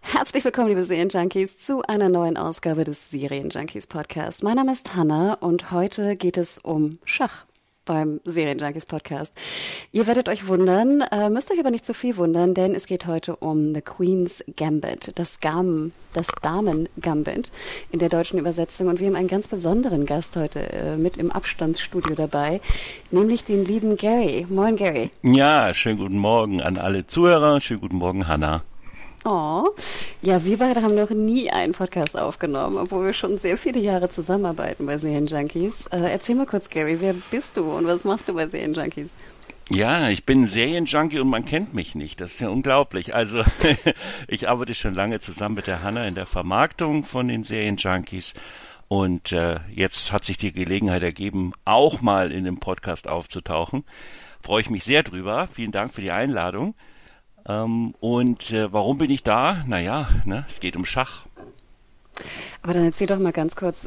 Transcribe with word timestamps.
Herzlich 0.00 0.44
willkommen, 0.44 0.68
liebe 0.68 0.84
Serienjunkies, 0.84 1.58
zu 1.64 1.82
einer 1.82 2.08
neuen 2.08 2.36
Ausgabe 2.36 2.84
des 2.84 3.10
Serienjunkies 3.10 3.86
Podcast. 3.86 4.42
Mein 4.42 4.56
Name 4.56 4.72
ist 4.72 4.94
Hanna 4.94 5.34
und 5.34 5.70
heute 5.70 6.16
geht 6.16 6.36
es 6.36 6.58
um 6.58 6.98
Schach 7.04 7.46
beim 7.90 8.20
Serienjunkies 8.24 8.86
Podcast. 8.86 9.36
Ihr 9.90 10.06
werdet 10.06 10.28
euch 10.28 10.46
wundern, 10.46 11.00
äh, 11.00 11.28
müsst 11.28 11.50
euch 11.50 11.58
aber 11.58 11.72
nicht 11.72 11.84
zu 11.84 11.92
viel 11.92 12.16
wundern, 12.16 12.54
denn 12.54 12.76
es 12.76 12.86
geht 12.86 13.08
heute 13.08 13.34
um 13.34 13.74
The 13.74 13.80
Queen's 13.80 14.44
Gambit, 14.56 15.10
das 15.16 15.40
Gam, 15.40 15.90
das 16.12 16.28
Damen 16.40 16.88
Gambit 17.00 17.50
in 17.90 17.98
der 17.98 18.08
deutschen 18.08 18.38
Übersetzung. 18.38 18.86
Und 18.86 19.00
wir 19.00 19.08
haben 19.08 19.16
einen 19.16 19.26
ganz 19.26 19.48
besonderen 19.48 20.06
Gast 20.06 20.36
heute 20.36 20.72
äh, 20.72 20.96
mit 20.96 21.16
im 21.16 21.32
Abstandsstudio 21.32 22.14
dabei, 22.14 22.60
nämlich 23.10 23.42
den 23.42 23.64
lieben 23.64 23.96
Gary. 23.96 24.46
Moin, 24.48 24.76
Gary. 24.76 25.10
Ja, 25.24 25.74
schönen 25.74 25.98
guten 25.98 26.18
Morgen 26.18 26.60
an 26.60 26.78
alle 26.78 27.08
Zuhörer. 27.08 27.60
Schönen 27.60 27.80
guten 27.80 27.96
Morgen, 27.96 28.28
Hanna. 28.28 28.62
Oh, 29.24 29.68
ja, 30.22 30.42
wir 30.44 30.56
beide 30.56 30.82
haben 30.82 30.94
noch 30.94 31.10
nie 31.10 31.50
einen 31.50 31.72
Podcast 31.74 32.18
aufgenommen, 32.18 32.78
obwohl 32.78 33.06
wir 33.06 33.12
schon 33.12 33.36
sehr 33.36 33.58
viele 33.58 33.78
Jahre 33.78 34.08
zusammenarbeiten 34.08 34.86
bei 34.86 34.96
Serienjunkies. 34.96 35.88
Äh, 35.88 36.10
erzähl 36.10 36.36
mal 36.36 36.46
kurz, 36.46 36.70
Gary, 36.70 37.00
wer 37.00 37.14
bist 37.30 37.58
du 37.58 37.70
und 37.70 37.86
was 37.86 38.04
machst 38.04 38.28
du 38.28 38.34
bei 38.34 38.46
Serienjunkies? 38.48 39.10
Ja, 39.68 40.08
ich 40.08 40.24
bin 40.24 40.46
Serienjunkie 40.46 41.20
und 41.20 41.28
man 41.28 41.44
kennt 41.44 41.74
mich 41.74 41.94
nicht. 41.94 42.20
Das 42.20 42.32
ist 42.32 42.40
ja 42.40 42.48
unglaublich. 42.48 43.14
Also 43.14 43.44
ich 44.26 44.48
arbeite 44.48 44.74
schon 44.74 44.94
lange 44.94 45.20
zusammen 45.20 45.54
mit 45.54 45.66
der 45.66 45.82
Hanna 45.82 46.08
in 46.08 46.14
der 46.14 46.26
Vermarktung 46.26 47.04
von 47.04 47.28
den 47.28 47.44
Serienjunkies. 47.44 48.34
Und 48.88 49.32
äh, 49.32 49.60
jetzt 49.72 50.12
hat 50.12 50.24
sich 50.24 50.38
die 50.38 50.52
Gelegenheit 50.52 51.02
ergeben, 51.02 51.52
auch 51.64 52.00
mal 52.00 52.32
in 52.32 52.44
dem 52.44 52.58
Podcast 52.58 53.06
aufzutauchen. 53.06 53.84
Freue 54.42 54.62
ich 54.62 54.70
mich 54.70 54.82
sehr 54.82 55.02
drüber. 55.02 55.48
Vielen 55.54 55.72
Dank 55.72 55.92
für 55.92 56.00
die 56.00 56.10
Einladung. 56.10 56.74
Ähm, 57.48 57.94
und 58.00 58.50
äh, 58.52 58.72
warum 58.72 58.98
bin 58.98 59.10
ich 59.10 59.22
da? 59.22 59.64
Naja, 59.66 60.08
ne, 60.24 60.44
es 60.48 60.60
geht 60.60 60.76
um 60.76 60.84
Schach. 60.84 61.26
Aber 62.62 62.74
dann 62.74 62.84
erzähl 62.84 63.06
doch 63.06 63.18
mal 63.18 63.32
ganz 63.32 63.56
kurz, 63.56 63.86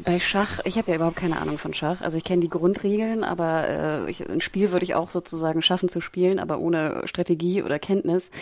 bei 0.00 0.18
Schach, 0.18 0.58
ich 0.64 0.78
habe 0.78 0.90
ja 0.90 0.96
überhaupt 0.96 1.16
keine 1.16 1.40
Ahnung 1.40 1.58
von 1.58 1.72
Schach. 1.72 2.00
Also 2.00 2.16
ich 2.16 2.24
kenne 2.24 2.42
die 2.42 2.48
Grundregeln, 2.48 3.22
aber 3.22 3.68
äh, 3.68 4.10
ich, 4.10 4.28
ein 4.28 4.40
Spiel 4.40 4.72
würde 4.72 4.84
ich 4.84 4.96
auch 4.96 5.10
sozusagen 5.10 5.62
schaffen 5.62 5.88
zu 5.88 6.00
spielen, 6.00 6.40
aber 6.40 6.58
ohne 6.58 7.02
Strategie 7.06 7.62
oder 7.62 7.78
Kenntnis. 7.78 8.32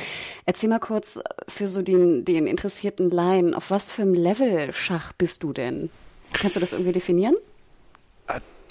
Erzähl 0.47 0.70
mal 0.70 0.78
kurz 0.78 1.20
für 1.48 1.69
so 1.69 1.83
den, 1.83 2.25
den 2.25 2.47
interessierten 2.47 3.11
Laien, 3.11 3.53
auf 3.53 3.70
was 3.70 3.91
für 3.91 4.03
einem 4.03 4.14
Level 4.14 4.73
Schach 4.73 5.12
bist 5.12 5.42
du 5.42 5.53
denn? 5.53 5.91
Kannst 6.33 6.56
du 6.56 6.61
das 6.61 6.73
irgendwie 6.73 6.92
definieren? 6.92 7.34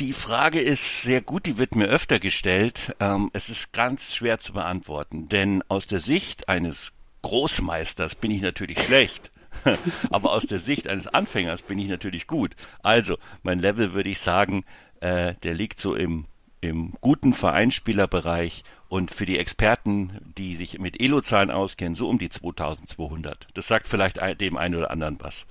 Die 0.02 0.12
Frage 0.12 0.60
ist 0.60 1.04
sehr 1.04 1.22
gut, 1.22 1.46
die 1.46 1.58
wird 1.58 1.74
mir 1.74 1.88
öfter 1.88 2.20
gestellt. 2.20 2.94
Ähm, 3.00 3.30
es 3.32 3.50
ist 3.50 3.72
ganz 3.72 4.14
schwer 4.14 4.40
zu 4.40 4.52
beantworten, 4.52 5.30
denn 5.30 5.64
aus 5.70 5.88
der 5.88 6.02
Sicht 6.02 6.50
eines 6.50 6.92
Großmeisters 7.22 8.16
bin 8.16 8.30
ich 8.30 8.42
natürlich 8.42 8.78
schlecht. 8.78 9.32
Aber 10.10 10.34
aus 10.34 10.48
der 10.48 10.60
Sicht 10.60 10.90
eines 10.90 11.08
Anfängers 11.08 11.62
bin 11.62 11.80
ich 11.80 11.88
natürlich 11.88 12.28
gut. 12.28 12.58
Also, 12.84 13.18
mein 13.42 13.60
Level 13.60 13.94
würde 13.94 14.10
ich 14.10 14.20
sagen, 14.20 14.66
äh, 15.00 15.34
der 15.44 15.54
liegt 15.54 15.80
so 15.80 15.96
im, 15.96 16.26
im 16.60 16.94
guten 17.00 17.34
Vereinsspielerbereich 17.34 18.66
und 18.90 19.12
für 19.12 19.26
die 19.26 19.40
Experten, 19.40 20.20
die 20.38 20.56
sich 20.56 20.80
mit 20.80 21.02
Elo-Zahlen 21.02 21.52
auskennen, 21.52 21.96
so 21.96 22.08
um 22.08 22.20
die 22.20 22.30
2200. 22.30 23.48
Das 23.54 23.68
sagt 23.68 23.88
vielleicht 23.88 24.20
dem 24.40 24.58
einen 24.58 24.76
oder 24.76 24.92
anderen 24.92 25.18
was. 25.20 25.46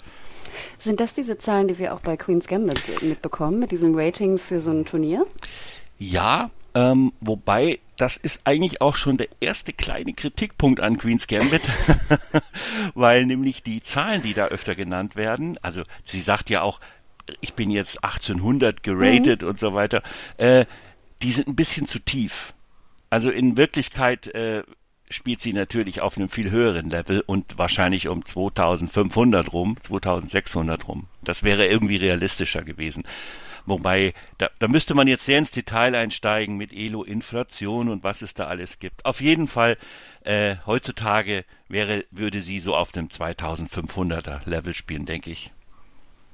Sind 0.79 1.01
das 1.01 1.15
diese 1.15 1.39
Zahlen, 1.39 1.69
die 1.69 1.79
wir 1.79 1.95
auch 1.95 2.01
bei 2.01 2.17
Queen's 2.17 2.47
Gambit 2.47 3.03
mitbekommen, 3.03 3.59
mit 3.59 3.71
diesem 3.71 3.95
Rating 3.95 4.39
für 4.39 4.61
so 4.61 4.71
ein 4.71 4.85
Turnier? 4.85 5.27
Ja, 5.99 6.51
ähm, 6.75 7.13
wobei 7.21 7.81
das 7.97 8.17
ist 8.17 8.41
eigentlich 8.45 8.81
auch 8.81 8.97
schon 8.97 9.17
der 9.17 9.29
erste 9.41 9.73
kleine 9.73 10.13
Kritikpunkt 10.13 10.81
an 10.81 10.99
Queen's 10.99 11.27
Gambit, 11.29 11.63
weil 12.95 13.27
nämlich 13.27 13.63
die 13.63 13.83
Zahlen, 13.83 14.23
die 14.23 14.35
da 14.35 14.47
öfter 14.47 14.75
genannt 14.75 15.15
werden, 15.15 15.59
also 15.63 15.83
sie 16.03 16.21
sagt 16.21 16.51
ja 16.51 16.63
auch, 16.63 16.81
ich 17.41 17.55
bin 17.55 17.71
jetzt 17.71 18.03
1800 18.03 18.83
geratet 18.83 19.43
mhm. 19.43 19.49
und 19.49 19.59
so 19.59 19.73
weiter, 19.75 20.03
äh, 20.37 20.67
die 21.23 21.31
sind 21.31 21.49
ein 21.49 21.57
bisschen 21.57 21.87
zu 21.87 22.01
tief. 22.01 22.53
Also 23.15 23.31
in 23.31 23.57
Wirklichkeit 23.57 24.27
äh, 24.35 24.65
spielt 25.09 25.41
sie 25.41 25.53
natürlich 25.53 26.01
auf 26.01 26.17
einem 26.17 26.29
viel 26.29 26.51
höheren 26.51 26.91
Level 26.91 27.23
und 27.25 27.57
wahrscheinlich 27.59 28.09
um 28.09 28.25
2500 28.25 29.53
rum, 29.53 29.77
2600 29.81 30.89
rum. 30.89 31.07
Das 31.23 31.45
wäre 31.45 31.65
irgendwie 31.65 31.95
realistischer 31.95 32.65
gewesen. 32.65 33.05
Wobei, 33.67 34.15
da, 34.39 34.51
da 34.59 34.67
müsste 34.67 34.97
man 34.97 35.07
jetzt 35.07 35.27
sehr 35.27 35.39
ins 35.39 35.53
Detail 35.53 35.95
einsteigen 35.95 36.57
mit 36.57 36.73
Elo-Inflation 36.73 37.89
und 37.89 38.03
was 38.03 38.21
es 38.21 38.35
da 38.35 38.49
alles 38.49 38.81
gibt. 38.81 39.05
Auf 39.05 39.21
jeden 39.21 39.47
Fall, 39.47 39.79
äh, 40.25 40.57
heutzutage 40.67 41.45
wäre, 41.69 42.07
würde 42.11 42.41
sie 42.41 42.59
so 42.59 42.75
auf 42.75 42.91
dem 42.91 43.11
2500er 43.11 44.41
Level 44.45 44.75
spielen, 44.75 45.07
denke 45.07 45.31
ich. 45.31 45.53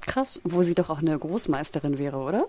Krass, 0.07 0.41
wo 0.43 0.63
sie 0.63 0.73
doch 0.73 0.89
auch 0.89 0.97
eine 0.97 1.15
Großmeisterin 1.15 1.99
wäre, 1.99 2.17
oder? 2.17 2.47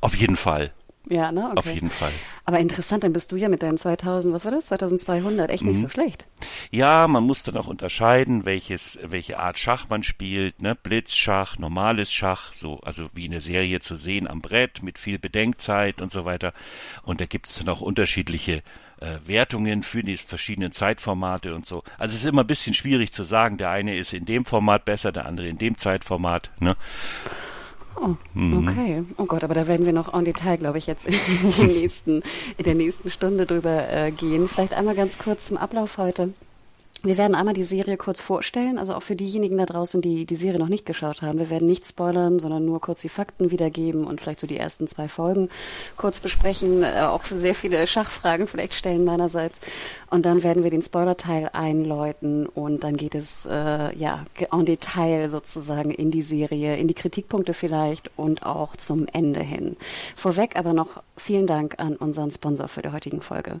Auf 0.00 0.14
jeden 0.14 0.36
Fall. 0.36 0.70
Ja, 1.08 1.32
ne? 1.32 1.48
Okay. 1.50 1.58
Auf 1.58 1.74
jeden 1.74 1.90
Fall. 1.90 2.12
Aber 2.44 2.58
interessant, 2.58 3.04
dann 3.04 3.12
bist 3.12 3.32
du 3.32 3.36
ja 3.36 3.48
mit 3.48 3.62
deinen 3.62 3.78
2000, 3.78 4.34
was 4.34 4.44
war 4.44 4.52
das? 4.52 4.66
2200, 4.66 5.50
echt 5.50 5.64
nicht 5.64 5.76
mhm. 5.76 5.82
so 5.82 5.88
schlecht. 5.88 6.24
Ja, 6.70 7.08
man 7.08 7.24
muss 7.24 7.42
dann 7.42 7.56
auch 7.56 7.66
unterscheiden, 7.66 8.44
welches, 8.44 8.98
welche 9.02 9.38
Art 9.38 9.58
Schach 9.58 9.88
man 9.88 10.02
spielt, 10.02 10.62
ne? 10.62 10.74
Blitzschach, 10.74 11.58
normales 11.58 12.12
Schach, 12.12 12.52
so, 12.54 12.80
also 12.80 13.08
wie 13.14 13.26
eine 13.26 13.40
Serie 13.40 13.80
zu 13.80 13.96
sehen 13.96 14.28
am 14.28 14.40
Brett 14.40 14.82
mit 14.82 14.98
viel 14.98 15.18
Bedenkzeit 15.18 16.00
und 16.00 16.12
so 16.12 16.24
weiter. 16.24 16.52
Und 17.02 17.20
da 17.20 17.26
gibt 17.26 17.48
es 17.48 17.58
dann 17.58 17.68
auch 17.68 17.80
unterschiedliche 17.80 18.62
äh, 19.02 19.18
Wertungen 19.24 19.82
für 19.82 20.02
die 20.02 20.16
verschiedenen 20.16 20.72
Zeitformate 20.72 21.54
und 21.54 21.66
so. 21.66 21.82
Also 21.98 22.14
es 22.14 22.22
ist 22.22 22.28
immer 22.28 22.44
ein 22.44 22.46
bisschen 22.46 22.74
schwierig 22.74 23.12
zu 23.12 23.24
sagen, 23.24 23.56
der 23.56 23.70
eine 23.70 23.96
ist 23.96 24.12
in 24.12 24.24
dem 24.24 24.44
Format 24.44 24.84
besser, 24.84 25.12
der 25.12 25.26
andere 25.26 25.48
in 25.48 25.58
dem 25.58 25.76
Zeitformat, 25.76 26.50
ne? 26.60 26.76
Oh, 27.96 28.14
mhm. 28.34 28.68
okay. 28.68 29.02
Oh 29.16 29.26
Gott, 29.26 29.44
aber 29.44 29.54
da 29.54 29.66
werden 29.66 29.86
wir 29.86 29.92
noch 29.92 30.12
en 30.14 30.24
Detail, 30.24 30.56
glaube 30.56 30.78
ich, 30.78 30.86
jetzt 30.86 31.06
in, 31.06 31.14
nächsten, 31.66 32.22
in 32.58 32.64
der 32.64 32.74
nächsten 32.74 33.10
Stunde 33.10 33.46
drüber 33.46 33.88
äh, 33.90 34.10
gehen. 34.10 34.48
Vielleicht 34.48 34.74
einmal 34.74 34.94
ganz 34.94 35.18
kurz 35.18 35.46
zum 35.46 35.56
Ablauf 35.56 35.98
heute. 35.98 36.32
Wir 37.04 37.18
werden 37.18 37.34
einmal 37.34 37.54
die 37.54 37.64
Serie 37.64 37.96
kurz 37.96 38.20
vorstellen, 38.20 38.78
also 38.78 38.94
auch 38.94 39.02
für 39.02 39.16
diejenigen 39.16 39.58
da 39.58 39.66
draußen, 39.66 40.00
die 40.00 40.24
die 40.24 40.36
Serie 40.36 40.60
noch 40.60 40.68
nicht 40.68 40.86
geschaut 40.86 41.20
haben. 41.20 41.40
Wir 41.40 41.50
werden 41.50 41.66
nicht 41.66 41.84
spoilern, 41.84 42.38
sondern 42.38 42.64
nur 42.64 42.80
kurz 42.80 43.00
die 43.00 43.08
Fakten 43.08 43.50
wiedergeben 43.50 44.04
und 44.04 44.20
vielleicht 44.20 44.38
so 44.38 44.46
die 44.46 44.56
ersten 44.56 44.86
zwei 44.86 45.08
Folgen 45.08 45.48
kurz 45.96 46.20
besprechen, 46.20 46.84
äh, 46.84 47.00
auch 47.00 47.24
sehr 47.24 47.56
viele 47.56 47.88
Schachfragen 47.88 48.46
vielleicht 48.46 48.74
stellen 48.74 49.04
meinerseits. 49.04 49.58
Und 50.10 50.24
dann 50.26 50.44
werden 50.44 50.62
wir 50.62 50.70
den 50.70 50.82
Spoiler-Teil 50.82 51.50
einläuten 51.52 52.46
und 52.46 52.84
dann 52.84 52.96
geht 52.96 53.16
es 53.16 53.46
äh, 53.46 53.98
ja 53.98 54.24
en 54.52 54.64
Detail 54.64 55.28
sozusagen 55.28 55.90
in 55.90 56.12
die 56.12 56.22
Serie, 56.22 56.76
in 56.76 56.86
die 56.86 56.94
Kritikpunkte 56.94 57.52
vielleicht 57.52 58.16
und 58.16 58.46
auch 58.46 58.76
zum 58.76 59.08
Ende 59.12 59.42
hin. 59.42 59.76
Vorweg 60.14 60.54
aber 60.54 60.72
noch 60.72 61.02
vielen 61.16 61.48
Dank 61.48 61.80
an 61.80 61.96
unseren 61.96 62.30
Sponsor 62.30 62.68
für 62.68 62.82
die 62.82 62.92
heutige 62.92 63.20
Folge. 63.22 63.60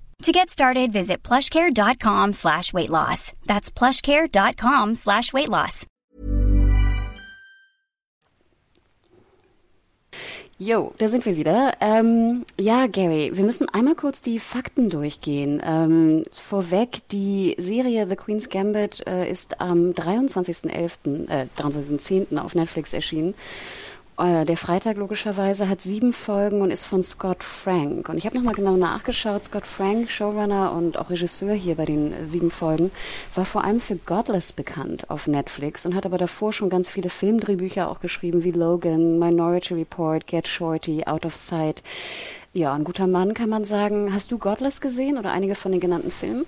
To 0.21 0.31
get 0.31 0.51
started, 0.51 0.93
visit 0.93 1.23
plushcare.com 1.23 2.33
slash 2.33 2.73
weight 2.73 2.91
loss. 2.91 3.33
That's 3.47 3.71
plushcare.com 3.71 4.93
slash 4.93 5.33
weight 5.33 5.49
loss. 5.49 5.87
Jo, 10.59 10.93
da 10.99 11.09
sind 11.09 11.25
wir 11.25 11.37
wieder. 11.37 11.73
Ähm, 11.81 12.45
ja, 12.59 12.85
Gary, 12.85 13.31
wir 13.33 13.43
müssen 13.43 13.67
einmal 13.69 13.95
kurz 13.95 14.21
die 14.21 14.37
Fakten 14.37 14.91
durchgehen. 14.91 15.59
Ähm, 15.65 16.23
vorweg, 16.31 16.99
die 17.09 17.55
Serie 17.57 18.07
The 18.07 18.15
Queen's 18.15 18.49
Gambit 18.49 19.01
äh, 19.07 19.27
ist 19.27 19.59
am 19.59 19.93
23.11., 19.93 21.29
äh, 21.31 21.47
23.10. 21.57 22.37
auf 22.37 22.53
Netflix 22.53 22.93
erschienen. 22.93 23.33
Äh, 24.17 24.45
der 24.45 24.57
Freitag 24.57 24.97
logischerweise 24.97 25.67
hat 25.69 25.81
sieben 25.81 26.13
Folgen 26.13 26.61
und 26.61 26.71
ist 26.71 26.85
von 26.85 27.03
Scott 27.03 27.43
Frank. 27.43 28.09
Und 28.09 28.17
ich 28.17 28.25
habe 28.25 28.35
nochmal 28.35 28.53
genau 28.53 28.75
nachgeschaut. 28.75 29.43
Scott 29.43 29.65
Frank, 29.65 30.11
Showrunner 30.11 30.73
und 30.73 30.97
auch 30.97 31.09
Regisseur 31.09 31.53
hier 31.53 31.75
bei 31.75 31.85
den 31.85 32.27
sieben 32.27 32.51
Folgen, 32.51 32.91
war 33.35 33.45
vor 33.45 33.63
allem 33.63 33.79
für 33.79 33.95
Godless 33.95 34.51
bekannt 34.51 35.09
auf 35.09 35.27
Netflix 35.27 35.85
und 35.85 35.95
hat 35.95 36.05
aber 36.05 36.17
davor 36.17 36.53
schon 36.53 36.69
ganz 36.69 36.89
viele 36.89 37.09
Filmdrehbücher 37.09 37.89
auch 37.89 37.99
geschrieben, 37.99 38.43
wie 38.43 38.51
Logan, 38.51 39.19
Minority 39.19 39.73
Report, 39.73 40.27
Get 40.27 40.47
Shorty, 40.47 41.05
Out 41.05 41.25
of 41.25 41.35
Sight. 41.35 41.81
Ja, 42.53 42.73
ein 42.73 42.83
guter 42.83 43.07
Mann 43.07 43.33
kann 43.33 43.49
man 43.49 43.65
sagen. 43.65 44.13
Hast 44.13 44.31
du 44.31 44.37
Godless 44.37 44.81
gesehen 44.81 45.17
oder 45.17 45.31
einige 45.31 45.55
von 45.55 45.71
den 45.71 45.79
genannten 45.79 46.11
Filmen? 46.11 46.45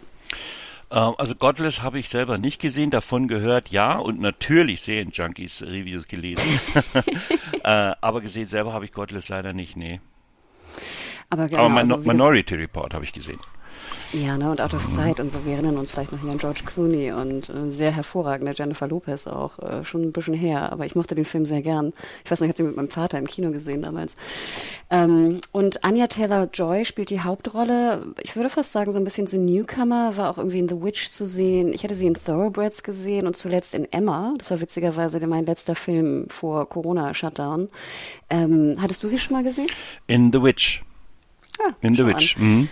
Ähm, 0.94 1.16
also 1.18 1.34
Godless 1.34 1.82
habe 1.82 1.98
ich 1.98 2.10
selber 2.10 2.38
nicht 2.38 2.62
gesehen, 2.62 2.92
davon 2.92 3.28
gehört, 3.28 3.70
ja, 3.70 3.98
und 3.98 4.22
natürlich 4.22 4.84
Serien-Junkies 4.84 5.64
Reviews 5.64 6.08
gelesen. 6.08 6.60
äh, 7.64 7.94
aber 8.00 8.22
gesehen 8.22 8.48
selber 8.48 8.74
habe 8.74 8.86
ich 8.86 8.94
Godless 8.94 9.28
leider 9.28 9.54
nicht, 9.54 9.76
nee. 9.76 10.00
Aber, 11.32 11.48
genau, 11.48 11.64
aber 11.64 11.70
Min 11.70 11.80
also, 11.80 11.98
Minority 11.98 12.56
Report 12.56 12.94
habe 12.94 13.04
ich 13.06 13.12
gesehen. 13.12 13.40
Ja, 14.14 14.38
ne, 14.38 14.52
und 14.52 14.62
Out 14.62 14.76
of 14.76 14.86
Sight 14.86 15.20
und 15.20 15.30
so. 15.30 15.44
Wir 15.44 15.54
erinnern 15.54 15.78
uns 15.78 15.90
vielleicht 15.90 16.12
noch 16.12 16.22
hier 16.22 16.30
an 16.30 16.38
George 16.38 16.62
Clooney 16.66 17.12
und 17.12 17.50
äh, 17.50 17.72
sehr 17.72 17.92
hervorragende 17.92 18.54
Jennifer 18.56 18.88
Lopez 18.88 19.26
auch, 19.26 19.58
äh, 19.60 19.84
schon 19.84 20.04
ein 20.04 20.12
bisschen 20.12 20.36
her. 20.36 20.72
Aber 20.72 20.86
ich 20.86 20.96
mochte 20.96 21.16
den 21.16 21.26
Film 21.26 21.46
sehr 21.46 21.64
gern. 21.64 21.94
Ich 22.24 22.30
weiß 22.30 22.40
noch, 22.40 22.46
ich 22.46 22.50
habe 22.50 22.58
den 22.58 22.68
mit 22.68 22.76
meinem 22.76 22.90
Vater 22.90 23.18
im 23.18 23.26
Kino 23.26 23.52
gesehen 23.52 23.82
damals. 23.82 24.16
Ähm, 24.92 25.42
und 25.52 25.84
Anya 25.84 26.08
Taylor-Joy 26.08 26.86
spielt 26.86 27.10
die 27.10 27.22
Hauptrolle. 27.22 28.14
Ich 28.22 28.36
würde 28.36 28.50
fast 28.50 28.72
sagen, 28.72 28.92
so 28.92 29.00
ein 29.00 29.04
bisschen 29.04 29.26
so 29.26 29.38
Newcomer, 29.38 30.16
war 30.16 30.30
auch 30.30 30.38
irgendwie 30.38 30.60
in 30.60 30.70
The 30.70 30.82
Witch 30.82 31.10
zu 31.10 31.26
sehen. 31.26 31.74
Ich 31.74 31.84
hatte 31.84 31.96
sie 31.96 32.06
in 32.06 32.14
Thoroughbreds 32.14 32.84
gesehen 32.84 33.26
und 33.26 33.36
zuletzt 33.36 33.74
in 33.74 33.92
Emma. 33.92 34.36
Das 34.38 34.52
war 34.52 34.62
witzigerweise 34.62 35.26
mein 35.26 35.48
letzter 35.48 35.74
Film 35.74 36.28
vor 36.30 36.70
Corona-Shutdown. 36.70 37.70
Ähm, 38.30 38.78
hattest 38.80 39.02
du 39.04 39.08
sie 39.08 39.18
schon 39.18 39.36
mal 39.36 39.44
gesehen? 39.44 39.70
In 40.06 40.32
The 40.32 40.44
Witch. 40.44 40.84
Ah, 41.60 41.72
in 41.82 41.96
The 41.96 42.06
Witch. 42.06 42.38
Mhm. 42.38 42.70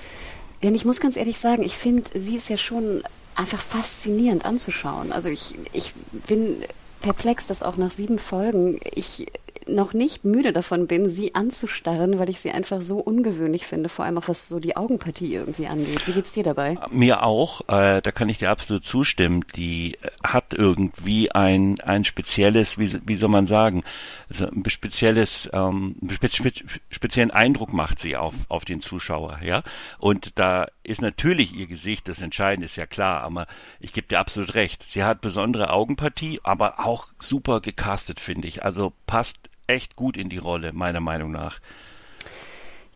Denn 0.64 0.76
ich 0.76 0.86
muss 0.86 1.00
ganz 1.00 1.16
ehrlich 1.16 1.40
sagen, 1.40 1.64
ich 1.64 1.76
finde, 1.76 2.04
sie 2.14 2.36
ist 2.36 2.50
ja 2.50 2.58
schon 2.58 3.04
einfach 3.36 3.62
faszinierend 3.62 4.46
anzuschauen. 4.46 5.12
Also 5.12 5.30
ich, 5.30 5.56
ich 5.74 5.94
bin 6.28 6.64
perplex, 7.02 7.48
dass 7.48 7.64
auch 7.64 7.78
nach 7.78 7.92
sieben 7.92 8.20
Folgen 8.20 8.80
ich 8.94 9.28
noch 9.68 9.94
nicht 9.94 10.26
müde 10.26 10.54
davon 10.54 10.88
bin, 10.88 11.10
sie 11.10 11.36
anzustarren, 11.36 12.20
weil 12.20 12.30
ich 12.30 12.40
sie 12.40 12.52
einfach 12.52 12.82
so 12.82 12.98
ungewöhnlich 12.98 13.66
finde, 13.66 13.90
vor 13.90 14.06
allem 14.06 14.18
auch 14.18 14.28
was 14.28 14.48
so 14.48 14.60
die 14.60 14.76
Augenpartie 14.76 15.34
irgendwie 15.34 15.68
angeht. 15.68 16.08
Wie 16.08 16.14
geht's 16.14 16.34
dir 16.34 16.44
dabei? 16.44 16.78
Mir 16.90 17.24
auch, 17.24 17.62
äh, 17.68 18.02
da 18.02 18.12
kann 18.12 18.30
ich 18.30 18.40
dir 18.40 18.50
absolut 18.50 18.84
zustimmen. 18.84 19.46
Die 19.56 19.98
hat 20.24 20.54
irgendwie 20.54 21.32
ein, 21.32 21.80
ein 21.82 22.04
spezielles, 22.04 22.78
wie, 22.78 23.00
wie 23.06 23.16
soll 23.16 23.30
man 23.30 23.48
sagen, 23.48 23.84
also 24.32 24.48
ein 24.48 24.64
spezielles, 24.70 25.50
ähm, 25.52 25.96
spe 26.10 26.30
spe 26.30 26.52
speziellen 26.90 27.32
Eindruck 27.32 27.74
macht 27.74 28.00
sie 28.00 28.16
auf, 28.16 28.34
auf 28.48 28.64
den 28.64 28.82
Zuschauer, 28.82 29.40
ja. 29.44 29.64
Und 30.00 30.40
da 30.40 30.68
ist 30.84 31.02
natürlich 31.02 31.54
ihr 31.54 31.68
Gesicht 31.68 32.08
das 32.08 32.22
Entscheidende, 32.22 32.66
ist 32.66 32.78
ja 32.78 32.86
klar, 32.86 33.24
aber 33.24 33.46
ich 33.80 33.92
gebe 33.92 34.08
dir 34.08 34.20
absolut 34.20 34.54
recht. 34.54 34.84
Sie 34.84 35.04
hat 35.04 35.20
besondere 35.20 35.72
Augenpartie, 35.72 36.40
aber 36.44 36.80
auch 36.80 37.08
super 37.20 37.60
gecastet, 37.60 38.20
finde 38.20 38.48
ich. 38.48 38.64
Also 38.64 38.94
passt 39.06 39.50
echt 39.68 39.96
gut 39.96 40.16
in 40.16 40.30
die 40.30 40.38
Rolle, 40.38 40.72
meiner 40.72 41.02
Meinung 41.02 41.32
nach. 41.32 41.60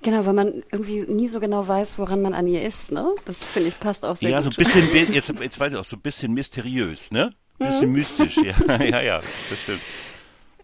Genau, 0.02 0.26
weil 0.26 0.34
man 0.34 0.64
irgendwie 0.72 1.02
nie 1.02 1.28
so 1.28 1.40
genau 1.40 1.68
weiß, 1.68 1.98
woran 1.98 2.22
man 2.22 2.34
an 2.34 2.48
ihr 2.48 2.64
ist, 2.64 2.92
ne? 2.92 3.14
Das 3.26 3.44
finde 3.44 3.70
ich 3.70 3.80
passt 3.80 4.06
auch 4.06 4.16
sehr 4.16 4.30
ja, 4.30 4.40
gut. 4.40 4.46
Ja, 4.46 4.52
so 4.52 4.62
ein 4.62 4.84
bisschen, 4.84 5.14
jetzt, 5.14 5.34
jetzt 5.40 5.60
weiß 5.60 5.74
ich 5.74 5.78
auch, 5.78 5.86
so 5.86 5.98
ein 5.98 6.02
bisschen 6.02 6.34
mysteriös, 6.34 7.12
ne? 7.12 7.34
Bisschen 7.58 7.90
mhm. 7.90 7.96
mystisch, 7.96 8.38
ja, 8.38 8.82
ja, 8.84 9.02
ja, 9.02 9.20
das 9.50 9.62
stimmt. 9.62 9.82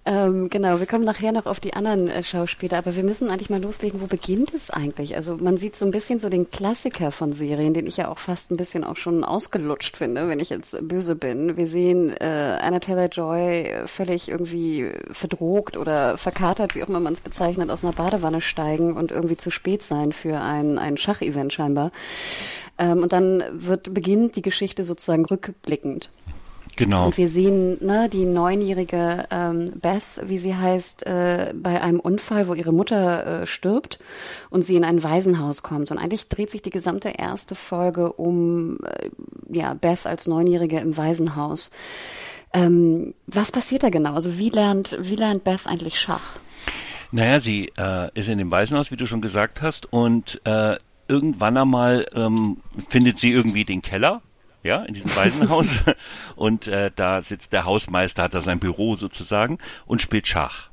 Ähm, 0.03 0.49
genau, 0.49 0.79
wir 0.79 0.87
kommen 0.87 1.03
nachher 1.03 1.31
noch 1.31 1.45
auf 1.45 1.59
die 1.59 1.75
anderen 1.75 2.07
äh, 2.07 2.23
Schauspieler, 2.23 2.79
aber 2.79 2.95
wir 2.95 3.03
müssen 3.03 3.29
eigentlich 3.29 3.51
mal 3.51 3.61
loslegen, 3.61 4.01
wo 4.01 4.07
beginnt 4.07 4.51
es 4.51 4.71
eigentlich? 4.71 5.15
Also 5.15 5.37
man 5.37 5.59
sieht 5.59 5.75
so 5.75 5.85
ein 5.85 5.91
bisschen 5.91 6.17
so 6.17 6.27
den 6.27 6.49
Klassiker 6.49 7.11
von 7.11 7.33
Serien, 7.33 7.75
den 7.75 7.85
ich 7.85 7.97
ja 7.97 8.07
auch 8.07 8.17
fast 8.17 8.49
ein 8.49 8.57
bisschen 8.57 8.83
auch 8.83 8.97
schon 8.97 9.23
ausgelutscht 9.23 9.95
finde, 9.95 10.27
wenn 10.27 10.39
ich 10.39 10.49
jetzt 10.49 10.75
böse 10.87 11.15
bin. 11.15 11.55
Wir 11.55 11.67
sehen 11.67 12.09
äh, 12.19 12.57
Anna 12.61 12.79
Taylor-Joy 12.79 13.85
völlig 13.85 14.27
irgendwie 14.27 14.89
verdrogt 15.11 15.77
oder 15.77 16.17
verkatert, 16.17 16.73
wie 16.73 16.83
auch 16.83 16.89
immer 16.89 16.99
man 16.99 17.13
es 17.13 17.21
bezeichnet, 17.21 17.69
aus 17.69 17.83
einer 17.83 17.93
Badewanne 17.93 18.41
steigen 18.41 18.93
und 18.93 19.11
irgendwie 19.11 19.37
zu 19.37 19.51
spät 19.51 19.83
sein 19.83 20.13
für 20.13 20.41
ein, 20.41 20.79
ein 20.79 20.97
Schachevent 20.97 21.53
scheinbar. 21.53 21.91
Ähm, 22.79 23.03
und 23.03 23.13
dann 23.13 23.43
wird 23.51 23.93
beginnt 23.93 24.35
die 24.35 24.41
Geschichte 24.41 24.83
sozusagen 24.83 25.25
rückblickend. 25.25 26.09
Genau. 26.77 27.07
Und 27.07 27.17
wir 27.17 27.27
sehen 27.27 27.77
ne, 27.81 28.09
die 28.09 28.25
neunjährige 28.25 29.25
ähm, 29.29 29.71
Beth, 29.81 30.21
wie 30.23 30.37
sie 30.37 30.55
heißt, 30.55 31.05
äh, 31.05 31.53
bei 31.55 31.81
einem 31.81 31.99
Unfall, 31.99 32.47
wo 32.47 32.53
ihre 32.53 32.71
Mutter 32.71 33.41
äh, 33.41 33.45
stirbt 33.45 33.99
und 34.49 34.63
sie 34.63 34.75
in 34.75 34.83
ein 34.83 35.03
Waisenhaus 35.03 35.63
kommt. 35.63 35.91
Und 35.91 35.97
eigentlich 35.97 36.29
dreht 36.29 36.49
sich 36.49 36.61
die 36.61 36.69
gesamte 36.69 37.09
erste 37.09 37.55
Folge 37.55 38.13
um 38.13 38.79
äh, 38.85 39.09
ja, 39.49 39.73
Beth 39.73 40.05
als 40.05 40.27
Neunjährige 40.27 40.79
im 40.79 40.95
Waisenhaus. 40.95 41.71
Ähm, 42.53 43.13
was 43.27 43.51
passiert 43.51 43.83
da 43.83 43.89
genau? 43.89 44.13
Also 44.13 44.37
wie 44.37 44.49
lernt, 44.49 44.97
wie 44.99 45.15
lernt 45.15 45.43
Beth 45.43 45.67
eigentlich 45.67 45.99
Schach? 45.99 46.37
Naja, 47.11 47.39
sie 47.39 47.71
äh, 47.77 48.09
ist 48.13 48.29
in 48.29 48.37
dem 48.37 48.51
Waisenhaus, 48.51 48.91
wie 48.91 48.97
du 48.97 49.05
schon 49.05 49.21
gesagt 49.21 49.61
hast, 49.61 49.91
und 49.91 50.41
äh, 50.45 50.77
irgendwann 51.07 51.57
einmal 51.57 52.05
ähm, 52.15 52.57
findet 52.87 53.19
sie 53.19 53.31
irgendwie 53.31 53.65
den 53.65 53.81
Keller 53.81 54.21
ja, 54.63 54.83
in 54.83 54.93
diesem 54.93 55.15
Waisenhaus. 55.15 55.79
und 56.35 56.67
äh, 56.67 56.91
da 56.95 57.21
sitzt 57.21 57.53
der 57.53 57.65
Hausmeister, 57.65 58.23
hat 58.23 58.33
da 58.33 58.41
sein 58.41 58.59
Büro 58.59 58.95
sozusagen 58.95 59.57
und 59.85 60.01
spielt 60.01 60.27
Schach. 60.27 60.69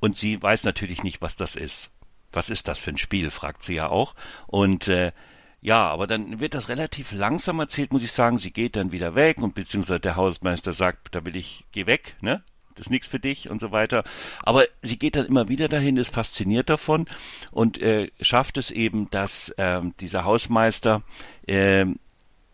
Und 0.00 0.16
sie 0.16 0.42
weiß 0.42 0.64
natürlich 0.64 1.02
nicht, 1.02 1.22
was 1.22 1.36
das 1.36 1.56
ist. 1.56 1.90
Was 2.32 2.50
ist 2.50 2.68
das 2.68 2.80
für 2.80 2.90
ein 2.90 2.98
Spiel, 2.98 3.30
fragt 3.30 3.62
sie 3.62 3.74
ja 3.74 3.88
auch. 3.88 4.14
Und 4.46 4.88
äh, 4.88 5.12
ja, 5.60 5.88
aber 5.88 6.06
dann 6.06 6.40
wird 6.40 6.52
das 6.52 6.68
relativ 6.68 7.12
langsam 7.12 7.58
erzählt, 7.58 7.92
muss 7.92 8.02
ich 8.02 8.12
sagen. 8.12 8.36
Sie 8.36 8.50
geht 8.50 8.76
dann 8.76 8.92
wieder 8.92 9.14
weg 9.14 9.38
und 9.38 9.54
beziehungsweise 9.54 10.00
der 10.00 10.16
Hausmeister 10.16 10.74
sagt, 10.74 11.14
da 11.14 11.24
will 11.24 11.36
ich, 11.36 11.64
geh 11.72 11.86
weg, 11.86 12.16
ne? 12.20 12.42
Das 12.74 12.88
ist 12.88 12.90
nichts 12.90 13.06
für 13.06 13.20
dich 13.20 13.48
und 13.48 13.60
so 13.60 13.70
weiter. 13.70 14.04
Aber 14.42 14.64
sie 14.82 14.98
geht 14.98 15.16
dann 15.16 15.26
immer 15.26 15.48
wieder 15.48 15.68
dahin, 15.68 15.96
ist 15.96 16.12
fasziniert 16.12 16.68
davon 16.68 17.06
und 17.50 17.80
äh, 17.80 18.10
schafft 18.20 18.58
es 18.58 18.70
eben, 18.70 19.08
dass 19.10 19.54
ähm, 19.58 19.94
dieser 20.00 20.24
Hausmeister 20.24 21.02
äh, 21.46 21.86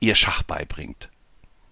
ihr 0.01 0.15
Schach 0.15 0.43
beibringt. 0.43 1.11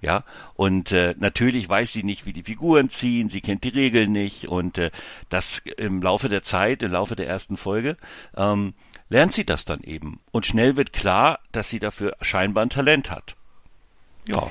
Ja, 0.00 0.22
und 0.54 0.92
äh, 0.92 1.16
natürlich 1.18 1.68
weiß 1.68 1.92
sie 1.92 2.04
nicht, 2.04 2.24
wie 2.24 2.32
die 2.32 2.44
Figuren 2.44 2.88
ziehen, 2.88 3.28
sie 3.28 3.40
kennt 3.40 3.64
die 3.64 3.70
Regeln 3.70 4.12
nicht 4.12 4.46
und 4.46 4.78
äh, 4.78 4.92
das 5.28 5.58
im 5.76 6.00
Laufe 6.00 6.28
der 6.28 6.44
Zeit, 6.44 6.84
im 6.84 6.92
Laufe 6.92 7.16
der 7.16 7.26
ersten 7.26 7.56
Folge, 7.56 7.96
ähm, 8.36 8.74
lernt 9.08 9.32
sie 9.32 9.44
das 9.44 9.64
dann 9.64 9.80
eben. 9.82 10.20
Und 10.30 10.46
schnell 10.46 10.76
wird 10.76 10.92
klar, 10.92 11.40
dass 11.50 11.68
sie 11.68 11.80
dafür 11.80 12.16
scheinbar 12.20 12.64
ein 12.64 12.70
Talent 12.70 13.10
hat. 13.10 13.34
Ja. 14.24 14.48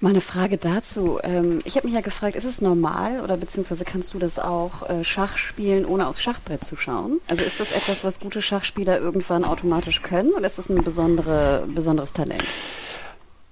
Mal 0.00 0.10
eine 0.10 0.20
Frage 0.20 0.58
dazu. 0.58 1.18
Ähm, 1.22 1.60
ich 1.64 1.76
habe 1.76 1.86
mich 1.86 1.94
ja 1.94 2.02
gefragt, 2.02 2.36
ist 2.36 2.44
es 2.44 2.60
normal 2.60 3.20
oder 3.22 3.36
beziehungsweise 3.36 3.84
kannst 3.84 4.12
du 4.12 4.18
das 4.18 4.38
auch 4.38 4.88
äh, 4.88 5.04
Schach 5.04 5.36
spielen, 5.36 5.86
ohne 5.86 6.06
aufs 6.06 6.22
Schachbrett 6.22 6.64
zu 6.64 6.76
schauen? 6.76 7.20
Also 7.26 7.42
ist 7.42 7.58
das 7.58 7.72
etwas, 7.72 8.04
was 8.04 8.20
gute 8.20 8.42
Schachspieler 8.42 8.98
irgendwann 8.98 9.44
automatisch 9.44 10.02
können 10.02 10.32
oder 10.32 10.46
ist 10.46 10.58
das 10.58 10.68
ein 10.68 10.82
besondere, 10.84 11.66
besonderes 11.72 12.12
Talent? 12.12 12.44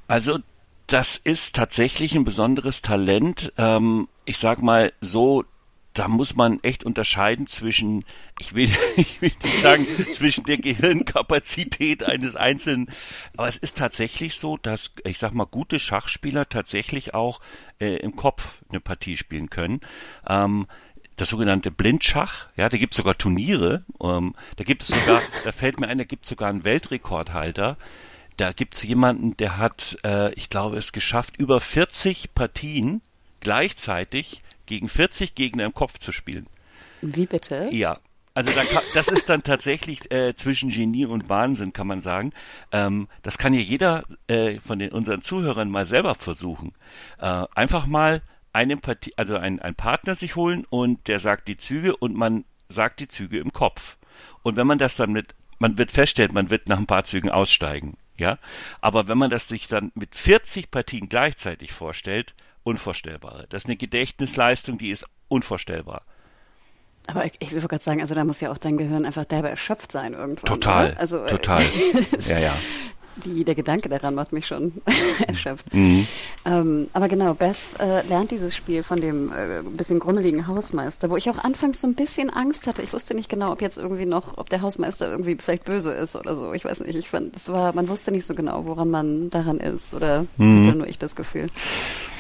Also 0.09 0.39
das 0.89 1.17
ist 1.17 1.57
tatsächlich 1.57 2.15
ein 2.15 2.25
besonderes 2.25 2.83
Talent. 2.83 3.53
Ähm, 3.57 4.09
ich 4.27 4.39
sag 4.39 4.63
mal 4.63 4.93
so, 5.01 5.45
da 5.95 6.09
muss 6.09 6.35
man 6.35 6.61
echt 6.63 6.85
unterscheiden 6.85 7.47
zwischen, 7.47 8.05
ich 8.39 8.55
will, 8.55 8.71
ich 8.97 9.21
will 9.21 9.33
nicht 9.43 9.61
sagen, 9.61 9.87
zwischen 10.15 10.45
der 10.45 10.59
Gehirnkapazität 10.59 12.03
eines 12.05 12.37
Einzelnen, 12.37 12.91
aber 13.37 13.49
es 13.49 13.59
ist 13.59 13.77
tatsächlich 13.77 14.37
so, 14.37 14.57
dass, 14.57 14.93
ich 15.05 15.19
sag 15.19 15.35
mal, 15.35 15.45
gute 15.45 15.79
Schachspieler 15.79 16.49
tatsächlich 16.49 17.15
auch 17.15 17.41
äh, 17.81 17.97
im 17.97 18.17
Kopf 18.17 18.61
eine 18.71 18.81
Partie 18.81 19.17
spielen 19.17 19.51
können. 19.51 19.81
Ähm, 20.27 20.67
das 21.17 21.29
sogenannte 21.29 21.71
Blindschach, 21.71 22.49
ja, 22.57 22.69
da 22.69 22.79
gibt 22.79 22.95
es 22.95 22.97
sogar 22.97 23.19
Turniere, 23.19 23.85
ähm, 24.03 24.35
da 24.57 24.65
gibt 24.65 24.83
es 24.83 24.89
sogar, 24.89 25.21
da 25.45 25.53
fällt 25.53 25.79
mir 25.79 25.89
ein, 25.89 25.99
da 25.99 26.05
gibt 26.05 26.25
es 26.25 26.31
sogar 26.31 26.49
einen 26.49 26.65
Weltrekordhalter, 26.65 27.77
da 28.39 28.53
gibt 28.53 28.75
es 28.75 28.83
jemanden, 28.83 29.37
der 29.37 29.59
hat, 29.59 29.99
äh, 30.05 30.33
ich 30.35 30.49
glaube, 30.49 30.79
es 30.79 30.93
geschafft, 30.93 31.37
über 31.37 31.61
40 31.61 32.35
Partien 32.35 33.03
gleichzeitig 33.41 34.41
gegen 34.67 34.89
40 34.89 35.35
Gegner 35.35 35.65
im 35.65 35.75
Kopf 35.75 35.99
zu 35.99 36.13
spielen. 36.13 36.47
Wie 37.01 37.27
bitte? 37.27 37.69
Ja. 37.73 37.99
Also 38.35 38.55
da 38.55 38.65
kann, 38.65 38.83
das 38.95 39.09
ist 39.09 39.29
dann 39.29 39.43
tatsächlich 39.43 40.11
äh, 40.11 40.35
zwischen 40.35 40.71
Genie 40.71 41.05
und 41.05 41.29
Wahnsinn, 41.29 41.75
kann 41.75 41.87
man 41.87 42.01
sagen. 42.01 42.33
Ähm, 42.71 43.09
das 43.23 43.37
kann 43.37 43.53
ja 43.53 43.61
jeder 43.61 44.05
äh, 44.27 44.59
von 44.61 44.79
den 44.79 44.91
unseren 44.91 45.21
Zuhörern 45.21 45.71
mal 45.71 45.87
selber 45.87 46.15
versuchen. 46.15 46.73
Äh, 47.19 47.45
einfach 47.55 47.87
mal 47.87 48.23
einen 48.55 48.81
Partie, 48.81 49.13
also 49.17 49.37
einen, 49.37 49.61
einen 49.61 49.75
Partner 49.75 50.15
sich 50.15 50.35
holen 50.37 50.67
und 50.71 51.09
der 51.09 51.21
sagt 51.21 51.49
die 51.49 51.59
Züge 51.59 51.95
und 51.97 52.17
man 52.17 52.45
sagt 52.69 53.01
die 53.01 53.09
Züge 53.09 53.39
im 53.39 53.53
Kopf. 53.53 53.99
Und 54.43 54.57
wenn 54.57 54.67
man 54.67 54.79
das 54.79 54.97
dann 54.97 55.13
mit, 55.13 55.35
man 55.59 55.77
wird 55.77 55.91
feststellen, 55.91 56.33
man 56.33 56.51
wird 56.51 56.69
nach 56.69 56.79
ein 56.79 56.87
paar 56.87 57.05
Zügen 57.05 57.31
aussteigen, 57.31 57.97
ja. 58.17 58.39
Aber 58.81 59.09
wenn 59.09 59.19
man 59.19 59.31
das 59.31 59.49
sich 59.49 59.69
dann 59.69 59.93
mit 59.95 60.15
40 60.15 60.71
Partien 60.71 61.09
gleichzeitig 61.09 61.73
vorstellt, 61.73 62.35
Unvorstellbare. 62.65 63.47
Das 63.49 63.63
ist 63.63 63.67
eine 63.67 63.77
Gedächtnisleistung, 63.77 64.79
die 64.79 64.91
ist 64.91 65.05
unvorstellbar. 65.29 66.03
Aber 67.09 67.25
ich, 67.25 67.33
ich 67.41 67.53
will 67.53 67.61
gerade 67.61 67.83
sagen, 67.83 68.01
also 68.01 68.15
da 68.15 68.25
muss 68.25 68.41
ja 68.41 68.53
auch 68.53 68.59
dein 68.59 68.77
Gehirn 68.77 69.05
einfach 69.05 69.25
derbe 69.25 69.49
erschöpft 69.49 69.91
sein 69.91 70.15
irgendwann. 70.15 70.45
Total, 70.45 70.91
oder? 70.93 71.01
also, 71.01 71.27
total. 71.27 71.63
ja, 72.29 72.39
ja. 72.39 72.55
die, 73.17 73.45
der 73.45 73.57
Gedanke 73.57 73.89
daran 73.89 74.15
macht 74.15 74.33
mich 74.33 74.47
schon 74.47 74.81
erschöpft. 75.27 75.73
Mhm. 75.75 76.07
Ähm, 76.45 76.87
aber 76.93 77.09
genau, 77.09 77.35
Beth 77.35 77.57
äh, 77.81 78.07
lernt 78.07 78.31
dieses 78.31 78.55
Spiel 78.55 78.85
von 78.85 79.01
dem 79.01 79.33
äh, 79.33 79.63
bisschen 79.65 79.99
grummeligen 79.99 80.47
Hausmeister, 80.47 81.11
wo 81.11 81.17
ich 81.17 81.29
auch 81.29 81.39
anfangs 81.39 81.81
so 81.81 81.89
ein 81.89 81.95
bisschen 81.95 82.31
Angst 82.31 82.69
hatte. 82.69 82.83
Ich 82.83 82.93
wusste 82.93 83.15
nicht 83.15 83.29
genau, 83.29 83.53
ob 83.53 83.63
jetzt 83.63 83.79
irgendwie 83.79 84.07
noch, 84.07 84.39
ob 84.39 84.49
der 84.49 84.63
Hausmeister 84.63 85.11
irgendwie 85.11 85.37
vielleicht 85.37 85.65
böse 85.65 85.93
ist 85.93 86.15
oder 86.15 86.37
so. 86.37 86.53
Ich 86.53 86.65
weiß 86.65 86.81
nicht. 86.81 86.97
Ich 86.97 87.09
fand, 87.09 87.35
es 87.35 87.49
war, 87.49 87.75
man 87.75 87.89
wusste 87.89 88.13
nicht 88.13 88.27
so 88.27 88.35
genau, 88.35 88.65
woran 88.65 88.91
man 88.91 89.31
daran 89.31 89.59
ist. 89.59 89.93
Oder 89.93 90.27
mhm. 90.37 90.69
hatte 90.69 90.79
nur 90.79 90.87
ich 90.87 90.99
das 90.99 91.17
Gefühl. 91.17 91.51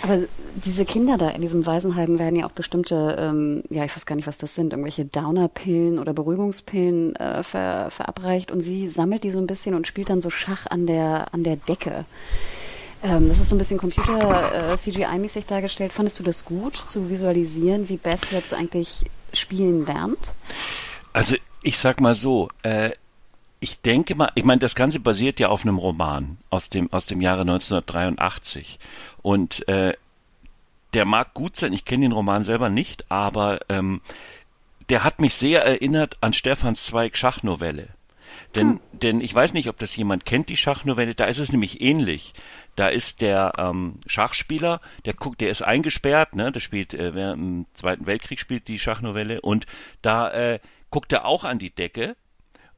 Aber 0.03 0.19
diese 0.57 0.85
Kinder 0.85 1.17
da 1.17 1.31
in 1.31 1.43
diesem 1.43 1.65
Waisenheim 1.65 2.19
werden 2.19 2.35
ja 2.35 2.47
auch 2.47 2.53
bestimmte, 2.53 3.17
ähm, 3.19 3.63
ja, 3.71 3.85
ich 3.85 3.95
weiß 3.95 4.05
gar 4.05 4.17
nicht, 4.17 4.27
was 4.27 4.37
das 4.37 4.55
sind, 4.55 4.73
irgendwelche 4.73 5.05
Downerpillen 5.05 6.01
oder 6.01 6.13
Beruhigungspillen 6.13 7.15
äh, 7.17 7.43
ver, 7.45 7.89
verabreicht 7.91 8.51
und 8.51 8.63
sie 8.63 8.89
sammelt 8.89 9.23
die 9.23 9.31
so 9.31 9.39
ein 9.39 9.47
bisschen 9.47 9.75
und 9.75 9.87
spielt 9.87 10.11
dann 10.11 10.21
so 10.21 10.29
Schach 10.29 10.67
an 10.67 10.87
der, 10.87 11.33
an 11.33 11.45
der 11.45 11.57
Decke. 11.57 12.05
Ähm, 13.05 13.29
das 13.29 13.39
ist 13.39 13.49
so 13.49 13.55
ein 13.55 13.59
bisschen 13.59 13.79
Computer-CGI-mäßig 13.79 15.45
äh, 15.45 15.49
dargestellt. 15.49 15.93
Fandest 15.93 16.19
du 16.19 16.25
das 16.25 16.45
gut, 16.45 16.77
zu 16.89 17.09
visualisieren, 17.09 17.89
wie 17.89 17.97
Beth 17.97 18.31
jetzt 18.33 18.53
eigentlich 18.53 19.05
spielen 19.33 19.87
lernt? 19.87 20.35
Also 21.13 21.37
ich 21.63 21.79
sag 21.79 22.01
mal 22.01 22.17
so, 22.17 22.49
äh, 22.65 22.91
ich 23.63 23.81
denke 23.81 24.17
mal, 24.17 24.31
ich 24.35 24.45
meine, 24.45 24.59
das 24.59 24.75
Ganze 24.75 24.99
basiert 24.99 25.39
ja 25.39 25.49
auf 25.49 25.63
einem 25.63 25.79
Roman 25.79 26.39
aus 26.51 26.69
dem 26.69 26.93
aus 26.93 27.07
dem 27.07 27.21
Jahre 27.21 27.43
1983 27.43 28.81
und 29.23 29.67
äh, 29.69 29.95
der 30.95 31.05
mag 31.05 31.35
gut 31.35 31.57
sein. 31.57 31.73
Ich 31.73 31.85
kenne 31.85 32.07
den 32.07 32.13
Roman 32.13 32.45
selber 32.45 32.69
nicht, 32.69 33.11
aber 33.11 33.61
ähm, 33.69 34.01
der 34.89 35.05
hat 35.05 35.21
mich 35.21 35.35
sehr 35.35 35.65
erinnert 35.65 36.19
an 36.21 36.33
Stefans 36.33 36.85
Zweig 36.85 37.17
Schachnovelle. 37.17 37.89
Denn, 38.55 38.71
hm. 38.71 38.81
denn 38.93 39.21
ich 39.21 39.35
weiß 39.35 39.55
nicht, 39.55 39.69
ob 39.69 39.79
das 39.79 39.97
jemand 39.97 40.27
kennt, 40.27 40.49
die 40.49 40.57
Schachnovelle. 40.57 41.15
Da 41.15 41.25
ist 41.25 41.39
es 41.39 41.53
nämlich 41.53 41.81
ähnlich. 41.81 42.35
Da 42.77 42.89
ist 42.89 43.21
der 43.21 43.53
ähm, 43.59 44.01
Schachspieler, 44.07 44.81
der 45.05 45.15
guckt, 45.15 45.41
der 45.41 45.51
ist 45.51 45.63
eingesperrt, 45.63 46.35
ne? 46.35 46.53
Das 46.53 46.63
spielt 46.63 46.95
äh, 46.95 47.33
im 47.33 47.67
Zweiten 47.75 48.07
Weltkrieg 48.07 48.41
spielt 48.41 48.69
die 48.69 48.79
Schachnovelle 48.79 49.41
und 49.41 49.67
da 50.03 50.31
äh, 50.31 50.61
guckt 50.91 51.13
er 51.13 51.25
auch 51.25 51.45
an 51.45 51.59
die 51.59 51.71
Decke 51.71 52.17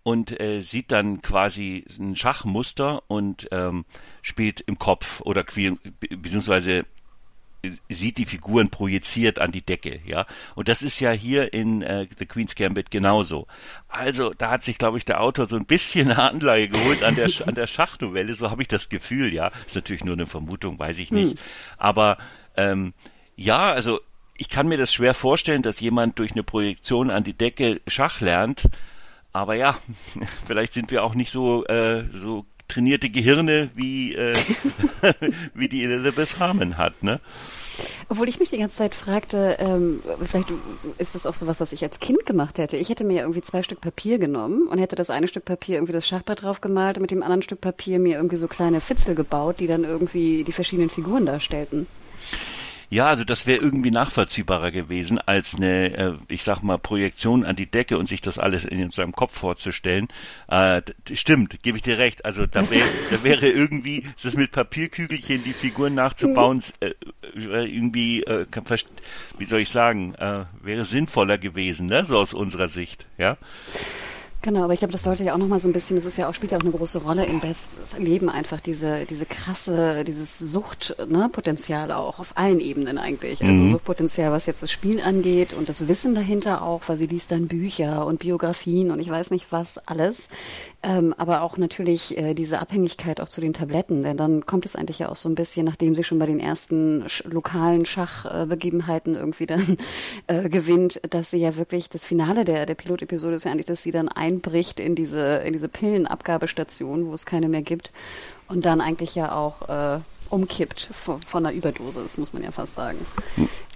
und 0.05 0.39
äh, 0.39 0.61
sieht 0.61 0.93
dann 0.93 1.23
quasi 1.23 1.85
ein 1.99 2.15
Schachmuster 2.15 3.03
und 3.09 3.49
ähm, 3.51 3.85
spielt 4.23 4.61
im 4.61 4.79
Kopf 4.79 5.21
oder 5.23 5.43
beziehungsweise 5.43 6.85
sieht 7.89 8.19
die 8.19 8.27
Figuren 8.27 8.69
projiziert 8.69 9.39
an 9.39 9.51
die 9.51 9.63
Decke, 9.63 10.01
ja. 10.05 10.27
Und 10.55 10.69
das 10.69 10.83
ist 10.83 11.01
ja 11.01 11.11
hier 11.11 11.55
in 11.55 11.81
äh, 11.81 12.07
The 12.19 12.27
Queen's 12.27 12.55
Gambit 12.55 12.91
genauso. 12.91 13.47
Also 13.89 14.35
da 14.35 14.51
hat 14.51 14.63
sich, 14.63 14.77
glaube 14.77 14.99
ich, 14.99 15.07
der 15.07 15.23
Autor 15.23 15.47
so 15.47 15.57
ein 15.57 15.65
bisschen 15.65 16.11
eine 16.11 16.21
Anleihe 16.21 16.69
geholt 16.69 17.03
an 17.03 17.17
der 17.17 17.31
an 17.47 17.55
der 17.55 17.67
Schachnovelle. 17.67 18.35
So 18.35 18.51
habe 18.51 18.61
ich 18.61 18.69
das 18.69 18.91
Gefühl, 18.91 19.33
ja. 19.33 19.51
Ist 19.67 19.75
natürlich 19.77 20.05
nur 20.05 20.15
eine 20.15 20.27
Vermutung, 20.27 20.79
weiß 20.79 20.99
ich 20.99 21.11
nicht. 21.11 21.33
Hm. 21.33 21.39
Aber 21.79 22.19
ähm, 22.59 22.93
ja, 23.37 23.73
also 23.73 24.01
ich 24.37 24.51
kann 24.51 24.69
mir 24.69 24.77
das 24.77 24.93
schwer 24.93 25.15
vorstellen, 25.15 25.63
dass 25.63 25.81
jemand 25.81 26.19
durch 26.19 26.33
eine 26.33 26.43
Projektion 26.43 27.11
an 27.11 27.25
die 27.25 27.33
Decke 27.33 27.81
Schach 27.87 28.21
lernt. 28.21 28.69
Aber 29.35 29.55
ja, 29.55 29.79
vielleicht 30.47 30.73
sind 30.73 30.91
wir 30.91 31.05
auch 31.05 31.15
nicht 31.15 31.31
so 31.31 31.67
äh, 31.67 32.05
so 32.13 32.47
trainierte 32.69 33.11
Gehirne 33.11 33.71
wie 33.75 34.15
äh, 34.15 34.35
wie 35.55 35.69
die 35.69 35.85
Elizabeth 35.85 36.39
Harmon 36.39 36.79
hat, 36.79 37.03
ne? 37.03 37.21
Obwohl 38.09 38.29
ich 38.29 38.39
mich 38.39 38.51
die 38.51 38.59
ganze 38.59 38.77
Zeit 38.77 38.95
fragte, 38.95 39.57
ähm, 39.59 40.01
vielleicht 40.25 40.49
ist 40.99 41.17
das 41.17 41.27
auch 41.27 41.35
so 41.35 41.49
was, 41.49 41.61
was 41.61 41.73
ich 41.73 41.83
als 41.83 41.99
Kind 41.99 42.25
gemacht 42.25 42.59
hätte. 42.59 42.77
Ich 42.77 42.89
hätte 42.89 43.03
mir 43.03 43.23
irgendwie 43.23 43.41
zwei 43.41 43.65
Stück 43.65 43.81
Papier 43.81 44.19
genommen 44.19 44.69
und 44.69 44.79
hätte 44.79 44.95
das 44.95 45.11
eine 45.11 45.27
Stück 45.27 45.45
Papier 45.45 45.77
irgendwie 45.77 45.93
das 45.93 46.07
Schachbrett 46.07 46.43
drauf 46.43 46.61
gemalt 46.61 46.97
und 46.97 47.03
mit 47.03 47.11
dem 47.11 47.25
anderen 47.25 47.43
Stück 47.43 47.61
Papier 47.61 47.99
mir 47.99 48.17
irgendwie 48.17 48.37
so 48.37 48.47
kleine 48.47 48.81
Fitzel 48.81 49.17
gebaut, 49.17 49.59
die 49.59 49.67
dann 49.67 49.83
irgendwie 49.83 50.45
die 50.45 50.53
verschiedenen 50.53 50.91
Figuren 50.91 51.27
darstellten. 51.27 51.89
Ja, 52.91 53.07
also 53.07 53.25
das 53.25 53.47
wäre 53.47 53.61
irgendwie 53.61 53.91
nachvollziehbarer 53.91 54.71
gewesen, 54.71 55.19
als 55.19 55.55
eine, 55.55 55.97
äh, 55.97 56.13
ich 56.29 56.43
sag 56.43 56.63
mal, 56.63 56.79
Projektion 56.79 57.45
an 57.45 57.57
die 57.57 57.71
Decke 57.71 57.99
und 57.99 58.09
sich 58.09 58.21
das 58.21 58.39
alles 58.39 58.65
in 58.65 58.91
seinem 58.91 59.13
Kopf 59.13 59.37
vorzustellen. 59.37 60.09
Äh, 60.49 60.83
stimmt, 61.13 61.63
gebe 61.63 61.77
ich 61.77 61.83
dir 61.83 61.99
recht. 61.99 62.25
Also 62.25 62.47
da, 62.47 62.69
wär, 62.71 62.85
da 63.11 63.25
wäre 63.25 63.49
irgendwie, 63.49 64.05
ist 64.23 64.37
mit 64.37 64.53
Papierkügelchen 64.53 65.45
die 65.45 65.53
Figuren 65.53 65.95
nachzubauen, 65.95 66.63
äh, 66.81 66.93
irgendwie, 67.35 68.23
äh, 68.23 68.47
wie 69.39 69.45
soll 69.45 69.61
ich 69.61 69.71
sagen, 69.71 70.15
äh, 70.15 70.45
wäre 70.63 70.85
sinnvoller 70.85 71.39
gewesen, 71.39 71.87
ne? 71.87 72.05
so 72.05 72.19
aus 72.19 72.35
unserer 72.35 72.69
Sicht, 72.69 73.07
ja. 73.19 73.37
Genau, 74.45 74.65
aber 74.65 74.75
ich 74.75 74.81
glaube, 74.81 74.93
das 74.93 75.05
sollte 75.05 75.25
ja 75.25 75.33
auch 75.33 75.39
nochmal 75.39 75.59
so 75.59 75.69
ein 75.69 75.73
bisschen, 75.73 75.97
das 75.97 76.05
ist 76.05 76.19
ja 76.19 76.29
auch, 76.29 76.35
spielt 76.35 76.53
ja 76.53 76.59
auch 76.59 76.63
eine 76.63 76.71
große 76.71 76.99
Rolle 76.99 77.25
in 77.25 77.41
Beths 77.41 77.79
Leben 77.97 78.29
einfach, 78.29 78.61
diese, 78.61 79.07
diese 79.07 79.25
krasse, 79.25 80.05
dieses 80.05 80.39
Suchtpotenzial 80.39 81.89
ne, 81.89 81.97
auch 81.97 82.19
auf 82.19 82.37
allen 82.37 82.61
Ebenen 82.61 82.99
eigentlich. 82.99 83.41
Also 83.41 83.55
mhm. 83.55 83.73
Suchtpotenzial, 83.73 84.33
was 84.33 84.45
jetzt 84.45 84.63
das 84.63 84.71
Spiel 84.71 85.01
angeht 85.01 85.55
und 85.55 85.71
das 85.71 85.89
Wissen 85.89 86.15
dahinter 86.15 86.61
auch, 86.61 86.83
weil 86.89 86.99
sie 86.99 87.07
liest 87.07 87.31
dann 87.31 87.49
Bücher 87.49 88.05
und 88.05 88.19
Biografien 88.19 88.91
und 88.91 89.01
ich 89.01 89.09
weiß 89.09 89.31
nicht 89.31 89.51
was 89.51 89.79
alles. 89.79 90.29
Ähm, 90.87 91.15
aber 91.17 91.41
auch 91.41 91.57
natürlich 91.57 92.19
äh, 92.19 92.35
diese 92.35 92.59
Abhängigkeit 92.59 93.19
auch 93.23 93.31
zu 93.31 93.41
den 93.41 93.55
Tabletten, 93.55 94.03
denn 94.03 94.19
dann 94.19 94.45
kommt 94.45 94.67
es 94.67 94.77
eigentlich 94.77 94.99
ja 94.99 95.09
auch 95.09 95.17
so 95.17 95.31
ein 95.31 95.35
bisschen, 95.35 95.65
nachdem 95.65 95.95
sie 95.95 96.05
schon 96.05 96.19
bei 96.19 96.27
den 96.27 96.41
ersten 96.41 97.09
sch 97.09 97.25
lokalen 97.25 97.87
Schachbegebenheiten 97.87 99.15
äh, 99.15 99.19
irgendwie 99.19 99.47
dann 99.47 99.79
äh, 100.27 100.51
gewinnt, 100.51 101.01
dass 101.09 101.31
sie 101.31 101.39
ja 101.39 101.57
wirklich 101.57 101.89
das 101.89 102.05
Finale 102.05 102.45
der, 102.45 102.67
der 102.67 102.75
Pilotepisode 102.75 103.37
ist 103.37 103.45
ja 103.45 103.51
eigentlich, 103.51 103.65
dass 103.65 103.83
sie 103.83 103.93
dann 103.93 104.11
einbricht 104.11 104.79
in 104.79 104.95
diese, 104.95 105.39
in 105.39 105.55
diese 105.55 105.71
Pillenabgabestation, 105.71 107.07
wo 107.07 107.15
es 107.15 107.25
keine 107.25 107.49
mehr 107.49 107.63
gibt 107.63 107.91
und 108.49 108.65
dann 108.65 108.81
eigentlich 108.81 109.15
ja 109.15 109.33
auch 109.33 109.69
äh, 109.69 110.01
umkippt 110.31 110.89
von, 110.93 111.21
von 111.23 111.47
einer 111.47 111.55
Überdosis, 111.55 112.19
muss 112.19 112.33
man 112.33 112.43
ja 112.43 112.51
fast 112.51 112.75
sagen. 112.75 112.99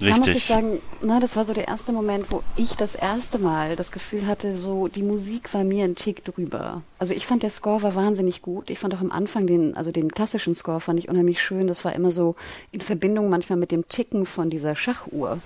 Richtig. 0.00 0.08
Da 0.10 0.16
muss 0.16 0.28
ich 0.28 0.44
sagen, 0.44 0.80
na, 1.02 1.18
das 1.18 1.34
war 1.34 1.44
so 1.44 1.52
der 1.52 1.66
erste 1.66 1.92
Moment, 1.92 2.30
wo 2.30 2.42
ich 2.56 2.76
das 2.76 2.94
erste 2.94 3.38
Mal 3.38 3.74
das 3.74 3.90
Gefühl 3.90 4.26
hatte, 4.26 4.56
so 4.56 4.88
die 4.88 5.02
Musik 5.02 5.52
war 5.54 5.64
mir 5.64 5.84
ein 5.84 5.96
Tick 5.96 6.24
drüber. 6.24 6.82
Also 6.98 7.14
ich 7.14 7.26
fand 7.26 7.42
der 7.42 7.50
Score 7.50 7.82
war 7.82 7.94
wahnsinnig 7.94 8.42
gut. 8.42 8.70
Ich 8.70 8.78
fand 8.78 8.94
auch 8.94 9.00
am 9.00 9.10
Anfang 9.10 9.46
den, 9.46 9.76
also 9.76 9.90
den 9.90 10.12
klassischen 10.12 10.54
Score 10.54 10.80
fand 10.80 10.98
ich 11.00 11.08
unheimlich 11.08 11.42
schön. 11.42 11.66
Das 11.66 11.84
war 11.84 11.94
immer 11.94 12.12
so 12.12 12.36
in 12.70 12.80
Verbindung 12.80 13.28
manchmal 13.28 13.58
mit 13.58 13.72
dem 13.72 13.88
Ticken 13.88 14.24
von 14.24 14.50
dieser 14.50 14.76
Schachuhr 14.76 15.40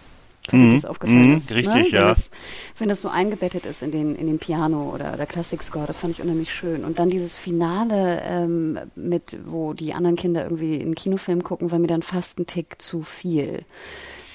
falls 0.49 0.63
mhm. 0.63 0.75
das 0.75 0.85
aufgefallen 0.85 1.31
mhm, 1.31 1.37
ist. 1.37 1.51
Ne? 1.51 1.57
Richtig, 1.57 1.93
ne? 1.93 1.99
ja. 1.99 2.01
Wenn 2.01 2.09
das, 2.09 2.31
wenn 2.79 2.89
das 2.89 3.01
so 3.01 3.09
eingebettet 3.09 3.67
ist 3.67 3.83
in 3.83 3.91
den, 3.91 4.17
in 4.17 4.27
den 4.27 4.39
Piano 4.39 4.93
oder 4.95 5.17
der 5.17 5.27
Klassik-Score, 5.27 5.87
das 5.87 5.99
fand 5.99 6.15
ich 6.15 6.23
unheimlich 6.23 6.53
schön. 6.53 6.85
Und 6.85 6.99
dann 6.99 7.11
dieses 7.11 7.37
Finale 7.37 8.23
ähm, 8.25 8.79
mit, 8.95 9.39
wo 9.45 9.73
die 9.73 9.95
anderen 9.95 10.17
Kinder 10.17 10.45
irgendwie 10.45 10.81
einen 10.81 10.95
Kinofilm 10.95 11.43
gucken, 11.45 11.71
war 11.71 11.79
mir 11.79 11.87
dann 11.87 12.03
fast 12.03 12.39
ein 12.39 12.47
Tick 12.47 12.81
zu 12.81 13.03
viel. 13.03 13.65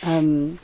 Ähm, 0.06 0.60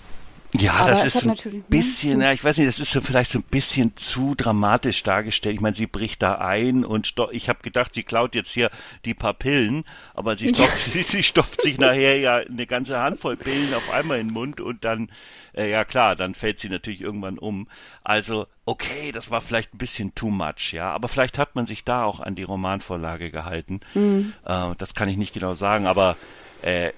ja, 0.59 0.73
Aber 0.73 0.89
das 0.91 1.03
ist 1.03 1.19
so 1.19 1.29
ein 1.29 1.35
ne? 1.35 1.63
bisschen, 1.67 2.21
ja, 2.21 2.31
ich 2.31 2.43
weiß 2.43 2.57
nicht, 2.57 2.67
das 2.67 2.79
ist 2.79 2.91
so 2.91 3.01
vielleicht 3.01 3.31
so 3.31 3.39
ein 3.39 3.43
bisschen 3.43 3.97
zu 3.97 4.35
dramatisch 4.35 5.01
dargestellt. 5.01 5.55
Ich 5.55 5.61
meine, 5.61 5.75
sie 5.75 5.87
bricht 5.87 6.21
da 6.21 6.35
ein 6.35 6.85
und 6.85 7.15
ich 7.31 7.49
habe 7.49 7.59
gedacht, 7.63 7.93
sie 7.95 8.03
klaut 8.03 8.35
jetzt 8.35 8.51
hier 8.51 8.69
die 9.03 9.15
paar 9.15 9.33
Pillen, 9.33 9.83
aber 10.13 10.37
sie 10.37 10.49
stopft, 10.53 10.95
ja. 10.95 11.03
sie 11.07 11.23
stopft 11.23 11.61
sich 11.61 11.79
nachher 11.79 12.19
ja 12.19 12.35
eine 12.35 12.67
ganze 12.67 12.99
Handvoll 12.99 13.35
Pillen 13.35 13.73
auf 13.73 13.91
einmal 13.91 14.19
in 14.19 14.27
den 14.27 14.33
Mund 14.33 14.61
und 14.61 14.83
dann, 14.85 15.09
äh, 15.53 15.71
ja 15.71 15.85
klar, 15.85 16.15
dann 16.15 16.35
fällt 16.35 16.59
sie 16.59 16.69
natürlich 16.69 17.01
irgendwann 17.01 17.39
um. 17.39 17.67
Also, 18.03 18.45
okay, 18.65 19.11
das 19.11 19.31
war 19.31 19.41
vielleicht 19.41 19.73
ein 19.73 19.79
bisschen 19.79 20.13
too 20.13 20.29
much, 20.29 20.71
ja, 20.71 20.91
aber 20.91 21.07
vielleicht 21.07 21.39
hat 21.39 21.55
man 21.55 21.65
sich 21.65 21.83
da 21.83 22.03
auch 22.03 22.19
an 22.19 22.35
die 22.35 22.43
Romanvorlage 22.43 23.31
gehalten. 23.31 23.79
Mhm. 23.95 24.33
Äh, 24.45 24.75
das 24.77 24.93
kann 24.93 25.09
ich 25.09 25.17
nicht 25.17 25.33
genau 25.33 25.55
sagen, 25.55 25.87
aber 25.87 26.15
äh, 26.61 26.91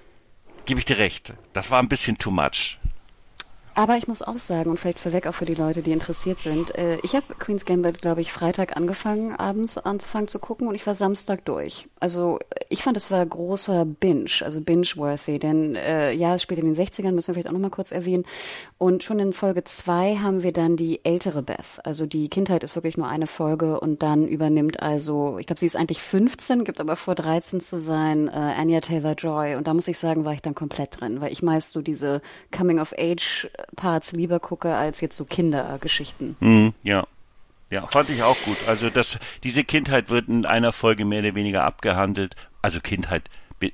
gebe 0.66 0.80
ich 0.80 0.86
dir 0.86 0.98
recht, 0.98 1.34
das 1.54 1.72
war 1.72 1.82
ein 1.82 1.88
bisschen 1.90 2.18
too 2.18 2.32
much. 2.32 2.80
Aber 3.78 3.98
ich 3.98 4.08
muss 4.08 4.22
auch 4.22 4.38
sagen, 4.38 4.70
und 4.70 4.80
vielleicht 4.80 5.00
vorweg 5.00 5.28
auch 5.28 5.36
für 5.36 5.44
die 5.44 5.54
Leute, 5.54 5.82
die 5.82 5.92
interessiert 5.92 6.40
sind, 6.40 6.74
äh, 6.76 6.98
ich 7.04 7.14
habe 7.14 7.36
Queen's 7.38 7.66
Gambit, 7.66 8.02
glaube 8.02 8.22
ich, 8.22 8.32
Freitag 8.32 8.78
angefangen, 8.78 9.36
abends 9.36 9.78
anzufangen 9.78 10.30
zu 10.30 10.40
gucken 10.40 10.70
und 10.70 10.76
ich 10.76 10.88
war 10.88 10.96
Samstag 10.96 11.44
durch. 11.44 11.90
Also 12.00 12.40
ich 12.70 12.84
fand, 12.84 12.96
es 12.96 13.12
war 13.12 13.26
großer 13.26 13.84
Binge, 13.84 14.32
also 14.46 14.62
binge-worthy, 14.62 15.40
denn 15.40 15.76
äh, 15.76 16.14
ja, 16.14 16.36
es 16.36 16.42
spielt 16.42 16.62
in 16.62 16.74
den 16.74 16.76
60ern, 16.76 17.12
müssen 17.12 17.28
wir 17.28 17.34
vielleicht 17.34 17.50
auch 17.50 17.52
nochmal 17.52 17.70
kurz 17.70 17.92
erwähnen. 17.92 18.24
Und 18.78 19.04
schon 19.04 19.20
in 19.20 19.34
Folge 19.34 19.66
zwei 19.66 20.16
haben 20.16 20.42
wir 20.42 20.54
dann 20.54 20.78
die 20.78 21.04
ältere 21.04 21.44
Beth. 21.44 21.80
Also 21.84 22.06
die 22.06 22.30
Kindheit 22.30 22.64
ist 22.64 22.76
wirklich 22.76 22.96
nur 22.96 23.10
eine 23.10 23.28
Folge 23.28 23.82
und 23.82 24.02
dann 24.02 24.26
übernimmt 24.26 24.82
also, 24.82 25.38
ich 25.38 25.48
glaube, 25.48 25.60
sie 25.60 25.66
ist 25.66 25.76
eigentlich 25.76 26.02
15, 26.02 26.64
gibt 26.64 26.80
aber 26.80 26.96
vor 26.96 27.16
13 27.16 27.60
zu 27.60 27.78
sein, 27.78 28.30
äh, 28.30 28.32
Anya 28.32 28.80
Taylor-Joy. 28.80 29.56
Und 29.56 29.68
da 29.68 29.74
muss 29.74 29.90
ich 29.90 29.98
sagen, 29.98 30.24
war 30.24 30.34
ich 30.34 30.42
dann 30.42 30.56
komplett 30.56 31.02
drin, 31.02 31.20
weil 31.20 31.34
ich 31.34 31.42
meist 31.42 31.72
so 31.72 31.82
diese 31.82 32.22
Coming-of-Age 32.56 33.50
Parts 33.76 34.12
lieber 34.12 34.40
gucke 34.40 34.76
als 34.76 35.02
jetzt 35.02 35.18
so 35.18 35.26
Kindergeschichten. 35.26 36.36
Mm, 36.40 36.70
ja. 36.84 37.06
Ja, 37.72 37.88
fand 37.88 38.10
ich 38.10 38.22
auch 38.22 38.38
gut. 38.46 38.58
Also 38.68 38.90
das, 38.90 39.18
diese 39.44 39.64
Kindheit 39.64 40.10
wird 40.10 40.30
in 40.30 40.46
einer 40.46 40.72
Folge 40.72 41.04
mehr 41.04 41.20
oder 41.20 41.36
weniger 41.36 41.64
abgehandelt. 41.64 42.36
Also 42.62 42.80
Kindheit, 42.80 43.24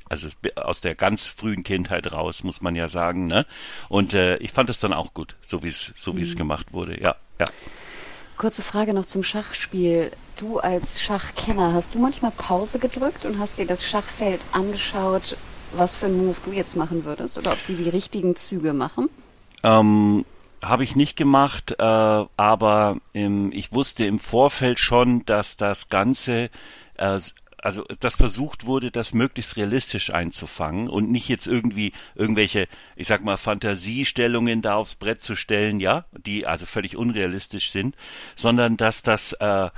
also 0.10 0.30
aus 0.56 0.82
der 0.82 0.96
ganz 0.96 1.28
frühen 1.28 1.64
Kindheit 1.64 2.12
raus, 2.12 2.44
muss 2.44 2.62
man 2.62 2.76
ja 2.76 2.88
sagen, 2.88 3.28
ne? 3.28 3.46
Und 3.90 4.14
äh, 4.14 4.38
ich 4.38 4.54
fand 4.54 4.70
es 4.70 4.80
dann 4.80 4.94
auch 4.94 5.14
gut, 5.14 5.36
so 5.42 5.62
wie 5.64 5.68
es, 5.68 5.94
so 5.96 6.16
wie 6.16 6.22
es 6.22 6.36
mhm. 6.36 6.40
gemacht 6.40 6.74
wurde. 6.74 7.02
Ja, 7.02 7.16
ja. 7.40 7.46
Kurze 8.38 8.62
Frage 8.62 8.94
noch 8.94 9.06
zum 9.06 9.24
Schachspiel. 9.24 10.12
Du 10.38 10.58
als 10.58 11.00
Schachkenner, 11.02 11.74
hast 11.74 11.94
du 11.94 12.00
manchmal 12.00 12.32
Pause 12.32 12.80
gedrückt 12.80 13.26
und 13.26 13.38
hast 13.38 13.60
dir 13.60 13.68
das 13.68 13.86
Schachfeld 13.86 14.42
angeschaut, 14.54 15.38
was 15.74 15.96
für 15.96 16.08
einen 16.08 16.26
Move 16.26 16.38
du 16.46 16.52
jetzt 16.52 16.76
machen 16.76 17.06
würdest 17.06 17.38
oder 17.38 17.52
ob 17.52 17.62
sie 17.62 17.76
die 17.76 17.90
richtigen 17.90 18.36
Züge 18.36 18.74
machen? 18.74 19.10
Ähm, 19.64 20.26
habe 20.64 20.84
ich 20.84 20.96
nicht 20.96 21.18
gemacht, 21.18 21.76
äh, 21.80 21.84
aber 21.84 22.98
im, 23.14 23.52
ich 23.52 23.74
wusste 23.74 24.06
im 24.06 24.20
Vorfeld 24.20 24.80
schon, 24.80 25.26
dass 25.26 25.58
das 25.58 25.90
Ganze 25.90 26.50
äh, 26.98 27.20
also 27.62 27.86
das 28.00 28.16
versucht 28.16 28.66
wurde, 28.66 28.92
das 28.92 29.14
möglichst 29.14 29.56
realistisch 29.56 30.12
einzufangen 30.12 30.90
und 30.90 31.12
nicht 31.12 31.30
jetzt 31.30 31.48
irgendwie 31.48 31.94
irgendwelche, 32.16 32.68
ich 32.96 33.08
sag 33.08 33.24
mal, 33.24 33.38
Fantasiestellungen 33.38 34.62
da 34.62 34.76
aufs 34.76 34.96
Brett 34.96 35.22
zu 35.22 35.36
stellen, 35.36 35.80
ja, 35.80 36.06
die 36.26 36.48
also 36.48 36.66
völlig 36.66 36.98
unrealistisch 36.98 37.72
sind, 37.72 37.96
sondern 38.36 38.78
dass 38.78 39.04
das 39.04 39.34
äh, 39.34 39.70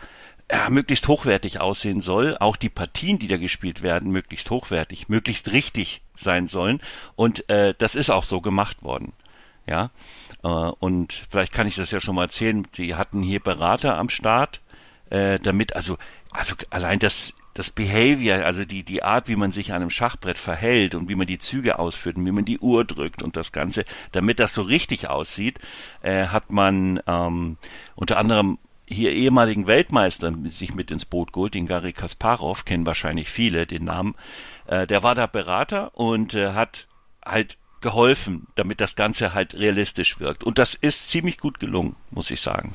ja, 0.51 0.69
möglichst 0.69 1.07
hochwertig 1.07 1.59
aussehen 1.59 2.01
soll, 2.01 2.37
auch 2.37 2.55
die 2.55 2.69
Partien, 2.69 3.19
die 3.19 3.27
da 3.27 3.37
gespielt 3.37 3.81
werden, 3.81 4.11
möglichst 4.11 4.49
hochwertig, 4.49 5.09
möglichst 5.09 5.51
richtig 5.51 6.01
sein 6.15 6.47
sollen. 6.47 6.81
Und 7.15 7.49
äh, 7.49 7.73
das 7.77 7.95
ist 7.95 8.09
auch 8.09 8.23
so 8.23 8.39
gemacht 8.39 8.83
worden. 8.83 9.13
Ja. 9.65 9.91
Äh, 10.43 10.47
und 10.47 11.13
vielleicht 11.29 11.53
kann 11.53 11.67
ich 11.67 11.75
das 11.75 11.91
ja 11.91 11.99
schon 11.99 12.15
mal 12.15 12.23
erzählen. 12.23 12.67
Sie 12.71 12.95
hatten 12.95 13.21
hier 13.21 13.39
Berater 13.39 13.97
am 13.97 14.09
Start, 14.09 14.61
äh, 15.09 15.39
damit, 15.39 15.75
also, 15.75 15.97
also 16.31 16.55
allein 16.69 16.99
das 16.99 17.33
das 17.55 17.69
Behavior, 17.69 18.43
also 18.43 18.65
die, 18.65 18.81
die 18.81 19.03
Art, 19.03 19.27
wie 19.27 19.35
man 19.35 19.51
sich 19.51 19.73
an 19.73 19.81
einem 19.81 19.91
Schachbrett 19.91 20.39
verhält 20.39 20.95
und 20.95 21.07
wie 21.07 21.13
man 21.13 21.27
die 21.27 21.37
Züge 21.37 21.77
ausführt 21.77 22.17
und 22.17 22.25
wie 22.25 22.31
man 22.31 22.45
die 22.45 22.57
Uhr 22.57 22.83
drückt 22.83 23.21
und 23.21 23.37
das 23.37 23.51
Ganze, 23.51 23.85
damit 24.11 24.39
das 24.39 24.55
so 24.55 24.63
richtig 24.63 25.07
aussieht, 25.07 25.59
äh, 26.01 26.25
hat 26.25 26.51
man 26.51 26.99
ähm, 27.05 27.57
unter 27.93 28.17
anderem 28.17 28.57
hier 28.87 29.11
ehemaligen 29.11 29.67
Weltmeister 29.67 30.33
sich 30.45 30.73
mit 30.73 30.89
ins 30.89 31.05
Boot 31.05 31.31
geholt, 31.31 31.53
den 31.53 31.67
Gary 31.67 31.93
Kasparov, 31.93 32.65
kennen 32.65 32.87
wahrscheinlich 32.87 33.29
viele 33.29 33.65
den 33.65 33.85
Namen. 33.85 34.13
Der 34.67 35.03
war 35.03 35.15
da 35.15 35.25
Berater 35.25 35.95
und 35.95 36.35
hat 36.35 36.87
halt 37.25 37.57
geholfen, 37.83 38.47
damit 38.55 38.81
das 38.81 38.95
Ganze 38.95 39.35
halt 39.35 39.53
realistisch 39.53 40.19
wirkt. 40.19 40.43
Und 40.43 40.57
das 40.57 40.73
ist 40.73 41.09
ziemlich 41.09 41.37
gut 41.37 41.59
gelungen, 41.59 41.95
muss 42.09 42.31
ich 42.31 42.41
sagen. 42.41 42.73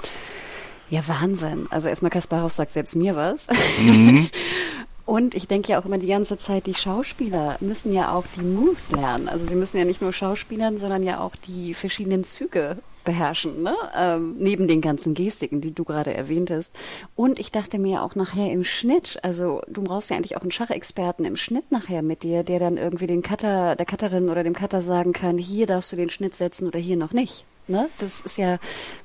Ja, 0.91 1.07
Wahnsinn. 1.09 1.67
Also 1.71 1.89
erstmal 1.89 2.11
Kasparov 2.11 2.53
sagt 2.53 2.71
selbst 2.71 2.95
mir 2.95 3.17
was. 3.17 3.49
Mhm. 3.81 4.31
Und 5.05 5.35
ich 5.35 5.49
denke 5.49 5.73
ja 5.73 5.81
auch 5.81 5.87
immer 5.87 5.97
die 5.97 6.07
ganze 6.07 6.37
Zeit, 6.37 6.67
die 6.67 6.75
Schauspieler 6.75 7.57
müssen 7.61 7.95
ja 7.95 8.13
auch 8.13 8.25
die 8.37 8.43
Moves 8.43 8.91
lernen. 8.91 9.27
Also 9.27 9.47
sie 9.47 9.55
müssen 9.55 9.79
ja 9.79 9.87
nicht 9.87 10.03
nur 10.03 10.13
Schauspielern, 10.13 10.77
sondern 10.77 11.03
ja 11.03 11.19
auch 11.21 11.35
die 11.35 11.73
verschiedenen 11.73 12.25
Züge 12.25 12.77
beherrschen, 13.09 13.63
ne? 13.63 13.75
Ähm, 13.97 14.37
neben 14.39 14.69
den 14.69 14.83
ganzen 14.83 15.15
Gestiken, 15.15 15.63
die 15.63 15.73
du 15.73 15.83
gerade 15.85 16.13
erwähntest. 16.13 16.77
Und 17.17 17.39
ich 17.39 17.51
dachte 17.51 17.79
mir 17.79 18.03
auch 18.03 18.15
nachher 18.15 18.53
im 18.53 18.65
Schnitt, 18.65 19.19
also 19.23 19.63
du 19.67 19.83
brauchst 19.83 20.11
ja 20.11 20.17
eigentlich 20.17 20.37
auch 20.37 20.43
einen 20.43 20.51
Schachexperten 20.51 21.25
im 21.25 21.37
Schnitt 21.37 21.73
nachher 21.73 22.03
mit 22.03 22.23
dir, 22.23 22.43
der 22.43 22.59
dann 22.59 22.77
irgendwie 22.77 23.07
den 23.07 23.23
Cutter, 23.23 23.77
der 23.77 23.87
Cutterin 23.87 24.29
oder 24.29 24.45
dem 24.45 24.53
Cutter 24.53 24.83
sagen 24.83 25.15
kann, 25.15 25.39
hier 25.39 25.65
darfst 25.65 25.91
du 25.91 25.97
den 25.97 26.11
Schnitt 26.11 26.37
setzen 26.37 26.69
oder 26.69 26.79
hier 26.79 26.99
noch 26.99 27.13
nicht. 27.13 27.47
Ne? 27.67 27.89
Das 27.97 28.21
ist 28.21 28.37
ja 28.37 28.59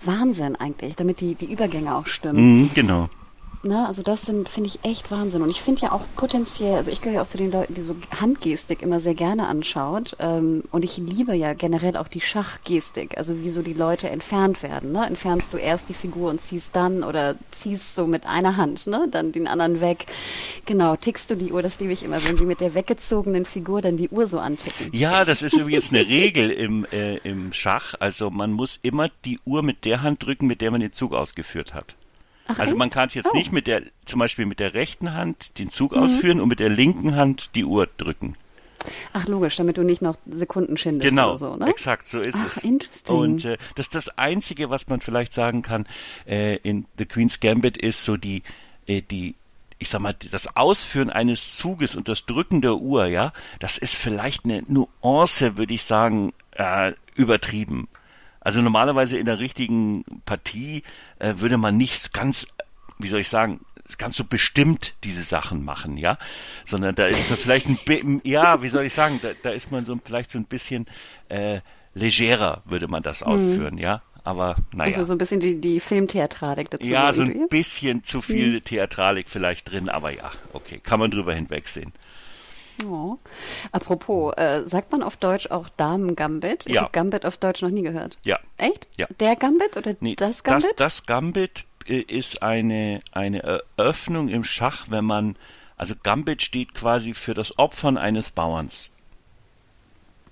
Wahnsinn 0.04 0.58
eigentlich, 0.58 0.98
damit 0.98 1.22
die, 1.22 1.36
die 1.36 1.50
Übergänge 1.50 1.96
auch 1.96 2.08
stimmen. 2.08 2.60
Mhm, 2.60 2.72
genau. 2.76 3.08
Ne, 3.66 3.88
also 3.88 4.04
das 4.04 4.24
sind, 4.24 4.50
finde 4.50 4.68
ich, 4.68 4.84
echt 4.84 5.10
Wahnsinn. 5.10 5.42
Und 5.42 5.50
ich 5.50 5.62
finde 5.62 5.84
ja 5.84 5.92
auch 5.94 6.02
potenziell, 6.18 6.76
also 6.76 6.92
ich 6.92 7.00
gehöre 7.00 7.16
ja 7.16 7.22
auch 7.22 7.28
zu 7.28 7.38
den 7.38 7.50
Leuten, 7.50 7.74
die 7.74 7.82
so 7.82 7.96
Handgestik 8.20 8.82
immer 8.82 9.00
sehr 9.00 9.14
gerne 9.14 9.48
anschaut. 9.48 10.18
Ähm, 10.20 10.66
und 10.72 10.84
ich 10.84 10.98
liebe 10.98 11.34
ja 11.34 11.54
generell 11.54 11.96
auch 11.96 12.10
die 12.10 12.20
Schachgestik, 12.20 13.18
also 13.18 13.40
wie 13.40 13.50
so 13.50 13.62
die 13.62 13.74
Leute 13.74 14.10
entfernt 14.10 14.64
werden. 14.64 14.92
Ne? 14.92 15.06
Entfernst 15.06 15.54
du 15.54 15.58
erst 15.58 15.88
die 15.88 15.94
Figur 15.94 16.30
und 16.30 16.42
ziehst 16.42 16.76
dann 16.76 17.06
oder 17.06 17.36
ziehst 17.52 17.96
so 17.96 18.06
mit 18.06 18.26
einer 18.26 18.58
Hand, 18.58 18.86
ne? 18.86 19.08
dann 19.10 19.32
den 19.32 19.48
anderen 19.48 19.80
weg. 19.80 20.08
Genau, 20.66 20.98
tickst 20.98 21.30
du 21.30 21.38
die 21.38 21.54
Uhr, 21.54 21.62
das 21.62 21.80
liebe 21.80 21.94
ich 21.94 22.04
immer, 22.04 22.22
wenn 22.26 22.36
sie 22.36 22.46
mit 22.46 22.60
der 22.60 22.74
weggezogenen 22.74 23.46
Figur 23.46 23.82
dann 23.82 23.96
die 23.96 24.10
Uhr 24.10 24.28
so 24.28 24.40
anticken. 24.40 24.90
Ja, 24.92 25.24
das 25.24 25.42
ist 25.42 25.54
übrigens 25.54 25.90
eine 25.90 26.06
Regel 26.06 26.50
im, 26.50 26.86
äh, 26.92 27.16
im 27.20 27.54
Schach. 27.54 27.94
Also 27.98 28.30
man 28.30 28.52
muss 28.52 28.78
immer 28.82 29.08
die 29.24 29.40
Uhr 29.46 29.64
mit 29.64 29.86
der 29.86 30.02
Hand 30.02 30.26
drücken, 30.26 30.48
mit 30.48 30.60
der 30.60 30.72
man 30.72 30.82
den 30.82 30.92
Zug 30.92 31.14
ausgeführt 31.14 31.74
hat. 31.74 31.96
Ach, 32.48 32.60
also 32.60 32.72
echt? 32.72 32.80
man 32.80 32.90
kann 32.90 33.10
jetzt 33.14 33.30
oh. 33.32 33.38
nicht 33.38 33.52
mit 33.52 33.68
der, 33.68 33.84
zum 34.06 34.20
Beispiel 34.20 34.46
mit 34.46 34.60
der 34.60 34.74
rechten 34.74 35.14
Hand 35.14 35.58
den 35.60 35.70
Zug 35.70 35.94
mhm. 35.94 36.00
ausführen 36.00 36.42
und 36.42 36.50
mit 36.50 36.60
der 36.60 36.70
linken 36.70 37.16
Hand 37.16 37.56
die 37.56 37.66
Uhr 37.66 37.88
drücken. 37.98 38.36
Ach 39.14 39.28
logisch, 39.28 39.56
damit 39.56 39.78
du 39.78 39.84
nicht 39.84 40.02
noch 40.02 40.18
Sekunden 40.30 40.76
schindest 40.76 41.08
genau, 41.08 41.30
oder 41.30 41.38
so, 41.38 41.56
ne? 41.56 41.68
exakt, 41.68 42.08
so 42.08 42.20
ist 42.20 42.38
Ach, 42.38 42.48
es. 42.48 42.64
Interesting. 42.64 43.16
Und 43.16 43.46
äh, 43.46 43.58
das 43.76 43.88
ist 43.88 43.96
das 43.96 44.18
Einzige, 44.18 44.70
was 44.70 44.88
man 44.88 45.00
vielleicht 45.00 45.34
sagen 45.34 45.62
kann 45.62 45.88
äh, 46.28 46.58
in 46.58 46.86
The 46.98 47.06
Queen's 47.06 47.40
Gambit 47.40 47.78
ist 47.78 48.04
so 48.04 48.18
die, 48.18 48.44
äh, 48.88 49.02
die 49.02 49.36
ich 49.80 49.90
sag 49.90 50.02
mal, 50.02 50.14
das 50.14 50.56
Ausführen 50.56 51.10
eines 51.10 51.58
Zuges 51.58 51.96
und 51.96 52.08
das 52.08 52.26
Drücken 52.26 52.62
der 52.62 52.76
Uhr, 52.76 53.06
ja, 53.08 53.34
das 53.60 53.78
ist 53.78 53.96
vielleicht 53.96 54.46
eine 54.46 54.64
Nuance, 54.68 55.58
würde 55.58 55.74
ich 55.74 55.84
sagen, 55.84 56.32
äh, 56.52 56.94
übertrieben. 57.16 57.90
Also 58.44 58.62
normalerweise 58.62 59.18
in 59.18 59.26
der 59.26 59.40
richtigen 59.40 60.04
Partie 60.26 60.84
äh, 61.20 61.36
würde 61.38 61.58
man 61.58 61.78
nicht 61.78 62.14
ganz, 62.14 62.46
wie 63.00 63.08
soll 63.08 63.22
ich 63.22 63.30
sagen, 63.30 63.62
ganz 63.98 64.18
so 64.18 64.24
bestimmt 64.24 64.96
diese 65.04 65.24
Sachen 65.24 65.64
machen, 65.64 65.98
ja, 65.98 66.18
sondern 66.66 66.96
da 66.96 67.06
ist 67.06 67.28
so 67.28 67.36
vielleicht 67.36 67.68
ein, 67.68 68.22
ja, 68.24 68.62
wie 68.62 68.70
soll 68.70 68.86
ich 68.86 68.94
sagen, 68.94 69.20
da, 69.22 69.30
da 69.42 69.52
ist 69.52 69.72
man 69.72 69.86
so 69.86 69.98
vielleicht 70.04 70.32
so 70.32 70.40
ein 70.40 70.46
bisschen 70.46 70.88
äh, 71.30 71.60
legerer, 71.94 72.64
würde 72.66 72.88
man 72.88 73.04
das 73.04 73.22
mhm. 73.22 73.28
ausführen, 73.28 73.76
mhm. 73.76 73.82
ja. 73.82 74.02
Aber 74.26 74.56
naja. 74.72 74.98
Also 74.98 75.04
so 75.04 75.14
ein 75.14 75.18
bisschen 75.18 75.42
die, 75.42 75.60
die 75.60 75.82
Filmtheatralik 75.82 76.70
dazu. 76.70 76.86
Ja, 76.86 77.12
so 77.12 77.24
ein 77.24 77.50
bisschen 77.50 78.06
zu 78.06 78.22
viel 78.22 78.54
mhm. 78.54 78.64
Theatralik 78.64 79.28
vielleicht 79.28 79.70
drin, 79.70 79.90
aber 79.90 80.12
ja, 80.12 80.32
okay, 80.54 80.80
kann 80.82 81.00
man 81.00 81.12
drüber 81.12 81.34
hinwegsehen. 81.34 81.92
Oh. 82.86 83.18
Apropos, 83.72 84.34
äh, 84.38 84.64
sagt 84.68 84.92
man 84.92 85.04
auf 85.04 85.18
Deutsch 85.18 85.50
auch 85.52 85.70
Damen-Gambit? 85.70 86.66
Ich 86.68 86.76
ja. 86.76 86.82
habe 86.82 86.92
Gambit 86.92 87.26
auf 87.26 87.38
Deutsch 87.38 87.62
noch 87.62 87.70
nie 87.70 87.82
gehört. 87.82 88.18
Ja. 88.26 88.40
Echt? 88.58 88.88
Ja. 88.98 89.08
Der 89.20 89.36
Gambit 89.36 89.78
oder 89.78 89.96
nee, 90.00 90.16
das 90.16 90.44
Gambit? 90.44 90.72
Das, 90.72 90.98
das 90.98 91.06
Gambit 91.06 91.66
äh, 91.88 92.00
ist 92.00 92.42
eine, 92.42 93.02
eine 93.12 93.64
Eröffnung 93.78 94.30
im 94.30 94.44
Schach, 94.44 94.86
wenn 94.90 95.06
man, 95.06 95.36
also 95.78 95.96
Gambit 96.02 96.42
steht 96.42 96.74
quasi 96.74 97.14
für 97.14 97.34
das 97.34 97.58
Opfern 97.58 97.98
eines 97.98 98.32
Bauerns. 98.32 98.93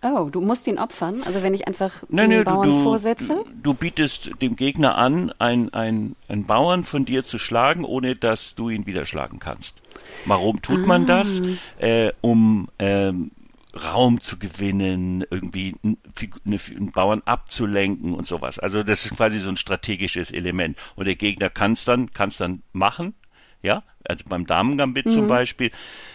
Oh, 0.03 0.29
du 0.31 0.41
musst 0.41 0.65
ihn 0.65 0.79
opfern? 0.79 1.21
Also 1.25 1.43
wenn 1.43 1.53
ich 1.53 1.67
einfach 1.67 2.03
nein, 2.09 2.31
den 2.31 2.43
nein, 2.43 2.45
Bauern 2.45 2.69
du, 2.69 2.83
vorsetze? 2.83 3.43
Du, 3.51 3.61
du, 3.61 3.73
bietest 3.75 4.31
dem 4.41 4.55
Gegner 4.55 4.97
an, 4.97 5.31
einen 5.37 6.15
ein 6.27 6.43
Bauern 6.45 6.83
von 6.83 7.05
dir 7.05 7.23
zu 7.23 7.37
schlagen, 7.37 7.85
ohne 7.85 8.15
dass 8.15 8.55
du 8.55 8.69
ihn 8.69 8.87
wieder 8.87 9.05
schlagen 9.05 9.37
kannst. 9.37 9.81
Warum 10.25 10.61
tut 10.61 10.83
ah. 10.83 10.87
man 10.87 11.05
das? 11.05 11.41
Äh, 11.77 12.13
um 12.21 12.69
ähm, 12.79 13.31
Raum 13.75 14.19
zu 14.19 14.37
gewinnen, 14.37 15.23
irgendwie 15.29 15.75
einen, 15.83 15.97
einen 16.45 16.91
Bauern 16.91 17.21
abzulenken 17.25 18.15
und 18.15 18.25
sowas. 18.25 18.57
Also 18.59 18.83
das 18.83 19.05
ist 19.05 19.15
quasi 19.15 19.39
so 19.39 19.49
ein 19.49 19.57
strategisches 19.57 20.31
Element. 20.31 20.77
Und 20.95 21.05
der 21.05 21.15
Gegner 21.15 21.49
kann 21.49 21.73
es 21.73 21.85
dann, 21.85 22.11
kann's 22.11 22.37
dann 22.37 22.63
machen, 22.73 23.13
ja, 23.61 23.83
also 24.03 24.25
beim 24.27 24.47
Damengambit 24.47 25.05
mhm. 25.05 25.11
zum 25.11 25.27
Beispiel, 25.27 25.71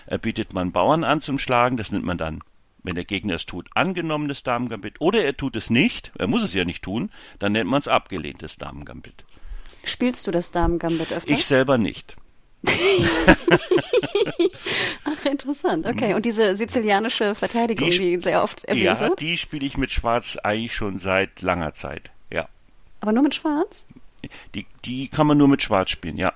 äh, 0.06 0.18
bietet 0.18 0.52
man 0.52 0.72
Bauern 0.72 1.04
an 1.04 1.20
zum 1.20 1.38
Schlagen, 1.38 1.76
das 1.76 1.92
nennt 1.92 2.04
man 2.04 2.18
dann 2.18 2.42
wenn 2.86 2.94
der 2.94 3.04
Gegner 3.04 3.34
es 3.34 3.44
tut, 3.46 3.68
angenommenes 3.74 4.42
Damengambit 4.42 5.00
oder 5.00 5.24
er 5.24 5.36
tut 5.36 5.56
es 5.56 5.70
nicht, 5.70 6.12
er 6.18 6.28
muss 6.28 6.42
es 6.42 6.54
ja 6.54 6.64
nicht 6.64 6.82
tun, 6.82 7.10
dann 7.38 7.52
nennt 7.52 7.68
man 7.68 7.80
es 7.80 7.88
abgelehntes 7.88 8.56
Damengambit. 8.58 9.24
Spielst 9.84 10.26
du 10.26 10.30
das 10.30 10.50
Damengambit 10.52 11.12
öfter? 11.12 11.30
Ich 11.30 11.44
selber 11.46 11.78
nicht. 11.78 12.16
Ach, 15.04 15.24
interessant. 15.24 15.86
Okay, 15.86 16.14
und 16.14 16.24
diese 16.24 16.56
sizilianische 16.56 17.34
Verteidigung, 17.34 17.90
die, 17.90 17.98
die 17.98 18.20
sehr 18.20 18.42
oft 18.42 18.64
erwähnt 18.64 18.84
ja, 18.84 18.98
wird? 19.00 19.10
Ja, 19.10 19.16
die 19.16 19.36
spiele 19.36 19.66
ich 19.66 19.76
mit 19.76 19.90
Schwarz 19.90 20.36
eigentlich 20.42 20.74
schon 20.74 20.98
seit 20.98 21.42
langer 21.42 21.74
Zeit, 21.74 22.10
ja. 22.32 22.48
Aber 23.00 23.12
nur 23.12 23.22
mit 23.22 23.34
Schwarz? 23.34 23.84
Die, 24.54 24.66
die 24.84 25.08
kann 25.08 25.26
man 25.26 25.38
nur 25.38 25.48
mit 25.48 25.62
Schwarz 25.62 25.90
spielen, 25.90 26.16
ja. 26.16 26.32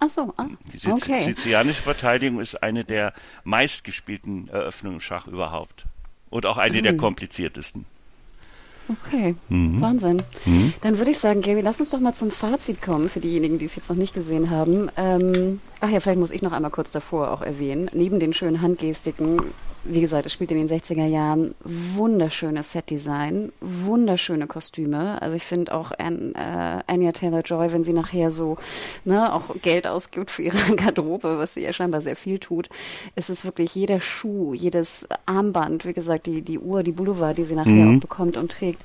Ach 0.00 0.10
so, 0.10 0.32
ah, 0.36 0.46
Die 0.72 0.88
okay. 0.88 1.18
sizilianische 1.18 1.82
Verteidigung 1.82 2.40
ist 2.40 2.62
eine 2.62 2.84
der 2.84 3.12
meistgespielten 3.44 4.48
Eröffnungen 4.48 4.96
im 4.96 5.00
Schach 5.00 5.26
überhaupt. 5.26 5.86
Und 6.30 6.46
auch 6.46 6.58
eine 6.58 6.78
mhm. 6.78 6.82
der 6.82 6.96
kompliziertesten. 6.96 7.84
Okay, 8.88 9.34
mhm. 9.48 9.80
Wahnsinn. 9.80 10.22
Mhm. 10.46 10.72
Dann 10.80 10.98
würde 10.98 11.10
ich 11.10 11.18
sagen, 11.18 11.42
Gary, 11.42 11.60
lass 11.60 11.78
uns 11.80 11.90
doch 11.90 12.00
mal 12.00 12.14
zum 12.14 12.30
Fazit 12.30 12.80
kommen 12.80 13.08
für 13.08 13.20
diejenigen, 13.20 13.58
die 13.58 13.66
es 13.66 13.76
jetzt 13.76 13.90
noch 13.90 13.96
nicht 13.96 14.14
gesehen 14.14 14.50
haben. 14.50 14.90
Ähm, 14.96 15.60
ach 15.80 15.90
ja, 15.90 16.00
vielleicht 16.00 16.18
muss 16.18 16.30
ich 16.30 16.42
noch 16.42 16.52
einmal 16.52 16.70
kurz 16.70 16.92
davor 16.92 17.30
auch 17.30 17.42
erwähnen. 17.42 17.90
Neben 17.92 18.18
den 18.18 18.32
schönen 18.32 18.62
Handgestiken 18.62 19.42
wie 19.88 20.00
gesagt, 20.00 20.26
es 20.26 20.32
spielt 20.32 20.50
in 20.50 20.58
den 20.58 20.68
60er 20.68 21.06
Jahren. 21.06 21.54
Wunderschönes 21.64 22.72
Setdesign, 22.72 23.52
wunderschöne 23.60 24.46
Kostüme. 24.46 25.20
Also 25.22 25.36
ich 25.36 25.44
finde 25.44 25.74
auch 25.74 25.92
An, 25.92 26.34
äh, 26.34 26.82
Anya 26.86 27.12
Taylor-Joy, 27.12 27.72
wenn 27.72 27.84
sie 27.84 27.92
nachher 27.92 28.30
so 28.30 28.56
ne, 29.04 29.32
auch 29.32 29.56
Geld 29.62 29.86
ausgibt 29.86 30.30
für 30.30 30.42
ihre 30.42 30.56
Garderobe, 30.76 31.38
was 31.38 31.54
sie 31.54 31.62
ja 31.62 31.72
scheinbar 31.72 32.02
sehr 32.02 32.16
viel 32.16 32.38
tut, 32.38 32.68
ist 33.16 33.30
es 33.30 33.44
wirklich 33.44 33.74
jeder 33.74 34.00
Schuh, 34.00 34.54
jedes 34.54 35.08
Armband, 35.26 35.84
wie 35.84 35.94
gesagt, 35.94 36.26
die, 36.26 36.42
die 36.42 36.58
Uhr, 36.58 36.82
die 36.82 36.92
Boulevard, 36.92 37.38
die 37.38 37.44
sie 37.44 37.54
nachher 37.54 37.72
mhm. 37.72 37.96
auch 37.96 38.00
bekommt 38.00 38.36
und 38.36 38.52
trägt 38.52 38.82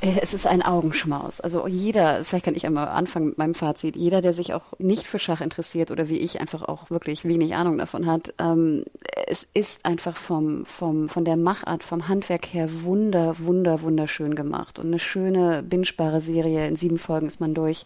es 0.00 0.32
ist 0.32 0.46
ein 0.46 0.62
Augenschmaus. 0.62 1.40
Also 1.40 1.66
jeder, 1.66 2.24
vielleicht 2.24 2.46
kann 2.46 2.54
ich 2.54 2.64
einmal 2.64 2.88
anfangen 2.88 3.26
mit 3.26 3.38
meinem 3.38 3.54
Fazit, 3.54 3.96
jeder, 3.96 4.22
der 4.22 4.32
sich 4.32 4.54
auch 4.54 4.64
nicht 4.78 5.06
für 5.06 5.18
Schach 5.18 5.42
interessiert 5.42 5.90
oder 5.90 6.08
wie 6.08 6.18
ich 6.18 6.40
einfach 6.40 6.62
auch 6.62 6.90
wirklich 6.90 7.24
wenig 7.24 7.54
Ahnung 7.54 7.76
davon 7.76 8.06
hat, 8.06 8.32
ähm, 8.38 8.84
es 9.26 9.46
ist 9.52 9.84
einfach 9.84 10.16
vom, 10.16 10.64
vom, 10.64 11.08
von 11.08 11.24
der 11.24 11.36
Machart, 11.36 11.84
vom 11.84 12.08
Handwerk 12.08 12.46
her 12.46 12.68
wunder, 12.82 13.36
wunder, 13.38 13.82
wunderschön 13.82 14.34
gemacht. 14.34 14.78
Und 14.78 14.86
eine 14.86 14.98
schöne, 14.98 15.62
bingebare 15.62 16.20
Serie. 16.20 16.66
In 16.66 16.76
sieben 16.76 16.98
Folgen 16.98 17.26
ist 17.26 17.40
man 17.40 17.54
durch. 17.54 17.84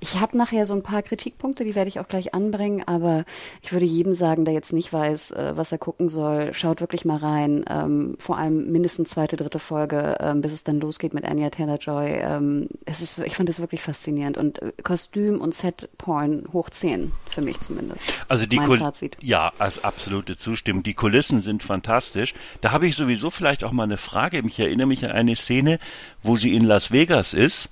Ich 0.00 0.20
habe 0.20 0.36
nachher 0.38 0.64
so 0.64 0.74
ein 0.74 0.82
paar 0.82 1.02
Kritikpunkte, 1.02 1.64
die 1.64 1.74
werde 1.74 1.88
ich 1.88 2.00
auch 2.00 2.08
gleich 2.08 2.34
anbringen, 2.34 2.82
aber 2.86 3.24
ich 3.60 3.72
würde 3.72 3.84
jedem 3.84 4.12
sagen, 4.12 4.44
der 4.44 4.54
jetzt 4.54 4.72
nicht 4.72 4.92
weiß, 4.92 5.32
äh, 5.32 5.52
was 5.54 5.70
er 5.70 5.78
gucken 5.78 6.08
soll, 6.08 6.54
schaut 6.54 6.80
wirklich 6.80 7.04
mal 7.04 7.18
rein. 7.18 7.64
Ähm, 7.68 8.16
vor 8.18 8.38
allem 8.38 8.72
mindestens 8.72 9.10
zweite, 9.10 9.36
dritte 9.36 9.58
Folge, 9.58 10.16
ähm, 10.20 10.40
bis 10.40 10.52
es 10.52 10.64
dann 10.64 10.80
losgeht 10.80 11.14
mit 11.14 11.24
Annie 11.24 11.41
Anya 11.42 11.50
Taylor-Joy. 11.50 12.20
Ähm, 12.22 12.68
es 12.84 13.00
ist, 13.00 13.18
ich 13.18 13.34
fand 13.34 13.48
es 13.48 13.58
wirklich 13.58 13.82
faszinierend 13.82 14.38
und 14.38 14.62
äh, 14.62 14.72
Kostüm 14.82 15.40
und 15.40 15.54
Set-Porn 15.54 16.46
hoch 16.52 16.70
10, 16.70 17.12
für 17.28 17.42
mich 17.42 17.60
zumindest. 17.60 18.04
Also 18.28 18.46
die 18.46 18.56
Fazit. 18.56 19.16
Ja, 19.20 19.52
als 19.58 19.82
absolute 19.82 20.36
Zustimmung. 20.36 20.82
Die 20.82 20.94
Kulissen 20.94 21.40
sind 21.40 21.62
fantastisch. 21.62 22.34
Da 22.60 22.70
habe 22.70 22.86
ich 22.86 22.94
sowieso 22.94 23.30
vielleicht 23.30 23.64
auch 23.64 23.72
mal 23.72 23.84
eine 23.84 23.96
Frage. 23.96 24.42
Ich 24.46 24.58
erinnere 24.58 24.86
mich 24.86 25.04
an 25.04 25.10
eine 25.10 25.34
Szene, 25.36 25.78
wo 26.22 26.36
sie 26.36 26.54
in 26.54 26.64
Las 26.64 26.92
Vegas 26.92 27.34
ist 27.34 27.70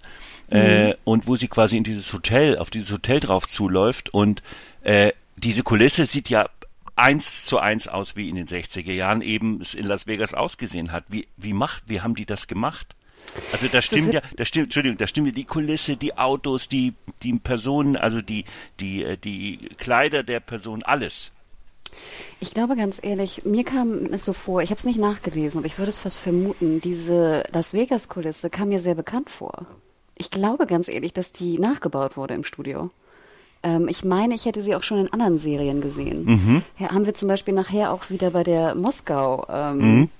äh, 0.50 0.88
mhm. 0.88 0.94
und 1.04 1.26
wo 1.26 1.36
sie 1.36 1.48
quasi 1.48 1.76
in 1.76 1.84
dieses 1.84 2.12
Hotel, 2.12 2.58
auf 2.58 2.70
dieses 2.70 2.90
Hotel 2.90 3.20
drauf 3.20 3.46
zuläuft 3.46 4.12
und 4.12 4.42
äh, 4.82 5.12
diese 5.36 5.62
Kulisse 5.62 6.06
sieht 6.06 6.28
ja 6.28 6.48
eins 6.96 7.46
zu 7.46 7.58
eins 7.58 7.88
aus, 7.88 8.16
wie 8.16 8.28
in 8.28 8.36
den 8.36 8.46
60er 8.46 8.92
Jahren 8.92 9.22
eben 9.22 9.60
es 9.62 9.74
in 9.74 9.86
Las 9.86 10.06
Vegas 10.06 10.34
ausgesehen 10.34 10.92
hat. 10.92 11.04
Wie, 11.08 11.28
wie 11.36 11.54
macht, 11.54 11.84
wie 11.86 12.02
haben 12.02 12.14
die 12.14 12.26
das 12.26 12.46
gemacht? 12.46 12.94
Also 13.52 13.68
da 13.68 13.82
stimmt 13.82 14.12
ja, 14.12 14.20
da 14.36 14.44
stimmt, 14.44 14.66
Entschuldigung, 14.66 14.98
da 14.98 15.06
stimmt 15.06 15.28
ja 15.28 15.32
die 15.32 15.44
Kulisse, 15.44 15.96
die 15.96 16.16
Autos, 16.16 16.68
die, 16.68 16.94
die 17.22 17.38
Personen, 17.38 17.96
also 17.96 18.20
die, 18.20 18.44
die, 18.78 19.04
äh, 19.04 19.16
die 19.16 19.70
Kleider 19.78 20.22
der 20.22 20.40
Person, 20.40 20.82
alles. 20.82 21.32
Ich 22.38 22.54
glaube 22.54 22.76
ganz 22.76 23.00
ehrlich, 23.02 23.44
mir 23.44 23.64
kam 23.64 24.06
es 24.12 24.24
so 24.24 24.32
vor, 24.32 24.62
ich 24.62 24.70
habe 24.70 24.78
es 24.78 24.84
nicht 24.84 24.98
nachgelesen, 24.98 25.58
aber 25.58 25.66
ich 25.66 25.78
würde 25.78 25.90
es 25.90 25.98
fast 25.98 26.18
vermuten, 26.18 26.80
diese 26.80 27.44
Las 27.52 27.74
Vegas-Kulisse 27.74 28.48
kam 28.48 28.68
mir 28.68 28.80
sehr 28.80 28.94
bekannt 28.94 29.28
vor. 29.28 29.66
Ich 30.16 30.30
glaube 30.30 30.66
ganz 30.66 30.88
ehrlich, 30.88 31.12
dass 31.12 31.32
die 31.32 31.58
nachgebaut 31.58 32.16
wurde 32.16 32.34
im 32.34 32.44
Studio. 32.44 32.90
Ähm, 33.62 33.88
ich 33.88 34.04
meine, 34.04 34.34
ich 34.34 34.44
hätte 34.44 34.62
sie 34.62 34.74
auch 34.74 34.82
schon 34.82 34.98
in 34.98 35.12
anderen 35.12 35.36
Serien 35.36 35.80
gesehen. 35.80 36.24
Mhm. 36.24 36.62
Ja, 36.78 36.90
haben 36.90 37.06
wir 37.06 37.14
zum 37.14 37.28
Beispiel 37.28 37.54
nachher 37.54 37.92
auch 37.92 38.08
wieder 38.10 38.30
bei 38.30 38.44
der 38.44 38.74
Moskau 38.74 39.46
ähm, 39.50 39.78
mhm 39.78 40.10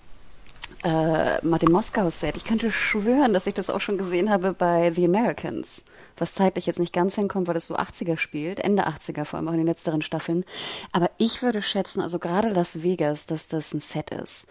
äh, 0.82 1.44
Martin 1.44 1.72
Moskau-Set. 1.72 2.36
Ich 2.36 2.44
könnte 2.44 2.70
schwören, 2.70 3.32
dass 3.32 3.46
ich 3.46 3.54
das 3.54 3.70
auch 3.70 3.80
schon 3.80 3.98
gesehen 3.98 4.30
habe 4.30 4.52
bei 4.52 4.90
The 4.90 5.04
Americans, 5.04 5.84
was 6.16 6.34
zeitlich 6.34 6.66
jetzt 6.66 6.78
nicht 6.78 6.92
ganz 6.92 7.14
hinkommt, 7.14 7.48
weil 7.48 7.56
es 7.56 7.66
so 7.66 7.76
80er 7.76 8.16
spielt, 8.16 8.60
Ende 8.60 8.86
80er 8.86 9.24
vor 9.24 9.38
allem 9.38 9.48
auch 9.48 9.52
in 9.52 9.58
den 9.58 9.66
letzteren 9.66 10.02
Staffeln. 10.02 10.44
Aber 10.92 11.10
ich 11.18 11.42
würde 11.42 11.62
schätzen, 11.62 12.00
also 12.00 12.18
gerade 12.18 12.48
Las 12.48 12.82
Vegas, 12.82 13.26
dass 13.26 13.48
das 13.48 13.74
ein 13.74 13.80
Set 13.80 14.10
ist. 14.10 14.46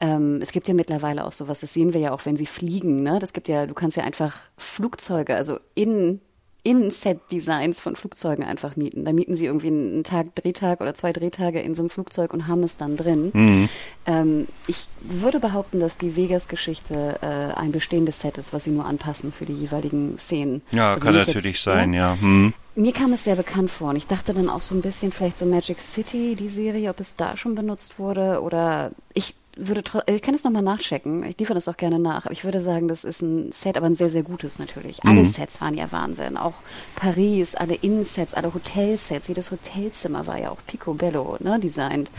Ähm, 0.00 0.40
es 0.40 0.52
gibt 0.52 0.68
ja 0.68 0.74
mittlerweile 0.74 1.24
auch 1.24 1.32
sowas, 1.32 1.60
das 1.60 1.72
sehen 1.72 1.92
wir 1.92 2.00
ja 2.00 2.12
auch, 2.12 2.26
wenn 2.26 2.36
sie 2.36 2.46
fliegen, 2.46 2.96
ne? 2.96 3.18
Das 3.18 3.32
gibt 3.32 3.48
ja, 3.48 3.66
du 3.66 3.74
kannst 3.74 3.96
ja 3.96 4.04
einfach 4.04 4.36
Flugzeuge, 4.56 5.34
also 5.34 5.58
in 5.74 6.20
in-Set-Designs 6.64 7.80
von 7.80 7.96
Flugzeugen 7.96 8.44
einfach 8.44 8.76
mieten. 8.76 9.04
Da 9.04 9.12
mieten 9.12 9.34
sie 9.34 9.46
irgendwie 9.46 9.66
einen 9.68 10.04
Tag, 10.04 10.34
Drehtag 10.36 10.80
oder 10.80 10.94
zwei 10.94 11.12
Drehtage 11.12 11.60
in 11.60 11.74
so 11.74 11.82
einem 11.82 11.90
Flugzeug 11.90 12.32
und 12.32 12.46
haben 12.46 12.62
es 12.62 12.76
dann 12.76 12.96
drin. 12.96 13.30
Mhm. 13.32 13.68
Ähm, 14.06 14.48
ich 14.68 14.86
würde 15.00 15.40
behaupten, 15.40 15.80
dass 15.80 15.98
die 15.98 16.14
Vegas-Geschichte 16.14 17.18
äh, 17.20 17.58
ein 17.58 17.72
bestehendes 17.72 18.20
Set 18.20 18.38
ist, 18.38 18.52
was 18.52 18.64
sie 18.64 18.70
nur 18.70 18.86
anpassen 18.86 19.32
für 19.32 19.44
die 19.44 19.54
jeweiligen 19.54 20.18
Szenen. 20.18 20.62
Ja, 20.70 20.92
also 20.92 21.06
kann 21.06 21.16
natürlich 21.16 21.44
jetzt, 21.46 21.64
sein, 21.64 21.90
ne? 21.90 21.96
ja. 21.96 22.18
Hm. 22.20 22.54
Mir 22.74 22.92
kam 22.92 23.12
es 23.12 23.24
sehr 23.24 23.36
bekannt 23.36 23.70
vor 23.70 23.90
und 23.90 23.96
ich 23.96 24.06
dachte 24.06 24.32
dann 24.32 24.48
auch 24.48 24.62
so 24.62 24.74
ein 24.74 24.82
bisschen 24.82 25.12
vielleicht 25.12 25.36
so 25.36 25.44
Magic 25.44 25.80
City, 25.80 26.36
die 26.36 26.48
Serie, 26.48 26.90
ob 26.90 27.00
es 27.00 27.16
da 27.16 27.36
schon 27.36 27.54
benutzt 27.54 27.98
wurde 27.98 28.40
oder 28.40 28.92
ich 29.12 29.34
würde, 29.56 29.82
ich 30.06 30.22
kann 30.22 30.34
es 30.34 30.44
nochmal 30.44 30.62
nachchecken. 30.62 31.24
Ich 31.24 31.38
liefere 31.38 31.54
das 31.54 31.68
auch 31.68 31.76
gerne 31.76 31.98
nach. 31.98 32.24
Aber 32.24 32.32
ich 32.32 32.44
würde 32.44 32.60
sagen, 32.60 32.88
das 32.88 33.04
ist 33.04 33.20
ein 33.20 33.52
Set, 33.52 33.76
aber 33.76 33.86
ein 33.86 33.96
sehr, 33.96 34.10
sehr 34.10 34.22
gutes 34.22 34.58
natürlich. 34.58 35.02
Mhm. 35.04 35.10
Alle 35.10 35.24
Sets 35.26 35.60
waren 35.60 35.74
ja 35.74 35.92
Wahnsinn. 35.92 36.36
Auch 36.36 36.54
Paris, 36.96 37.54
alle 37.54 37.74
Innensets, 37.74 38.34
alle 38.34 38.54
Hotelsets. 38.54 39.28
Jedes 39.28 39.50
Hotelzimmer 39.50 40.26
war 40.26 40.38
ja 40.38 40.50
auch 40.50 40.58
picobello, 40.66 41.36
ne, 41.40 41.58
designt. 41.60 42.10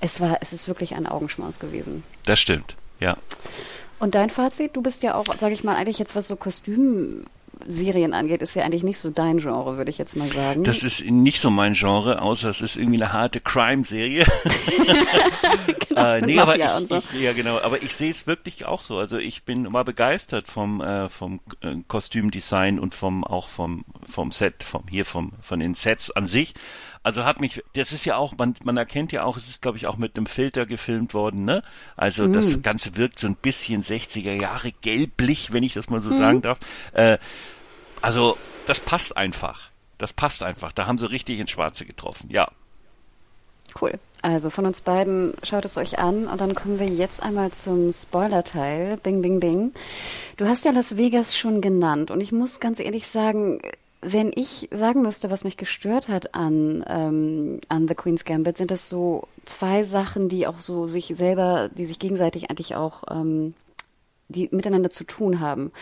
Es 0.00 0.20
war, 0.20 0.38
es 0.40 0.52
ist 0.52 0.68
wirklich 0.68 0.94
ein 0.94 1.06
Augenschmaus 1.06 1.58
gewesen. 1.58 2.02
Das 2.24 2.40
stimmt, 2.40 2.76
ja. 3.00 3.16
Und 3.98 4.14
dein 4.14 4.30
Fazit? 4.30 4.76
Du 4.76 4.82
bist 4.82 5.02
ja 5.02 5.14
auch, 5.14 5.26
sage 5.38 5.52
ich 5.52 5.62
mal, 5.62 5.76
eigentlich 5.76 5.98
jetzt 5.98 6.16
was 6.16 6.28
so 6.28 6.36
Kostüm 6.36 7.24
Serien 7.66 8.12
angeht, 8.12 8.42
ist 8.42 8.54
ja 8.54 8.64
eigentlich 8.64 8.82
nicht 8.82 8.98
so 8.98 9.10
dein 9.10 9.38
Genre, 9.38 9.76
würde 9.76 9.90
ich 9.90 9.98
jetzt 9.98 10.16
mal 10.16 10.28
sagen. 10.28 10.64
Das 10.64 10.82
ist 10.82 11.04
nicht 11.04 11.40
so 11.40 11.50
mein 11.50 11.74
Genre, 11.74 12.22
außer 12.22 12.48
es 12.48 12.60
ist 12.60 12.76
irgendwie 12.76 13.02
eine 13.02 13.12
harte 13.12 13.40
Crime-Serie. 13.40 14.24
genau, 15.88 16.00
äh, 16.00 16.20
nee, 16.22 16.38
aber 16.38 16.56
ich, 16.56 16.88
so. 16.88 16.96
ich, 16.96 17.20
ja 17.20 17.32
genau, 17.32 17.58
aber 17.58 17.82
ich 17.82 17.94
sehe 17.94 18.10
es 18.10 18.26
wirklich 18.26 18.64
auch 18.64 18.80
so. 18.80 18.98
Also 18.98 19.18
ich 19.18 19.44
bin 19.44 19.62
mal 19.62 19.84
begeistert 19.84 20.48
vom 20.48 20.80
äh, 20.80 21.08
vom 21.08 21.40
äh, 21.60 21.76
Kostümdesign 21.86 22.78
und 22.78 22.94
vom 22.94 23.24
auch 23.24 23.48
vom 23.48 23.84
vom 24.06 24.32
Set, 24.32 24.62
vom 24.62 24.84
hier 24.88 25.04
vom 25.04 25.32
von 25.40 25.60
den 25.60 25.74
Sets 25.74 26.10
an 26.10 26.26
sich. 26.26 26.54
Also 27.02 27.24
hat 27.24 27.40
mich, 27.40 27.62
das 27.74 27.92
ist 27.92 28.04
ja 28.04 28.16
auch, 28.16 28.36
man, 28.36 28.54
man 28.62 28.76
erkennt 28.76 29.10
ja 29.12 29.24
auch, 29.24 29.38
es 29.38 29.48
ist 29.48 29.62
glaube 29.62 29.78
ich 29.78 29.86
auch 29.86 29.96
mit 29.96 30.16
einem 30.16 30.26
Filter 30.26 30.66
gefilmt 30.66 31.14
worden, 31.14 31.46
ne? 31.46 31.62
Also 31.96 32.24
mm. 32.24 32.32
das 32.34 32.62
Ganze 32.62 32.96
wirkt 32.96 33.18
so 33.18 33.26
ein 33.26 33.36
bisschen 33.36 33.82
60er 33.82 34.32
Jahre 34.32 34.72
gelblich, 34.72 35.52
wenn 35.52 35.62
ich 35.62 35.72
das 35.72 35.88
mal 35.88 36.02
so 36.02 36.10
mm. 36.10 36.16
sagen 36.16 36.42
darf. 36.42 36.58
Äh, 36.92 37.16
also 38.02 38.36
das 38.66 38.80
passt 38.80 39.16
einfach. 39.16 39.70
Das 39.96 40.12
passt 40.12 40.42
einfach. 40.42 40.72
Da 40.72 40.86
haben 40.86 40.98
sie 40.98 41.10
richtig 41.10 41.40
ins 41.40 41.50
Schwarze 41.50 41.86
getroffen, 41.86 42.28
ja. 42.30 42.50
Cool. 43.80 43.98
Also 44.22 44.50
von 44.50 44.66
uns 44.66 44.80
beiden 44.80 45.34
schaut 45.42 45.64
es 45.64 45.76
euch 45.76 45.98
an 45.98 46.26
und 46.26 46.40
dann 46.40 46.54
kommen 46.54 46.78
wir 46.78 46.88
jetzt 46.88 47.22
einmal 47.22 47.52
zum 47.52 47.92
Spoiler-Teil. 47.92 48.98
Bing, 48.98 49.22
bing, 49.22 49.40
bing. 49.40 49.72
Du 50.36 50.46
hast 50.46 50.64
ja 50.64 50.72
Las 50.72 50.96
Vegas 50.96 51.36
schon 51.36 51.60
genannt 51.60 52.10
und 52.10 52.20
ich 52.20 52.32
muss 52.32 52.60
ganz 52.60 52.80
ehrlich 52.80 53.08
sagen, 53.08 53.60
wenn 54.02 54.32
ich 54.34 54.68
sagen 54.72 55.02
müsste, 55.02 55.30
was 55.30 55.44
mich 55.44 55.56
gestört 55.56 56.08
hat 56.08 56.34
an, 56.34 56.84
ähm, 56.88 57.60
an 57.68 57.86
The 57.86 57.94
Queen's 57.94 58.24
Gambit, 58.24 58.56
sind 58.56 58.70
das 58.70 58.88
so 58.88 59.28
zwei 59.44 59.82
Sachen, 59.82 60.28
die 60.28 60.46
auch 60.46 60.60
so 60.60 60.86
sich 60.86 61.12
selber, 61.14 61.68
die 61.72 61.84
sich 61.84 61.98
gegenseitig 61.98 62.50
eigentlich 62.50 62.74
auch, 62.76 63.04
ähm, 63.10 63.54
die 64.28 64.48
miteinander 64.52 64.90
zu 64.90 65.04
tun 65.04 65.40
haben. 65.40 65.72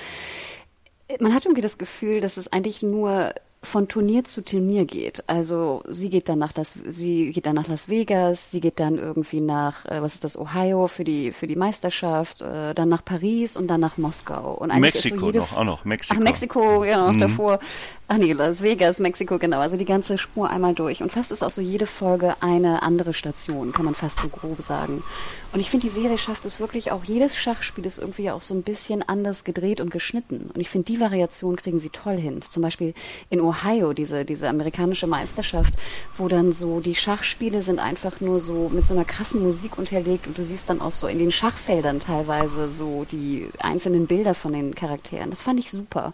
Man 1.21 1.35
hat 1.35 1.45
irgendwie 1.45 1.63
das 1.63 1.79
Gefühl, 1.79 2.21
dass 2.21 2.37
es 2.37 2.53
eigentlich 2.53 2.83
nur 2.83 3.35
von 3.63 3.89
Turnier 3.89 4.25
zu 4.25 4.45
Turnier 4.45 4.85
geht. 4.85 5.25
Also 5.27 5.83
sie 5.89 6.11
geht 6.11 6.29
dann 6.29 6.39
nach 6.39 6.53
das, 6.53 6.79
sie 6.89 7.33
geht 7.33 7.45
dann 7.45 7.57
nach 7.57 7.67
Las 7.67 7.89
Vegas, 7.89 8.51
sie 8.53 8.61
geht 8.61 8.79
dann 8.79 8.99
irgendwie 8.99 9.41
nach, 9.41 9.85
äh, 9.87 10.01
was 10.01 10.15
ist 10.15 10.25
das, 10.25 10.39
Ohio 10.39 10.87
für 10.87 11.03
die 11.03 11.33
für 11.33 11.49
die 11.49 11.57
Meisterschaft, 11.57 12.41
äh, 12.41 12.75
dann 12.75 12.89
nach 12.89 13.05
Paris 13.05 13.57
und 13.57 13.67
dann 13.67 13.81
nach 13.81 13.99
Moskau. 13.99 14.55
Und 14.55 14.71
eigentlich 14.71 14.95
Mexiko 14.95 15.15
ist 15.15 15.21
so 15.21 15.27
jede, 15.27 15.39
noch, 15.39 15.57
auch 15.57 15.65
noch 15.65 15.85
Mexiko. 15.85 16.21
Ach, 16.21 16.25
Mexiko, 16.25 16.85
ja, 16.85 17.07
noch 17.07 17.13
mhm. 17.13 17.21
davor. 17.21 17.59
Ach 18.07 18.17
nee, 18.17 18.33
Las 18.33 18.63
Vegas, 18.63 19.01
Mexiko, 19.01 19.39
genau. 19.39 19.59
Also 19.59 19.77
die 19.77 19.85
ganze 19.85 20.19
Spur 20.19 20.49
einmal 20.49 20.75
durch. 20.75 21.03
Und 21.03 21.11
fast 21.11 21.33
ist 21.33 21.43
auch 21.43 21.51
so 21.51 21.61
jede 21.61 21.87
Folge 21.87 22.37
eine 22.41 22.83
andere 22.83 23.13
Station, 23.13 23.73
kann 23.73 23.85
man 23.85 23.95
fast 23.95 24.21
so 24.21 24.29
grob 24.29 24.63
sagen. 24.63 25.03
Und 25.51 25.61
ich 25.61 25.71
finde, 25.71 25.87
die 25.87 25.93
Serie 25.93 26.19
schafft 26.19 26.45
es 26.45 26.61
wirklich 26.61 26.93
auch, 26.93 27.05
jedes 27.05 27.37
Schachspiel 27.37 27.87
ist 27.87 27.99
irgendwie 27.99 28.31
auch 28.31 28.43
so 28.43 28.53
ein 28.53 28.63
bisschen 28.63 29.03
anders 29.09 29.45
gedreht 29.45 29.81
und 29.81 29.91
geschnitten. 29.91 30.51
Und 30.53 30.61
ich 30.61 30.69
finde, 30.69 30.85
die 30.93 31.01
Variation 31.01 31.57
kriegen 31.57 31.79
sie 31.79 31.89
toll 31.89 32.17
hin. 32.17 32.43
Zum 32.47 32.63
Beispiel 32.63 32.93
in 33.31 33.41
Ohio, 33.41 33.95
diese, 33.95 34.27
diese 34.27 34.49
amerikanische 34.49 35.07
Meisterschaft, 35.07 35.73
wo 36.19 36.29
dann 36.29 36.53
so 36.53 36.81
die 36.81 36.95
Schachspiele 36.95 37.63
sind 37.63 37.79
einfach 37.79 38.21
nur 38.21 38.41
so 38.41 38.69
mit 38.69 38.87
so 38.87 38.93
einer 38.93 39.07
krassen 39.07 39.43
Musik 39.43 39.79
unterlegt 39.79 40.27
und 40.27 40.37
du 40.37 40.43
siehst 40.43 40.69
dann 40.69 40.83
auch 40.83 40.93
so 40.93 41.07
in 41.07 41.19
den 41.19 41.33
Schachfeldern 41.33 42.01
teilweise 42.01 42.71
so 42.71 43.07
die 43.11 43.49
einzelnen 43.59 44.07
Bilder 44.07 44.35
von 44.35 44.53
den 44.53 44.75
Charakteren. 44.75 45.31
Das 45.31 45.41
fand 45.41 45.61
ich 45.61 45.71
super. 45.71 46.13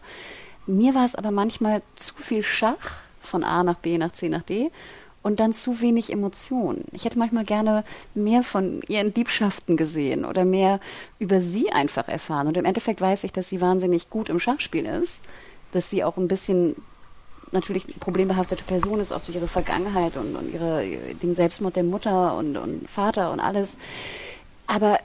Mir 0.67 0.95
war 0.95 1.05
es 1.05 1.17
aber 1.17 1.33
manchmal 1.33 1.83
zu 1.97 2.15
viel 2.15 2.45
Schach 2.45 2.93
von 3.21 3.43
A 3.43 3.65
nach 3.65 3.77
B 3.77 3.99
nach 3.99 4.13
C 4.13 4.29
nach 4.29 4.43
D 4.43 4.71
und 5.25 5.41
dann 5.41 5.55
zu 5.55 5.81
wenig 5.81 6.13
Emotionen. 6.13 6.85
Ich 6.93 7.07
hätte 7.07 7.19
manchmal 7.19 7.45
gerne 7.45 7.83
mehr 8.15 8.45
von 8.45 8.83
ihren 8.89 9.13
Liebschaften 9.13 9.77
gesehen 9.77 10.25
oder 10.25 10.45
mehr 10.45 10.81
über 11.19 11.41
sie 11.41 11.73
einfach 11.73 12.09
erfahren. 12.09 12.47
Und 12.47 12.59
im 12.59 12.67
Endeffekt 12.67 13.01
weiß 13.01 13.25
ich, 13.25 13.33
dass 13.33 13.49
sie 13.49 13.63
wahnsinnig 13.63 14.11
gut 14.11 14.29
im 14.29 14.39
Schachspiel 14.39 14.85
ist, 14.85 15.23
dass 15.73 15.89
sie 15.89 16.05
auch 16.05 16.19
ein 16.19 16.29
bisschen 16.29 16.77
natürlich 17.53 17.99
problembehaftete 18.01 18.65
Person 18.65 19.01
ist, 19.01 19.13
auch 19.13 19.23
durch 19.23 19.37
ihre 19.37 19.49
Vergangenheit 19.49 20.17
und, 20.17 20.37
und 20.37 20.53
ihre, 20.53 20.85
den 21.23 21.35
Selbstmord 21.35 21.77
der 21.77 21.85
Mutter 21.85 22.37
und, 22.37 22.59
und 22.59 22.89
Vater 22.91 23.33
und 23.33 23.41
alles. 23.41 23.79
Aber 24.67 24.99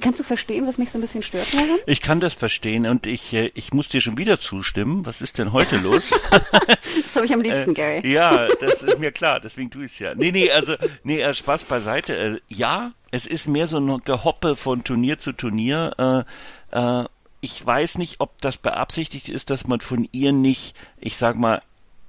Kannst 0.00 0.18
du 0.18 0.24
verstehen, 0.24 0.66
was 0.66 0.78
mich 0.78 0.90
so 0.90 0.98
ein 0.98 1.02
bisschen 1.02 1.22
stört 1.22 1.52
daran? 1.52 1.78
Ich 1.86 2.00
kann 2.00 2.18
das 2.18 2.32
verstehen 2.34 2.86
und 2.86 3.06
ich, 3.06 3.34
äh, 3.34 3.50
ich 3.54 3.74
muss 3.74 3.88
dir 3.88 4.00
schon 4.00 4.16
wieder 4.16 4.40
zustimmen. 4.40 5.04
Was 5.04 5.20
ist 5.20 5.38
denn 5.38 5.52
heute 5.52 5.76
los? 5.76 6.10
das 6.30 7.14
habe 7.14 7.26
ich 7.26 7.34
am 7.34 7.42
liebsten, 7.42 7.72
äh, 7.72 7.74
Gary. 7.74 8.08
Ja, 8.10 8.48
das 8.60 8.82
ist 8.82 8.98
mir 8.98 9.12
klar, 9.12 9.38
deswegen 9.38 9.70
tue 9.70 9.84
ich 9.84 9.92
es 9.92 9.98
ja. 9.98 10.14
Nee, 10.14 10.32
nee, 10.32 10.50
also, 10.50 10.76
nee, 11.04 11.20
äh, 11.20 11.34
Spaß 11.34 11.64
beiseite. 11.64 12.16
Äh, 12.16 12.40
ja, 12.48 12.92
es 13.10 13.26
ist 13.26 13.48
mehr 13.48 13.68
so 13.68 13.78
ein 13.78 14.02
Gehoppe 14.04 14.56
von 14.56 14.82
Turnier 14.82 15.18
zu 15.18 15.32
Turnier. 15.32 16.24
Äh, 16.72 16.78
äh, 16.78 17.04
ich 17.42 17.64
weiß 17.64 17.98
nicht, 17.98 18.20
ob 18.20 18.40
das 18.40 18.56
beabsichtigt 18.56 19.28
ist, 19.28 19.50
dass 19.50 19.66
man 19.66 19.80
von 19.80 20.08
ihr 20.12 20.32
nicht, 20.32 20.74
ich 20.98 21.16
sag 21.16 21.36
mal, 21.36 21.60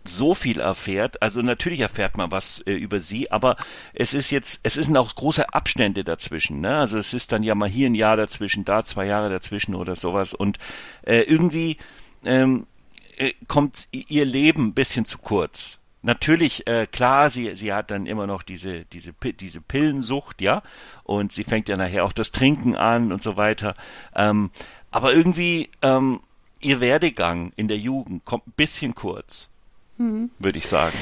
so 0.07 0.33
viel 0.33 0.59
erfährt. 0.59 1.21
Also 1.21 1.41
natürlich 1.41 1.79
erfährt 1.79 2.17
man 2.17 2.31
was 2.31 2.61
äh, 2.61 2.73
über 2.73 2.99
sie, 2.99 3.31
aber 3.31 3.57
es 3.93 4.13
ist 4.13 4.31
jetzt, 4.31 4.59
es 4.63 4.75
sind 4.75 4.95
auch 4.97 5.13
große 5.15 5.53
Abstände 5.53 6.03
dazwischen. 6.03 6.61
Ne? 6.61 6.77
Also 6.77 6.97
es 6.97 7.13
ist 7.13 7.31
dann 7.31 7.43
ja 7.43 7.55
mal 7.55 7.69
hier 7.69 7.89
ein 7.89 7.95
Jahr 7.95 8.17
dazwischen, 8.17 8.65
da 8.65 8.83
zwei 8.83 9.05
Jahre 9.05 9.29
dazwischen 9.29 9.75
oder 9.75 9.95
sowas. 9.95 10.33
Und 10.33 10.57
äh, 11.03 11.21
irgendwie 11.21 11.77
ähm, 12.23 12.67
äh, 13.17 13.33
kommt 13.47 13.87
ihr 13.91 14.25
Leben 14.25 14.67
ein 14.67 14.73
bisschen 14.73 15.05
zu 15.05 15.17
kurz 15.17 15.79
natürlich, 16.03 16.67
äh, 16.67 16.85
klar, 16.85 17.29
sie, 17.29 17.55
sie 17.55 17.73
hat 17.73 17.89
dann 17.89 18.05
immer 18.05 18.27
noch 18.27 18.43
diese, 18.43 18.85
diese, 18.85 19.13
diese 19.13 19.61
Pillensucht, 19.61 20.41
ja, 20.41 20.61
und 21.03 21.31
sie 21.31 21.43
fängt 21.43 21.69
ja 21.69 21.77
nachher 21.77 22.05
auch 22.05 22.13
das 22.13 22.31
Trinken 22.31 22.75
an 22.75 23.11
und 23.11 23.23
so 23.23 23.35
weiter. 23.35 23.73
Ähm, 24.13 24.51
aber 24.91 25.13
irgendwie, 25.13 25.71
ähm, 25.81 26.19
ihr 26.61 26.79
Werdegang 26.79 27.51
in 27.55 27.67
der 27.67 27.77
Jugend 27.77 28.25
kommt 28.25 28.47
ein 28.47 28.53
bisschen 28.55 28.93
kurz, 28.93 29.49
würde 30.39 30.57
ich 30.57 30.67
sagen. 30.67 30.97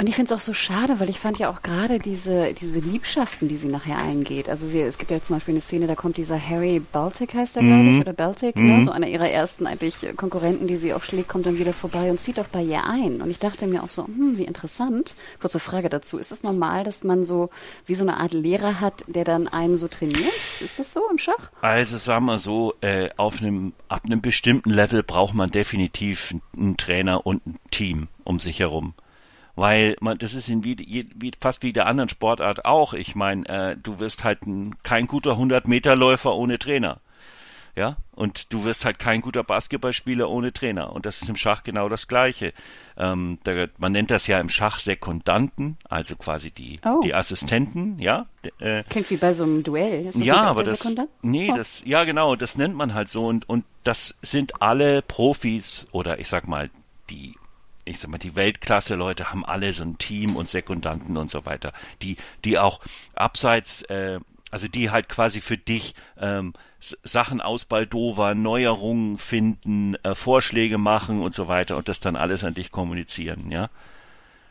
Und 0.00 0.06
ich 0.06 0.14
finde 0.14 0.32
es 0.32 0.38
auch 0.38 0.42
so 0.42 0.54
schade, 0.54 1.00
weil 1.00 1.08
ich 1.08 1.18
fand 1.18 1.40
ja 1.40 1.50
auch 1.50 1.62
gerade 1.62 1.98
diese, 1.98 2.54
diese 2.54 2.78
Liebschaften, 2.78 3.48
die 3.48 3.56
sie 3.56 3.66
nachher 3.66 3.98
eingeht. 3.98 4.48
Also 4.48 4.72
wir, 4.72 4.86
es 4.86 4.96
gibt 4.96 5.10
ja 5.10 5.20
zum 5.20 5.34
Beispiel 5.34 5.54
eine 5.54 5.60
Szene, 5.60 5.88
da 5.88 5.96
kommt 5.96 6.18
dieser 6.18 6.40
Harry 6.40 6.78
Baltic, 6.78 7.34
heißt 7.34 7.56
er, 7.56 7.62
glaube 7.62 7.82
ich, 7.82 7.90
mhm. 7.90 8.00
oder 8.02 8.12
Baltic, 8.12 8.54
ne? 8.54 8.62
mhm. 8.62 8.78
ne? 8.78 8.84
so 8.84 8.92
einer 8.92 9.08
ihrer 9.08 9.28
ersten 9.28 9.66
eigentlich 9.66 9.96
Konkurrenten, 10.16 10.68
die 10.68 10.76
sie 10.76 10.94
auch 10.94 11.02
schlägt, 11.02 11.28
kommt 11.28 11.46
dann 11.46 11.58
wieder 11.58 11.72
vorbei 11.72 12.12
und 12.12 12.20
zieht 12.20 12.38
auch 12.38 12.46
bei 12.46 12.62
ihr 12.62 12.84
ein. 12.84 13.20
Und 13.20 13.28
ich 13.28 13.40
dachte 13.40 13.66
mir 13.66 13.82
auch 13.82 13.88
so, 13.88 14.06
hm, 14.06 14.38
wie 14.38 14.44
interessant. 14.44 15.16
Kurze 15.40 15.58
Frage 15.58 15.88
dazu. 15.88 16.16
Ist 16.16 16.30
es 16.30 16.44
normal, 16.44 16.84
dass 16.84 17.02
man 17.02 17.24
so 17.24 17.50
wie 17.86 17.96
so 17.96 18.04
eine 18.04 18.18
Art 18.18 18.32
Lehrer 18.32 18.80
hat, 18.80 19.04
der 19.08 19.24
dann 19.24 19.48
einen 19.48 19.76
so 19.76 19.88
trainiert? 19.88 20.32
Ist 20.60 20.78
das 20.78 20.92
so 20.92 21.00
im 21.10 21.18
Schach? 21.18 21.50
Also 21.60 21.98
sagen 21.98 22.26
wir 22.26 22.38
so, 22.38 22.74
äh, 22.82 23.08
auf 23.16 23.40
einem, 23.40 23.72
ab 23.88 24.02
einem 24.04 24.20
bestimmten 24.20 24.70
Level 24.70 25.02
braucht 25.02 25.34
man 25.34 25.50
definitiv 25.50 26.36
einen 26.56 26.76
Trainer 26.76 27.26
und 27.26 27.44
ein 27.44 27.56
Team 27.72 28.06
um 28.22 28.38
sich 28.38 28.60
herum 28.60 28.94
weil 29.58 29.96
man 30.00 30.18
das 30.18 30.34
ist 30.34 30.48
in 30.48 30.62
wie, 30.62 30.76
wie 31.14 31.32
fast 31.40 31.64
wie 31.64 31.72
der 31.72 31.86
anderen 31.86 32.08
Sportart 32.08 32.64
auch. 32.64 32.94
Ich 32.94 33.16
meine, 33.16 33.46
äh, 33.48 33.76
du 33.76 33.98
wirst 33.98 34.22
halt 34.22 34.46
ein, 34.46 34.76
kein 34.84 35.08
guter 35.08 35.32
100 35.32 35.66
Meter 35.66 35.96
Läufer 35.96 36.34
ohne 36.36 36.58
Trainer. 36.58 37.00
Ja, 37.74 37.96
und 38.12 38.52
du 38.52 38.64
wirst 38.64 38.84
halt 38.84 38.98
kein 38.98 39.20
guter 39.20 39.44
Basketballspieler 39.44 40.28
ohne 40.28 40.52
Trainer. 40.52 40.92
Und 40.92 41.06
das 41.06 41.22
ist 41.22 41.28
im 41.28 41.36
Schach 41.36 41.62
genau 41.62 41.88
das 41.88 42.08
Gleiche. 42.08 42.52
Ähm, 42.96 43.38
da, 43.44 43.66
man 43.78 43.92
nennt 43.92 44.10
das 44.10 44.26
ja 44.26 44.40
im 44.40 44.48
Schach 44.48 44.80
Sekundanten, 44.80 45.76
also 45.88 46.16
quasi 46.16 46.50
die, 46.50 46.80
oh. 46.84 47.00
die 47.04 47.14
Assistenten, 47.14 48.00
ja. 48.00 48.26
Äh, 48.58 48.82
Klingt 48.84 49.10
wie 49.10 49.16
bei 49.16 49.32
so 49.32 49.44
einem 49.44 49.62
Duell. 49.62 50.10
ja, 50.14 50.42
aber 50.42 50.64
das, 50.64 50.80
Sekundant? 50.80 51.10
nee, 51.22 51.50
oh. 51.52 51.56
das, 51.56 51.82
ja 51.84 52.02
genau, 52.02 52.34
das 52.34 52.56
nennt 52.56 52.74
man 52.74 52.94
halt 52.94 53.08
so. 53.08 53.26
Und, 53.26 53.48
und 53.48 53.64
das 53.84 54.16
sind 54.22 54.60
alle 54.60 55.02
Profis 55.02 55.86
oder 55.92 56.18
ich 56.18 56.28
sag 56.28 56.48
mal, 56.48 56.70
die 57.10 57.37
ich 57.88 57.98
sag 57.98 58.10
mal, 58.10 58.18
die 58.18 58.36
Weltklasse-Leute 58.36 59.30
haben 59.30 59.44
alle 59.44 59.72
so 59.72 59.82
ein 59.82 59.98
Team 59.98 60.36
und 60.36 60.48
Sekundanten 60.48 61.16
und 61.16 61.30
so 61.30 61.46
weiter, 61.46 61.72
die, 62.02 62.16
die 62.44 62.58
auch 62.58 62.80
abseits, 63.14 63.82
äh, 63.82 64.20
also 64.50 64.68
die 64.68 64.90
halt 64.90 65.08
quasi 65.08 65.40
für 65.40 65.58
dich 65.58 65.94
ähm, 66.18 66.54
Sachen 66.80 67.40
ausbaldowern, 67.40 68.40
Neuerungen 68.40 69.18
finden, 69.18 69.96
äh, 70.02 70.14
Vorschläge 70.14 70.78
machen 70.78 71.22
und 71.22 71.34
so 71.34 71.48
weiter 71.48 71.76
und 71.76 71.88
das 71.88 72.00
dann 72.00 72.16
alles 72.16 72.44
an 72.44 72.54
dich 72.54 72.70
kommunizieren, 72.70 73.50
ja. 73.50 73.68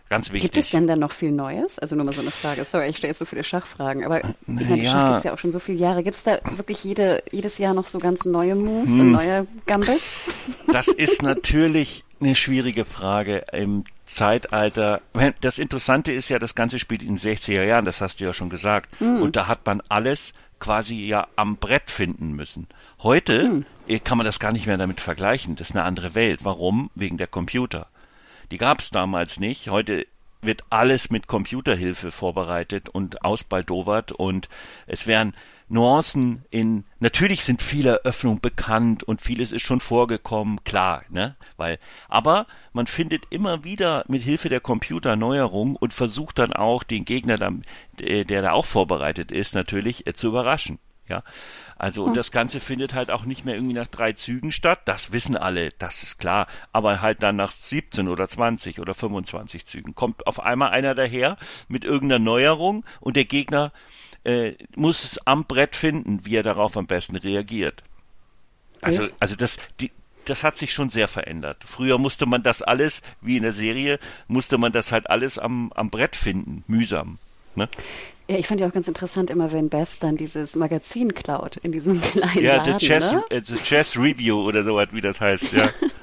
Ganz 0.10 0.32
wichtig. 0.32 0.54
Gibt 0.54 0.66
es 0.66 0.72
denn 0.72 0.88
dann 0.88 1.00
noch 1.00 1.12
viel 1.12 1.32
Neues? 1.32 1.80
Also 1.80 1.96
nur 1.96 2.06
mal 2.06 2.14
so 2.14 2.22
eine 2.22 2.32
Frage. 2.32 2.64
Sorry, 2.64 2.88
ich 2.88 2.98
stelle 2.98 3.12
jetzt 3.12 3.20
so 3.20 3.26
viele 3.26 3.44
Schachfragen, 3.44 4.06
aber 4.06 4.24
ich 4.24 4.36
meine, 4.48 4.82
ja. 4.82 4.92
Schach 4.92 5.08
gibt 5.10 5.18
es 5.18 5.24
ja 5.26 5.34
auch 5.34 5.38
schon 5.38 5.52
so 5.52 5.60
viele 5.60 5.80
Jahre. 5.80 6.02
Gibt 6.02 6.16
es 6.16 6.24
da 6.24 6.40
wirklich 6.56 6.82
jede, 6.84 7.24
jedes 7.32 7.58
Jahr 7.58 7.74
noch 7.74 7.88
so 7.88 8.00
ganz 8.00 8.24
neue 8.24 8.56
Moves 8.56 8.92
hm. 8.92 9.02
und 9.02 9.12
neue 9.12 9.48
Gambits? 9.66 10.22
Das 10.72 10.88
ist 10.88 11.22
natürlich 11.24 12.06
eine 12.20 12.36
schwierige 12.36 12.86
Frage 12.86 13.46
im 13.52 13.84
Zeitalter. 14.06 15.02
Das 15.42 15.60
Interessante 15.60 16.12
ist 16.12 16.30
ja, 16.30 16.40
das 16.40 16.56
Ganze 16.56 16.80
spielt 16.80 17.02
in 17.02 17.16
den 17.16 17.18
60er 17.18 17.64
Jahren, 17.64 17.86
das 17.86 18.02
hast 18.02 18.20
du 18.20 18.26
ja 18.26 18.34
schon 18.34 18.50
gesagt. 18.50 19.02
Mhm. 19.02 19.22
Und 19.22 19.36
da 19.36 19.48
hat 19.48 19.66
man 19.66 19.82
alles 19.90 20.34
quasi 20.60 21.06
ja 21.06 21.28
am 21.36 21.58
Brett 21.58 21.92
finden 21.92 22.32
müssen. 22.32 22.68
Heute 23.00 23.66
mhm. 23.88 24.04
kann 24.04 24.18
man 24.18 24.26
das 24.26 24.40
gar 24.40 24.52
nicht 24.52 24.66
mehr 24.66 24.78
damit 24.78 25.02
vergleichen. 25.02 25.56
Das 25.56 25.70
ist 25.70 25.76
eine 25.76 25.86
andere 25.86 26.16
Welt. 26.16 26.44
Warum? 26.44 26.90
Wegen 26.96 27.18
der 27.18 27.28
Computer. 27.28 27.88
Die 28.52 28.58
gab 28.58 28.80
es 28.80 28.90
damals 28.90 29.40
nicht. 29.40 29.70
Heute 29.70 30.08
wird 30.42 30.64
alles 30.70 31.10
mit 31.10 31.28
Computerhilfe 31.28 32.12
vorbereitet 32.12 32.90
und 32.90 33.24
ausbaldowert 33.24 34.12
und 34.12 34.50
es 34.86 35.08
werden 35.08 35.34
Nuancen 35.70 36.46
in, 36.50 36.86
natürlich 37.00 37.44
sind 37.44 37.62
viele 37.62 38.00
Eröffnungen 38.00 38.40
bekannt 38.40 39.04
und 39.04 39.22
vieles 39.22 39.52
ist 39.52 39.64
schon 39.64 39.82
vorgekommen, 39.82 40.64
klar, 40.64 41.04
ne, 41.10 41.36
weil, 41.58 41.78
aber 42.08 42.48
man 42.72 42.88
findet 42.88 43.26
immer 43.32 43.66
wieder 43.66 44.06
mit 44.08 44.22
Hilfe 44.22 44.48
der 44.48 44.62
Computer 44.62 45.18
Neuerungen 45.18 45.76
und 45.76 45.94
versucht 45.94 46.40
dann 46.40 46.54
auch 46.54 46.84
den 46.84 47.04
Gegner, 47.04 47.38
der, 48.00 48.24
der 48.24 48.42
da 48.42 48.52
auch 48.52 48.66
vorbereitet 48.66 49.32
ist, 49.32 49.56
natürlich 49.56 50.08
äh, 50.08 50.14
zu 50.14 50.28
überraschen. 50.28 50.80
Ja, 51.10 51.24
also 51.78 52.04
und 52.04 52.10
hm. 52.10 52.16
das 52.16 52.32
Ganze 52.32 52.60
findet 52.60 52.94
halt 52.94 53.12
auch 53.12 53.24
nicht 53.24 53.46
mehr 53.46 53.56
irgendwie 53.56 53.74
nach 53.74 53.88
drei 53.88 54.12
Zügen 54.12 54.52
statt. 54.52 54.82
Das 54.86 55.14
wissen 55.14 55.38
alle, 55.38 55.72
das 55.80 56.04
ist 56.04 56.18
klar. 56.18 56.48
Aber 56.74 57.02
halt 57.02 57.24
dann 57.24 57.38
nach 57.38 57.54
17 57.54 58.10
oder 58.10 58.28
20 58.28 58.80
oder 58.80 58.94
25 58.94 59.66
Zügen 59.66 59.96
kommt 59.96 60.28
auf 60.28 60.42
einmal 60.42 60.72
einer 60.72 60.96
daher 60.96 61.38
mit 61.70 61.86
irgendeiner 61.86 62.20
Neuerung 62.20 62.84
und 63.00 63.16
der 63.16 63.24
Gegner 63.24 63.72
äh, 64.28 64.56
muss 64.76 65.06
es 65.06 65.26
am 65.26 65.46
Brett 65.46 65.76
finden, 65.76 66.26
wie 66.26 66.36
er 66.36 66.44
darauf 66.44 66.76
am 66.76 66.86
besten 66.86 67.16
reagiert. 67.16 67.82
Also, 68.82 69.08
also 69.20 69.36
das, 69.36 69.58
die, 69.80 69.92
das 70.26 70.44
hat 70.44 70.58
sich 70.58 70.74
schon 70.74 70.90
sehr 70.90 71.08
verändert. 71.08 71.64
Früher 71.66 71.98
musste 71.98 72.26
man 72.26 72.44
das 72.44 72.62
alles, 72.62 73.02
wie 73.22 73.38
in 73.38 73.44
der 73.44 73.54
Serie, 73.54 74.00
musste 74.28 74.58
man 74.58 74.74
das 74.74 74.92
halt 74.92 75.10
alles 75.10 75.40
am, 75.40 75.72
am 75.74 75.90
Brett 75.90 76.16
finden, 76.16 76.64
mühsam. 76.68 77.18
Ne? 77.56 77.70
Ja, 78.30 78.38
ich 78.38 78.48
fand 78.48 78.60
ja 78.60 78.68
auch 78.68 78.74
ganz 78.74 78.90
interessant 78.90 79.30
immer, 79.30 79.54
wenn 79.54 79.70
Beth 79.70 79.88
dann 80.02 80.18
dieses 80.18 80.58
Magazin 80.58 81.14
klaut 81.14 81.56
in 81.58 81.72
diesem 81.72 82.02
kleinen 82.12 82.44
ja, 82.44 82.58
Laden. 82.58 82.74
Ja, 82.74 82.80
the, 82.80 82.86
Chess, 82.86 83.12
ne? 83.14 83.24
uh, 83.32 83.40
the 83.42 83.56
Chess 83.56 83.98
Review 83.98 84.42
oder 84.42 84.64
so 84.64 84.78
wie 84.92 85.02
das 85.02 85.22
heißt, 85.22 85.54
ja. 85.54 85.70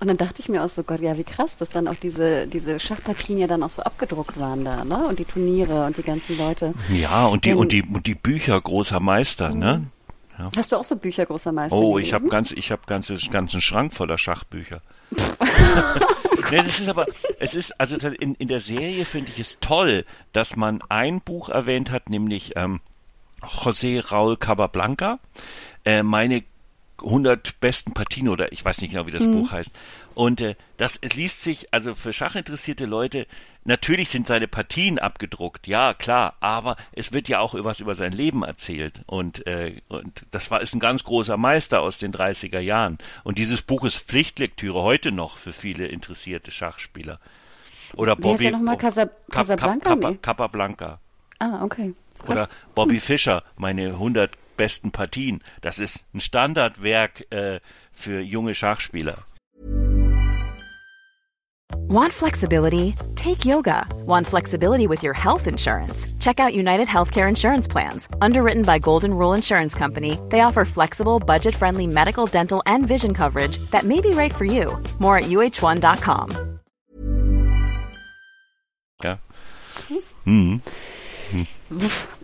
Und 0.00 0.08
dann 0.08 0.16
dachte 0.16 0.40
ich 0.40 0.48
mir 0.48 0.64
auch 0.64 0.68
so, 0.68 0.82
Gott, 0.82 1.00
ja, 1.00 1.16
wie 1.16 1.24
krass, 1.24 1.56
dass 1.56 1.70
dann 1.70 1.88
auch 1.88 1.94
diese, 1.94 2.46
diese 2.46 2.78
Schachpartien 2.80 3.38
ja 3.38 3.46
dann 3.46 3.62
auch 3.62 3.70
so 3.70 3.82
abgedruckt 3.82 4.38
waren 4.38 4.64
da, 4.64 4.84
ne? 4.84 5.06
Und 5.08 5.18
die 5.18 5.24
Turniere 5.24 5.86
und 5.86 5.96
die 5.96 6.02
ganzen 6.02 6.38
Leute. 6.38 6.74
Ja, 6.90 7.26
und 7.26 7.44
die, 7.44 7.50
Denn, 7.50 7.58
und 7.58 7.72
die, 7.72 7.82
und 7.82 8.06
die 8.06 8.14
Bücher 8.14 8.60
großer 8.60 9.00
Meister, 9.00 9.50
ne? 9.50 9.78
Mhm. 9.78 9.86
Ja. 10.38 10.50
Hast 10.56 10.70
du 10.70 10.76
auch 10.76 10.84
so 10.84 10.96
Bücher 10.96 11.26
großer 11.26 11.50
Meister? 11.50 11.76
Oh, 11.76 11.94
gelesen? 11.94 12.06
ich 12.06 12.14
habe 12.14 12.28
ganz, 12.28 12.52
ich 12.52 12.70
habe 12.70 12.82
ganzes, 12.86 13.28
ganzen 13.30 13.60
Schrank 13.60 13.92
voller 13.92 14.18
Schachbücher. 14.18 14.82
nee, 16.50 16.58
das 16.58 16.78
ist 16.78 16.88
aber, 16.88 17.06
es 17.40 17.54
ist, 17.54 17.80
also 17.80 17.96
in, 17.96 18.34
in 18.36 18.46
der 18.46 18.60
Serie 18.60 19.04
finde 19.04 19.32
ich 19.32 19.40
es 19.40 19.58
toll, 19.60 20.04
dass 20.32 20.54
man 20.54 20.80
ein 20.88 21.20
Buch 21.20 21.48
erwähnt 21.48 21.90
hat, 21.90 22.08
nämlich 22.08 22.52
ähm, 22.54 22.80
José 23.42 24.00
Raúl 24.00 24.36
Cabablanca, 24.36 25.18
äh, 25.84 26.02
meine 26.02 26.44
100 27.02 27.60
besten 27.60 27.94
Partien 27.94 28.28
oder 28.28 28.52
ich 28.52 28.64
weiß 28.64 28.80
nicht 28.80 28.92
genau, 28.92 29.06
wie 29.06 29.12
das 29.12 29.24
mhm. 29.24 29.40
Buch 29.40 29.52
heißt. 29.52 29.72
Und 30.14 30.40
äh, 30.40 30.54
das 30.76 30.98
es 31.00 31.14
liest 31.14 31.42
sich, 31.42 31.72
also 31.72 31.94
für 31.94 32.12
schachinteressierte 32.12 32.86
Leute, 32.86 33.26
natürlich 33.64 34.08
sind 34.08 34.26
seine 34.26 34.48
Partien 34.48 34.98
abgedruckt, 34.98 35.66
ja 35.66 35.94
klar, 35.94 36.36
aber 36.40 36.76
es 36.92 37.12
wird 37.12 37.28
ja 37.28 37.40
auch 37.40 37.54
was 37.56 37.80
über 37.80 37.94
sein 37.94 38.12
Leben 38.12 38.42
erzählt. 38.42 39.02
Und, 39.06 39.46
äh, 39.46 39.80
und 39.88 40.24
das 40.30 40.50
war 40.50 40.60
ist 40.60 40.74
ein 40.74 40.80
ganz 40.80 41.04
großer 41.04 41.36
Meister 41.36 41.80
aus 41.80 41.98
den 41.98 42.12
30er 42.12 42.60
Jahren. 42.60 42.98
Und 43.24 43.38
dieses 43.38 43.62
Buch 43.62 43.84
ist 43.84 43.98
Pflichtlektüre 43.98 44.82
heute 44.82 45.12
noch 45.12 45.36
für 45.36 45.52
viele 45.52 45.86
interessierte 45.86 46.50
Schachspieler. 46.50 47.20
Oder 47.94 48.16
Bobby. 48.16 48.26
Wie 48.26 48.32
heißt 48.32 48.42
der 48.42 48.50
nochmal? 48.52 48.76
Casa, 48.76 49.08
Casablanca? 49.30 49.90
Cap, 49.90 50.00
Cap. 50.00 50.22
Capablanca. 50.22 51.00
Ah, 51.38 51.62
okay. 51.64 51.94
Oder 52.26 52.48
Bobby 52.74 53.00
Fischer, 53.00 53.44
meine 53.56 53.90
100 53.90 54.36
besten 54.58 54.90
Partien. 54.92 55.42
Das 55.62 55.78
ist 55.78 56.04
ein 56.12 56.20
Standardwerk 56.20 57.24
äh, 57.32 57.60
für 57.90 58.20
junge 58.20 58.54
Schachspieler. 58.54 59.24
Want 61.90 62.12
flexibility? 62.12 62.94
Take 63.14 63.46
yoga. 63.46 63.86
Want 64.04 64.26
flexibility 64.26 64.86
with 64.86 65.02
your 65.02 65.14
health 65.14 65.46
insurance? 65.46 66.06
Check 66.18 66.38
out 66.38 66.52
United 66.52 66.86
Healthcare 66.86 67.28
Insurance 67.28 67.66
Plans. 67.66 68.08
Underwritten 68.20 68.62
by 68.62 68.78
Golden 68.78 69.14
Rule 69.14 69.32
Insurance 69.32 69.74
Company, 69.74 70.18
they 70.28 70.40
offer 70.42 70.66
flexible, 70.66 71.18
budget 71.18 71.54
friendly 71.54 71.86
medical, 71.86 72.26
dental, 72.26 72.62
and 72.66 72.86
vision 72.86 73.14
coverage 73.14 73.56
that 73.70 73.84
may 73.84 74.02
be 74.02 74.10
right 74.10 74.34
for 74.34 74.44
you. 74.44 74.76
More 74.98 75.16
at 75.16 75.24
uh1.com. 75.30 76.58
Ja. 79.02 79.16
Mhm. 80.26 80.60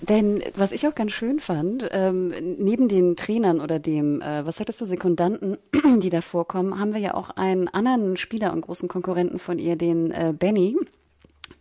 Denn 0.01 0.43
was 0.57 0.73
ich 0.73 0.87
auch 0.87 0.95
ganz 0.95 1.13
schön 1.13 1.39
fand, 1.41 1.89
ähm, 1.93 2.33
neben 2.59 2.89
den 2.89 3.17
Trainern 3.17 3.61
oder 3.61 3.79
dem, 3.79 4.23
äh, 4.23 4.47
was 4.47 4.57
sagtest 4.57 4.81
du, 4.81 4.87
Sekundanten, 4.87 5.59
die 6.01 6.11
da 6.11 6.21
vorkommen, 6.21 6.79
haben 6.79 6.95
wir 6.95 7.01
ja 7.01 7.15
auch 7.15 7.31
einen 7.31 7.69
anderen 7.69 8.17
Spieler 8.17 8.53
und 8.53 8.63
großen 8.63 8.89
Konkurrenten 8.89 9.39
von 9.39 9.59
ihr, 9.59 9.77
den 9.77 10.11
äh, 10.11 10.35
Benny 10.37 10.77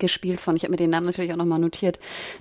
gespielt 0.04 0.42
von, 0.42 0.58
ich 0.58 0.64
habe 0.64 0.72
mir 0.72 0.78
den 0.78 0.90
Namen 0.90 1.06
natürlich 1.06 1.32
auch 1.32 1.38
nochmal 1.38 1.60
notiert, 1.60 1.98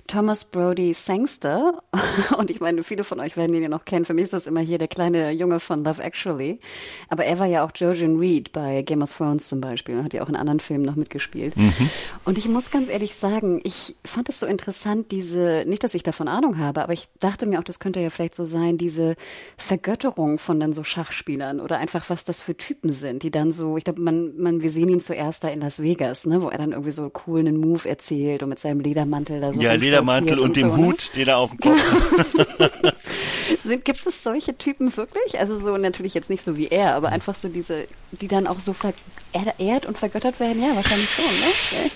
Thomas 0.07 0.43
Brody 0.43 0.93
Sangster. 0.93 1.81
Und 2.37 2.49
ich 2.49 2.59
meine, 2.59 2.83
viele 2.83 3.05
von 3.05 3.21
euch 3.21 3.37
werden 3.37 3.55
ihn 3.55 3.63
ja 3.63 3.69
noch 3.69 3.85
kennen. 3.85 4.03
Für 4.03 4.13
mich 4.13 4.25
ist 4.25 4.33
das 4.33 4.47
immer 4.47 4.59
hier 4.59 4.77
der 4.77 4.89
kleine 4.89 5.31
Junge 5.31 5.61
von 5.61 5.81
Love 5.81 6.03
Actually. 6.03 6.59
Aber 7.07 7.23
er 7.23 7.39
war 7.39 7.47
ja 7.47 7.65
auch 7.65 7.71
Jojen 7.73 8.19
Reed 8.19 8.51
bei 8.51 8.81
Game 8.81 9.01
of 9.01 9.15
Thrones 9.15 9.47
zum 9.47 9.61
Beispiel. 9.61 10.03
Hat 10.03 10.11
ja 10.11 10.23
auch 10.23 10.29
in 10.29 10.35
anderen 10.35 10.59
Filmen 10.59 10.83
noch 10.83 10.97
mitgespielt. 10.97 11.55
Mhm. 11.55 11.89
Und 12.25 12.37
ich 12.37 12.49
muss 12.49 12.69
ganz 12.69 12.89
ehrlich 12.89 13.15
sagen, 13.15 13.61
ich 13.63 13.95
fand 14.03 14.27
es 14.27 14.41
so 14.41 14.45
interessant, 14.45 15.11
diese, 15.11 15.63
nicht, 15.65 15.85
dass 15.85 15.93
ich 15.93 16.03
davon 16.03 16.27
Ahnung 16.27 16.57
habe, 16.57 16.83
aber 16.83 16.91
ich 16.91 17.07
dachte 17.19 17.45
mir 17.45 17.59
auch, 17.59 17.63
das 17.63 17.79
könnte 17.79 18.01
ja 18.01 18.09
vielleicht 18.09 18.35
so 18.35 18.43
sein, 18.43 18.77
diese 18.77 19.15
Vergötterung 19.55 20.37
von 20.37 20.59
dann 20.59 20.73
so 20.73 20.83
Schachspielern 20.83 21.61
oder 21.61 21.77
einfach 21.77 22.09
was 22.09 22.25
das 22.25 22.41
für 22.41 22.57
Typen 22.57 22.89
sind, 22.89 23.23
die 23.23 23.31
dann 23.31 23.53
so, 23.53 23.77
ich 23.77 23.85
glaube, 23.85 24.01
man, 24.01 24.35
man, 24.37 24.61
wir 24.61 24.71
sehen 24.71 24.89
ihn 24.89 24.99
zuerst 24.99 25.45
da 25.45 25.47
in 25.47 25.61
Las 25.61 25.81
Vegas, 25.81 26.25
ne, 26.25 26.41
wo 26.41 26.49
er 26.49 26.57
dann 26.57 26.71
irgendwie 26.71 26.91
so 26.91 27.09
cool 27.25 27.43
einen 27.53 27.61
Move 27.61 27.87
erzählt 27.87 28.43
und 28.43 28.49
mit 28.49 28.59
seinem 28.59 28.79
Ledermantel 28.79 29.41
da 29.41 29.53
so. 29.53 29.61
Ja, 29.61 29.73
Ledermantel 29.73 30.39
und, 30.39 30.49
und 30.49 30.57
dem 30.57 30.69
so, 30.69 30.77
ne? 30.77 30.85
Hut, 30.85 31.09
ne? 31.13 31.19
den 31.19 31.27
er 31.27 31.37
auf 31.37 31.51
dem 31.51 31.59
Kopf 31.59 32.59
hat. 32.59 32.95
Sind, 33.63 33.85
gibt 33.85 34.05
es 34.05 34.23
solche 34.23 34.57
Typen 34.57 34.95
wirklich? 34.95 35.39
Also 35.39 35.59
so 35.59 35.77
natürlich 35.77 36.13
jetzt 36.13 36.29
nicht 36.29 36.43
so 36.43 36.57
wie 36.57 36.67
er, 36.67 36.95
aber 36.95 37.09
einfach 37.09 37.35
so 37.35 37.49
diese, 37.49 37.87
die 38.11 38.27
dann 38.27 38.47
auch 38.47 38.59
so 38.59 38.73
verehrt 38.73 39.85
und 39.85 39.97
vergöttert 39.97 40.39
werden? 40.39 40.61
Ja, 40.61 40.75
wahrscheinlich 40.75 41.09
schon, 41.09 41.25
ne? 41.25 41.91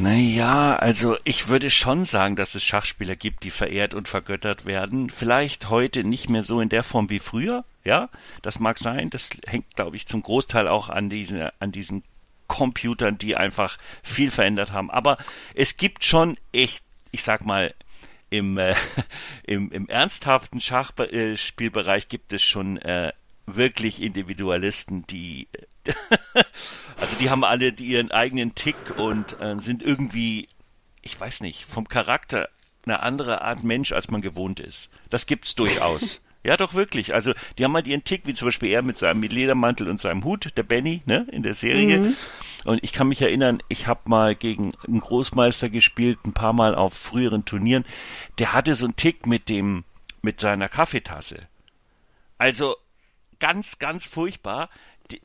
Naja, 0.00 0.76
also 0.76 1.16
ich 1.24 1.48
würde 1.48 1.70
schon 1.70 2.04
sagen, 2.04 2.36
dass 2.36 2.54
es 2.54 2.62
Schachspieler 2.62 3.16
gibt, 3.16 3.42
die 3.42 3.50
verehrt 3.50 3.94
und 3.94 4.06
vergöttert 4.06 4.64
werden. 4.64 5.10
Vielleicht 5.10 5.70
heute 5.70 6.04
nicht 6.04 6.30
mehr 6.30 6.44
so 6.44 6.60
in 6.60 6.68
der 6.68 6.84
Form 6.84 7.10
wie 7.10 7.18
früher, 7.18 7.64
ja, 7.84 8.08
das 8.42 8.60
mag 8.60 8.78
sein. 8.78 9.10
Das 9.10 9.30
hängt, 9.44 9.74
glaube 9.74 9.96
ich, 9.96 10.06
zum 10.06 10.22
Großteil 10.22 10.68
auch 10.68 10.88
an 10.88 11.10
diesen, 11.10 11.48
an 11.58 11.72
diesen 11.72 12.04
Computern, 12.48 13.18
die 13.18 13.36
einfach 13.36 13.78
viel 14.02 14.30
verändert 14.30 14.72
haben. 14.72 14.90
Aber 14.90 15.18
es 15.54 15.76
gibt 15.76 16.04
schon 16.04 16.36
echt, 16.52 16.82
ich 17.12 17.22
sag 17.22 17.46
mal, 17.46 17.74
im, 18.30 18.58
äh, 18.58 18.74
im, 19.44 19.70
im 19.70 19.88
ernsthaften 19.88 20.60
Schachspielbereich 20.60 22.08
gibt 22.08 22.32
es 22.32 22.42
schon 22.42 22.78
äh, 22.78 23.12
wirklich 23.46 24.02
Individualisten, 24.02 25.06
die 25.06 25.48
also 26.96 27.16
die 27.20 27.30
haben 27.30 27.44
alle 27.44 27.70
ihren 27.70 28.10
eigenen 28.10 28.54
Tick 28.54 28.76
und 28.98 29.40
äh, 29.40 29.58
sind 29.58 29.82
irgendwie, 29.82 30.48
ich 31.02 31.18
weiß 31.18 31.40
nicht, 31.40 31.64
vom 31.64 31.88
Charakter 31.88 32.48
eine 32.84 33.02
andere 33.02 33.42
Art 33.42 33.64
Mensch, 33.64 33.92
als 33.92 34.10
man 34.10 34.20
gewohnt 34.20 34.60
ist. 34.60 34.90
Das 35.10 35.26
gibt's 35.26 35.54
durchaus. 35.54 36.20
Ja, 36.44 36.56
doch 36.56 36.74
wirklich. 36.74 37.14
Also 37.14 37.32
die 37.58 37.64
haben 37.64 37.74
halt 37.74 37.86
ihren 37.86 38.04
Tick, 38.04 38.22
wie 38.26 38.34
zum 38.34 38.46
Beispiel 38.46 38.70
er 38.70 38.82
mit 38.82 38.96
seinem 38.96 39.22
Ledermantel 39.22 39.88
und 39.88 40.00
seinem 40.00 40.24
Hut, 40.24 40.56
der 40.56 40.62
Benny, 40.62 41.02
ne, 41.04 41.26
in 41.30 41.42
der 41.42 41.54
Serie. 41.54 41.98
Mhm. 41.98 42.16
Und 42.64 42.82
ich 42.82 42.92
kann 42.92 43.08
mich 43.08 43.20
erinnern, 43.20 43.62
ich 43.68 43.86
habe 43.86 44.00
mal 44.06 44.34
gegen 44.34 44.72
einen 44.86 45.00
Großmeister 45.00 45.68
gespielt, 45.68 46.18
ein 46.24 46.32
paar 46.32 46.52
Mal 46.52 46.74
auf 46.74 46.94
früheren 46.94 47.44
Turnieren. 47.44 47.84
Der 48.38 48.52
hatte 48.52 48.74
so 48.74 48.86
einen 48.86 48.96
Tick 48.96 49.26
mit 49.26 49.48
dem, 49.48 49.84
mit 50.22 50.40
seiner 50.40 50.68
Kaffeetasse. 50.68 51.48
Also 52.38 52.76
ganz, 53.40 53.78
ganz 53.78 54.06
furchtbar 54.06 54.70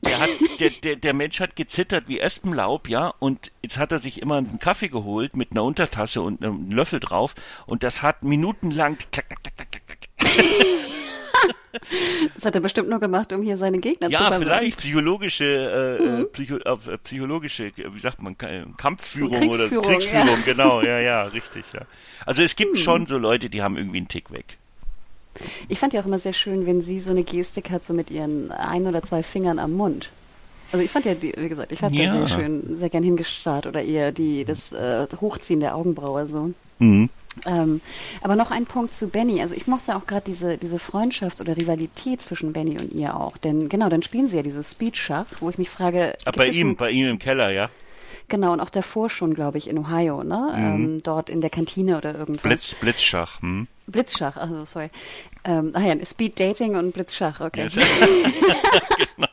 der, 0.04 0.20
hat, 0.20 0.30
der, 0.60 0.70
der, 0.70 0.96
der 0.96 1.14
Mensch 1.14 1.40
hat 1.40 1.56
gezittert 1.56 2.08
wie 2.08 2.20
Espenlaub, 2.20 2.88
ja, 2.88 3.08
und 3.18 3.52
jetzt 3.62 3.78
hat 3.78 3.92
er 3.92 3.98
sich 3.98 4.20
immer 4.22 4.36
einen 4.36 4.58
Kaffee 4.58 4.88
geholt 4.88 5.36
mit 5.36 5.50
einer 5.50 5.64
Untertasse 5.64 6.22
und 6.22 6.42
einem 6.42 6.70
Löffel 6.70 7.00
drauf 7.00 7.34
und 7.66 7.82
das 7.82 8.02
hat 8.02 8.24
minutenlang 8.24 8.98
klack, 9.12 9.28
klack, 9.28 9.42
klack, 9.42 9.70
klack, 9.70 9.82
klack. 9.86 10.08
Das 12.34 12.44
hat 12.44 12.54
er 12.54 12.60
bestimmt 12.60 12.88
nur 12.88 13.00
gemacht, 13.00 13.32
um 13.32 13.42
hier 13.42 13.58
seine 13.58 13.78
Gegner 13.78 14.08
ja, 14.08 14.18
zu 14.18 14.24
verwirren. 14.24 14.48
Ja, 14.48 14.58
vielleicht 14.58 14.78
psychologische, 14.78 15.98
äh, 16.00 16.02
mhm. 16.02 16.28
Psycho, 16.32 16.56
äh, 16.56 16.98
psychologische, 16.98 17.72
wie 17.76 18.00
sagt 18.00 18.22
man, 18.22 18.36
Kampfführung 18.38 19.48
oder 19.48 19.68
Kriegsführung, 19.68 20.02
ja. 20.12 20.36
genau, 20.44 20.82
ja, 20.82 21.00
ja, 21.00 21.22
richtig, 21.24 21.64
ja. 21.72 21.82
Also 22.26 22.42
es 22.42 22.56
gibt 22.56 22.72
mhm. 22.72 22.78
schon 22.78 23.06
so 23.06 23.18
Leute, 23.18 23.50
die 23.50 23.62
haben 23.62 23.76
irgendwie 23.76 23.98
einen 23.98 24.08
Tick 24.08 24.30
weg. 24.32 24.58
Ich 25.68 25.78
fand 25.78 25.92
ja 25.92 26.00
auch 26.00 26.06
immer 26.06 26.18
sehr 26.18 26.32
schön, 26.32 26.66
wenn 26.66 26.80
sie 26.80 27.00
so 27.00 27.10
eine 27.10 27.24
Gestik 27.24 27.70
hat, 27.70 27.84
so 27.84 27.92
mit 27.92 28.10
ihren 28.10 28.52
ein 28.52 28.86
oder 28.86 29.02
zwei 29.02 29.22
Fingern 29.22 29.58
am 29.58 29.72
Mund. 29.72 30.10
Also 30.72 30.84
ich 30.84 30.90
fand 30.90 31.04
ja, 31.04 31.14
die, 31.14 31.32
wie 31.36 31.48
gesagt, 31.48 31.72
ich 31.72 31.82
habe 31.82 31.94
ja. 31.94 32.12
da 32.12 32.26
sehr 32.26 32.36
schön, 32.36 32.76
sehr 32.78 32.90
gern 32.90 33.02
hingestarrt 33.04 33.66
oder 33.66 33.82
eher 33.82 34.12
die, 34.12 34.44
das 34.44 34.72
äh, 34.72 35.06
Hochziehen 35.20 35.60
der 35.60 35.76
Augenbraue 35.76 36.26
so. 36.26 36.52
Mhm. 36.78 37.10
Ähm, 37.46 37.80
aber 38.22 38.36
noch 38.36 38.50
ein 38.50 38.66
Punkt 38.66 38.94
zu 38.94 39.08
Benny. 39.08 39.40
Also 39.40 39.54
ich 39.54 39.66
mochte 39.66 39.96
auch 39.96 40.06
gerade 40.06 40.24
diese, 40.26 40.58
diese 40.58 40.78
Freundschaft 40.78 41.40
oder 41.40 41.56
Rivalität 41.56 42.22
zwischen 42.22 42.52
Benny 42.52 42.78
und 42.80 42.92
ihr 42.92 43.16
auch. 43.16 43.36
Denn 43.36 43.68
genau, 43.68 43.88
dann 43.88 44.02
spielen 44.02 44.28
sie 44.28 44.36
ja 44.36 44.42
dieses 44.42 44.72
Speedschach, 44.72 45.26
wo 45.40 45.50
ich 45.50 45.58
mich 45.58 45.70
frage. 45.70 46.14
Ah, 46.24 46.32
bei 46.32 46.48
ihm, 46.48 46.76
bei 46.76 46.90
ihm 46.90 47.06
im 47.06 47.18
Keller, 47.18 47.50
ja? 47.50 47.70
Genau, 48.28 48.52
und 48.52 48.60
auch 48.60 48.70
davor 48.70 49.10
schon, 49.10 49.34
glaube 49.34 49.58
ich, 49.58 49.68
in 49.68 49.78
Ohio, 49.78 50.24
ne? 50.24 50.52
Mhm. 50.56 50.64
Ähm, 50.64 51.02
dort 51.02 51.28
in 51.28 51.40
der 51.40 51.50
Kantine 51.50 51.98
oder 51.98 52.14
irgendwas. 52.14 52.42
Blitz, 52.42 52.74
Blitzschach, 52.74 53.42
hm? 53.42 53.66
Blitzschach, 53.86 54.36
also 54.36 54.64
sorry. 54.64 54.90
Ähm, 55.44 55.72
ah 55.74 55.82
ja, 55.82 55.94
Speed 56.06 56.40
Dating 56.40 56.76
und 56.76 56.92
Blitzschach, 56.92 57.40
okay. 57.40 57.64
Yes. 57.64 57.74
genau. 59.16 59.28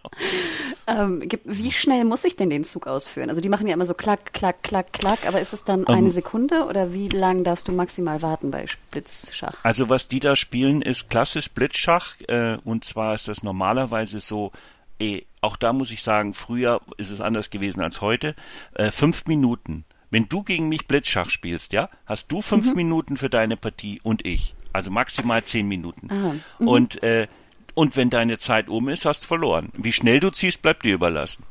Ähm, 0.88 1.24
wie 1.45 1.71
schnell 1.71 2.06
muss 2.06 2.24
ich 2.24 2.36
denn 2.36 2.50
den 2.50 2.63
Zug 2.63 2.88
ausführen? 2.88 3.30
Also 3.30 3.41
die 3.41 3.50
machen 3.50 3.67
ja 3.67 3.74
immer 3.74 3.86
so 3.86 3.93
klack, 3.93 4.34
klack, 4.34 4.63
klack, 4.63 4.93
klack, 4.93 5.28
aber 5.28 5.41
ist 5.41 5.54
es 5.54 5.63
dann 5.63 5.84
um, 5.84 5.93
eine 5.93 6.08
ähm. 6.08 6.12
Sekunde 6.12 6.65
oder 6.65 6.93
wie 6.93 7.10
lang 7.10 7.43
darfst 7.43 7.67
du 7.67 7.71
maximal 7.71 8.21
warten 8.21 8.52
bei 8.52 8.65
Blitzschach? 8.91 9.54
Also 9.63 9.89
was 9.89 10.08
die 10.08 10.19
da 10.19 10.36
spielen, 10.36 10.82
ist 10.82 11.10
klassisch 11.10 11.50
Blitzschach 11.50 12.15
äh, 12.28 12.58
und 12.63 12.84
zwar 12.84 13.15
ist 13.15 13.28
das 13.28 13.43
normalerweise 13.43 14.19
so 14.19 14.52
eh, 15.00 15.24
auch 15.41 15.58
da 15.58 15.74
muss 15.74 15.91
ich 15.91 16.04
sagen, 16.04 16.34
früher 16.34 16.82
ist 16.97 17.10
es 17.10 17.21
anders 17.21 17.50
gewesen 17.50 17.82
als 17.82 18.02
heute, 18.02 18.36
äh, 18.76 18.91
fünf 18.91 19.26
Minuten. 19.26 19.86
Wenn 20.12 20.28
du 20.28 20.43
gegen 20.43 20.67
mich 20.67 20.88
Blitzschach 20.88 21.30
spielst, 21.30 21.74
ja, 21.74 21.89
hast 22.06 22.32
du 22.32 22.41
fünf 22.41 22.67
mhm. 22.67 22.76
Minuten 22.76 23.17
für 23.17 23.30
deine 23.30 23.58
Partie 23.58 24.00
und 24.04 24.26
ich. 24.26 24.56
Also 24.74 24.91
maximal 24.91 25.43
zehn 25.43 25.67
Minuten. 25.67 26.10
Ah, 26.12 26.34
mhm. 26.60 26.67
und, 26.67 27.04
äh, 27.04 27.28
und 27.74 27.98
wenn 27.98 28.10
deine 28.10 28.38
Zeit 28.38 28.70
um 28.70 28.90
ist, 28.90 29.06
hast 29.06 29.24
du 29.24 29.28
verloren. 29.28 29.70
Wie 29.74 29.94
schnell 29.94 30.20
du 30.20 30.30
ziehst, 30.30 30.62
bleibt 30.62 30.84
dir 30.84 30.96
überlassen. 30.96 31.44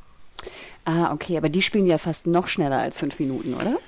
Ah, 0.85 1.13
okay, 1.13 1.37
aber 1.37 1.49
die 1.49 1.63
spielen 1.63 1.87
ja 1.87 1.99
fast 1.99 2.27
noch 2.27 2.49
schneller 2.49 2.79
als 2.79 2.99
fünf 2.99 3.19
Minuten, 3.19 3.55
oder? 3.55 3.79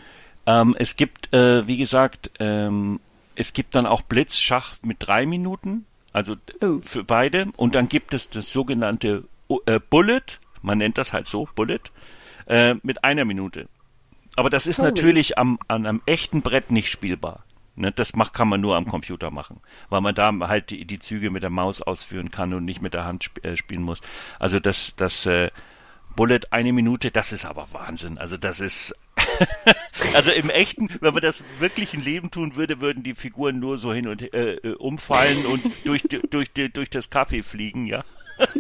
Ähm, 0.47 0.77
es 0.79 0.97
gibt, 0.97 1.33
äh, 1.33 1.67
wie 1.67 1.77
gesagt, 1.77 2.31
ähm, 2.39 3.01
es 3.35 3.53
gibt 3.53 3.75
dann 3.75 3.87
auch 3.87 4.03
Blitzschach 4.03 4.75
mit 4.83 4.99
drei 5.01 5.25
Minuten, 5.27 5.87
also 6.13 6.37
oh. 6.61 6.81
für 6.83 7.05
beide. 7.05 7.47
Und 7.57 7.75
dann 7.75 7.89
gibt 7.89 8.13
es 8.15 8.29
das 8.29 8.51
sogenannte 8.51 9.25
äh, 9.67 9.81
Bullet, 9.91 10.21
man 10.61 10.79
nennt 10.79 10.99
das 10.99 11.13
halt 11.13 11.27
so, 11.27 11.49
Bullet, 11.55 11.81
äh, 12.47 12.75
mit 12.83 13.05
einer 13.05 13.25
Minute. 13.25 13.69
Aber 14.37 14.51
das 14.51 14.67
ist 14.67 14.79
Holy. 14.79 14.89
natürlich 14.89 15.39
am, 15.39 15.59
an 15.69 15.87
einem 15.87 16.03
echten 16.07 16.43
Brett 16.43 16.71
nicht 16.71 16.91
spielbar. 16.91 17.45
Ne, 17.75 17.91
das 17.91 18.15
macht, 18.15 18.35
kann 18.35 18.49
man 18.49 18.61
nur 18.61 18.77
am 18.77 18.87
Computer 18.87 19.31
machen, 19.31 19.61
weil 19.89 20.03
man 20.03 20.15
da 20.15 20.31
halt 20.47 20.69
die, 20.69 20.85
die 20.85 20.99
Züge 20.99 21.31
mit 21.31 21.43
der 21.43 21.49
Maus 21.49 21.81
ausführen 21.81 22.31
kann 22.31 22.53
und 22.53 22.67
nicht 22.67 22.83
mit 22.83 22.93
der 22.93 23.07
Hand 23.07 23.25
sp 23.33 23.41
äh, 23.43 23.57
spielen 23.57 23.83
muss. 23.83 24.03
Also 24.39 24.61
das, 24.61 24.95
das 24.97 25.25
äh, 25.25 25.51
Bullet 26.15 26.41
eine 26.51 26.75
Minute, 26.75 27.11
das 27.11 27.33
ist 27.33 27.47
aber 27.47 27.73
Wahnsinn. 27.73 28.19
Also 28.19 28.37
das 28.37 28.61
ist 28.61 28.95
also 30.15 30.31
im 30.31 30.51
echten, 30.51 30.91
wenn 31.01 31.15
man 31.15 31.23
das 31.23 31.43
wirklich 31.61 31.95
im 31.95 32.03
Leben 32.03 32.31
tun 32.31 32.57
würde, 32.57 32.83
würden 32.83 33.03
die 33.03 33.15
Figuren 33.15 33.59
nur 33.59 33.79
so 33.79 33.95
hin 33.95 34.07
und 34.07 34.21
äh, 34.35 34.57
äh 34.57 34.75
umfallen 34.75 35.47
und 35.47 35.65
durch, 35.85 36.03
durch, 36.31 36.51
durch 36.53 36.91
das 36.91 37.09
Kaffee 37.09 37.43
fliegen, 37.43 37.87
ja. 37.87 38.05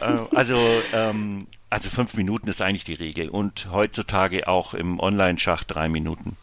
Äh, 0.00 0.18
also, 0.34 0.56
ähm, 0.92 1.48
also 1.70 1.90
fünf 1.90 2.14
Minuten 2.14 2.46
ist 2.46 2.62
eigentlich 2.62 2.84
die 2.84 2.94
Regel 2.94 3.28
und 3.28 3.68
heutzutage 3.72 4.46
auch 4.46 4.74
im 4.74 5.00
Online-Schach 5.00 5.64
drei 5.64 5.88
Minuten. 5.88 6.36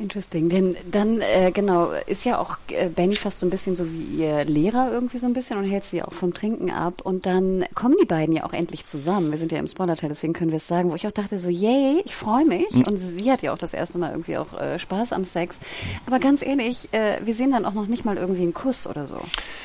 Interesting. 0.00 0.48
Denn 0.48 0.76
dann, 0.90 1.20
äh, 1.20 1.52
genau, 1.52 1.90
ist 2.06 2.24
ja 2.24 2.38
auch 2.38 2.56
äh, 2.68 2.88
Benny 2.88 3.16
fast 3.16 3.38
so 3.40 3.46
ein 3.46 3.50
bisschen 3.50 3.76
so 3.76 3.84
wie 3.92 4.22
ihr 4.22 4.44
Lehrer 4.46 4.90
irgendwie 4.90 5.18
so 5.18 5.26
ein 5.26 5.34
bisschen 5.34 5.58
und 5.58 5.64
hält 5.64 5.84
sie 5.84 6.02
auch 6.02 6.14
vom 6.14 6.32
Trinken 6.32 6.70
ab. 6.70 7.02
Und 7.04 7.26
dann 7.26 7.66
kommen 7.74 7.96
die 8.00 8.06
beiden 8.06 8.34
ja 8.34 8.44
auch 8.44 8.54
endlich 8.54 8.86
zusammen. 8.86 9.30
Wir 9.30 9.38
sind 9.38 9.52
ja 9.52 9.58
im 9.58 9.66
Spoilerteil, 9.66 10.08
deswegen 10.08 10.32
können 10.32 10.52
wir 10.52 10.56
es 10.56 10.66
sagen, 10.66 10.90
wo 10.90 10.94
ich 10.94 11.06
auch 11.06 11.12
dachte 11.12 11.38
so, 11.38 11.50
yay, 11.50 12.00
ich 12.06 12.14
freue 12.14 12.46
mich. 12.46 12.72
Mhm. 12.72 12.84
Und 12.84 12.96
sie 12.96 13.30
hat 13.30 13.42
ja 13.42 13.52
auch 13.52 13.58
das 13.58 13.74
erste 13.74 13.98
Mal 13.98 14.12
irgendwie 14.12 14.38
auch 14.38 14.58
äh, 14.58 14.78
Spaß 14.78 15.12
am 15.12 15.24
Sex. 15.24 15.58
Aber 16.06 16.18
ganz 16.18 16.40
ehrlich, 16.40 16.88
äh, 16.92 17.18
wir 17.22 17.34
sehen 17.34 17.52
dann 17.52 17.66
auch 17.66 17.74
noch 17.74 17.86
nicht 17.86 18.06
mal 18.06 18.16
irgendwie 18.16 18.42
einen 18.42 18.54
Kuss 18.54 18.86
oder 18.86 19.06
so. 19.06 19.20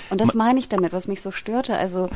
Und 0.09 0.19
das 0.19 0.33
meine 0.33 0.59
ich 0.59 0.67
damit, 0.67 0.91
was 0.91 1.07
mich 1.07 1.21
so 1.21 1.31
störte. 1.31 1.77
Also 1.77 2.09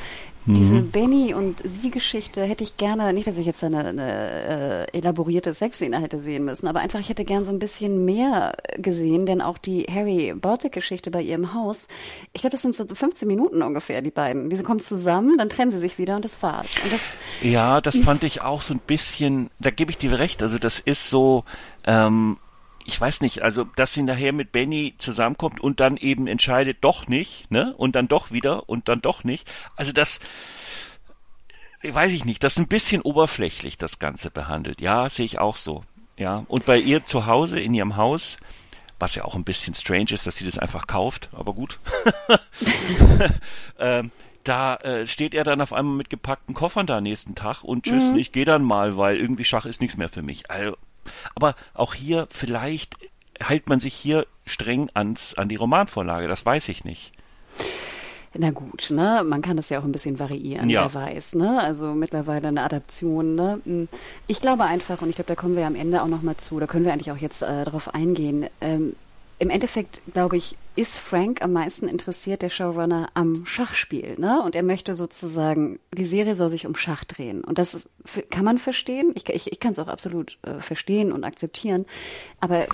diese 0.56 0.76
mhm. 0.76 0.92
Benny 0.92 1.34
und 1.36 1.62
sie-Geschichte 1.64 2.42
hätte 2.42 2.64
ich 2.64 2.78
gerne, 2.78 3.14
nicht, 3.14 3.28
dass 3.28 3.38
ich 3.38 3.46
jetzt 3.46 3.64
eine, 3.64 3.86
eine 3.86 4.88
äh, 4.92 4.98
elaborierte 4.98 5.54
Sexszene 5.54 6.02
hätte 6.02 6.18
sehen 6.18 6.44
müssen, 6.44 6.68
aber 6.68 6.80
einfach, 6.80 7.00
ich 7.00 7.10
hätte 7.10 7.24
gern 7.24 7.46
so 7.46 7.52
ein 7.52 7.60
bisschen 7.60 8.04
mehr 8.04 8.56
gesehen, 8.78 9.28
denn 9.28 9.42
auch 9.42 9.60
die 9.60 9.84
Harry 9.84 10.34
Baltic-Geschichte 10.34 11.12
bei 11.12 11.22
ihrem 11.22 11.54
Haus, 11.54 11.88
ich 12.34 12.42
glaube, 12.42 12.54
das 12.54 12.64
sind 12.64 12.76
so 12.76 12.84
15 12.84 13.28
Minuten 13.28 13.62
ungefähr, 13.62 14.02
die 14.02 14.10
beiden. 14.10 14.50
Diese 14.50 14.64
kommen 14.64 14.80
zusammen, 14.80 15.38
dann 15.38 15.50
trennen 15.50 15.72
sie 15.72 15.80
sich 15.80 16.00
wieder 16.00 16.16
und 16.16 16.26
das 16.26 16.42
war's. 16.42 16.72
Und 16.84 16.92
das, 16.92 17.16
ja, 17.44 17.80
das 17.80 17.98
fand 18.00 18.24
ich 18.24 18.42
auch 18.42 18.64
so 18.64 18.74
ein 18.74 18.80
bisschen, 18.80 19.52
da 19.60 19.70
gebe 19.70 19.92
ich 19.92 19.98
dir 19.98 20.18
recht, 20.18 20.42
also 20.42 20.58
das 20.58 20.80
ist 20.80 21.12
so, 21.12 21.44
ähm, 21.86 22.38
ich 22.90 23.00
weiß 23.00 23.22
nicht, 23.22 23.44
also 23.44 23.66
dass 23.76 23.94
sie 23.94 24.02
nachher 24.02 24.34
mit 24.34 24.52
Benny 24.52 24.96
zusammenkommt 24.98 25.62
und 25.62 25.80
dann 25.80 25.96
eben 25.96 26.26
entscheidet 26.26 26.80
doch 26.82 27.08
nicht, 27.08 27.50
ne? 27.52 27.76
Und 27.78 27.96
dann 27.96 28.08
doch 28.08 28.32
wieder 28.32 28.68
und 28.68 28.88
dann 28.88 29.00
doch 29.00 29.24
nicht. 29.24 29.48
Also 29.76 29.92
das 29.92 30.20
weiß 31.84 32.12
ich 32.12 32.26
nicht, 32.26 32.44
das 32.44 32.54
ist 32.54 32.60
ein 32.60 32.68
bisschen 32.68 33.04
oberflächlich, 33.04 33.78
das 33.78 34.00
Ganze 34.00 34.32
behandelt. 34.32 34.82
Ja, 34.82 35.08
sehe 35.08 35.26
ich 35.26 35.38
auch 35.38 35.56
so. 35.56 35.84
Ja, 36.18 36.46
und 36.48 36.66
bei 36.66 36.80
ihr 36.80 37.06
zu 37.06 37.28
Hause, 37.28 37.60
in 37.60 37.76
ihrem 37.76 37.96
Haus, 37.96 38.38
was 38.98 39.14
ja 39.14 39.24
auch 39.24 39.36
ein 39.36 39.44
bisschen 39.44 39.76
strange 39.76 40.12
ist, 40.12 40.26
dass 40.26 40.38
sie 40.38 40.46
das 40.46 40.58
einfach 40.58 40.88
kauft, 40.88 41.30
aber 41.32 41.54
gut. 41.54 41.80
ähm, 43.80 44.12
da 44.44 44.78
äh, 44.78 45.06
steht 45.06 45.36
er 45.36 45.44
dann 45.44 45.62
auf 45.62 45.74
einmal 45.74 45.96
mit 45.96 46.10
gepackten 46.10 46.56
Koffern 46.56 46.88
da 46.88 47.02
nächsten 47.02 47.36
Tag 47.36 47.64
und 47.64 47.84
tschüss, 47.86 48.12
mhm. 48.12 48.18
ich 48.18 48.32
gehe 48.32 48.46
dann 48.46 48.64
mal, 48.64 48.98
weil 48.98 49.18
irgendwie 49.18 49.46
Schach 49.46 49.68
ist 49.68 49.80
nichts 49.80 49.96
mehr 49.96 50.10
für 50.10 50.24
mich. 50.24 50.50
Also, 50.50 50.76
aber 51.36 51.56
auch 51.74 51.94
hier 51.94 52.28
vielleicht 52.32 52.96
hält 53.40 53.70
man 53.70 53.80
sich 53.80 53.94
hier 53.94 54.28
streng 54.46 54.90
ans, 54.94 55.34
an 55.36 55.50
die 55.50 55.56
Romanvorlage, 55.56 56.28
das 56.28 56.46
weiß 56.46 56.70
ich 56.70 56.84
nicht. 56.84 57.14
Na 58.36 58.52
gut, 58.52 58.92
ne? 58.92 59.24
Man 59.26 59.42
kann 59.42 59.58
das 59.58 59.70
ja 59.70 59.80
auch 59.80 59.84
ein 59.84 59.92
bisschen 59.92 60.20
variieren, 60.20 60.70
ja. 60.70 60.94
wer 60.94 61.02
weiß, 61.02 61.34
ne? 61.34 61.60
Also 61.62 61.94
mittlerweile 61.94 62.50
eine 62.50 62.64
Adaption, 62.64 63.34
ne? 63.34 63.60
Hm. 63.66 63.88
Ich 64.28 64.40
glaube 64.40 64.66
einfach, 64.66 65.02
und 65.02 65.10
ich 65.10 65.16
glaube, 65.16 65.30
da 65.30 65.36
kommen 65.36 65.56
wir 65.56 65.62
ja 65.62 65.68
am 65.68 65.76
Ende 65.76 66.04
auch 66.04 66.08
nochmal 66.08 66.38
zu, 66.38 66.60
da 66.60 66.68
können 66.68 66.86
wir 66.86 66.94
eigentlich 66.94 67.12
auch 67.12 67.18
jetzt 67.18 67.42
äh, 67.42 67.66
darauf 67.66 67.94
eingehen. 67.96 68.46
Ähm, 68.62 68.96
Im 69.40 69.50
Endeffekt, 69.50 70.02
glaube 70.14 70.38
ich, 70.38 70.58
ist 70.80 70.98
Frank 70.98 71.42
am 71.42 71.52
meisten 71.52 71.90
interessiert, 71.90 72.42
der 72.42 72.50
Showrunner, 72.50 73.10
am 73.14 73.46
Schachspiel, 73.46 74.16
ne? 74.18 74.42
Und 74.42 74.56
er 74.56 74.64
möchte 74.64 74.96
sozusagen, 74.96 75.78
die 75.94 76.06
Serie 76.06 76.36
soll 76.36 76.50
sich 76.50 76.66
um 76.66 76.76
Schach 76.76 77.04
drehen. 77.04 77.44
Und 77.44 77.58
das 77.58 77.74
ist, 77.74 77.90
kann 78.30 78.46
man 78.46 78.58
verstehen. 78.58 79.12
Ich, 79.16 79.28
ich, 79.28 79.52
ich 79.52 79.60
kann 79.60 79.74
es 79.74 79.80
auch 79.80 79.90
absolut 79.90 80.38
äh, 80.44 80.62
verstehen 80.62 81.12
und 81.12 81.26
akzeptieren. 81.26 81.86
Aber 82.40 82.66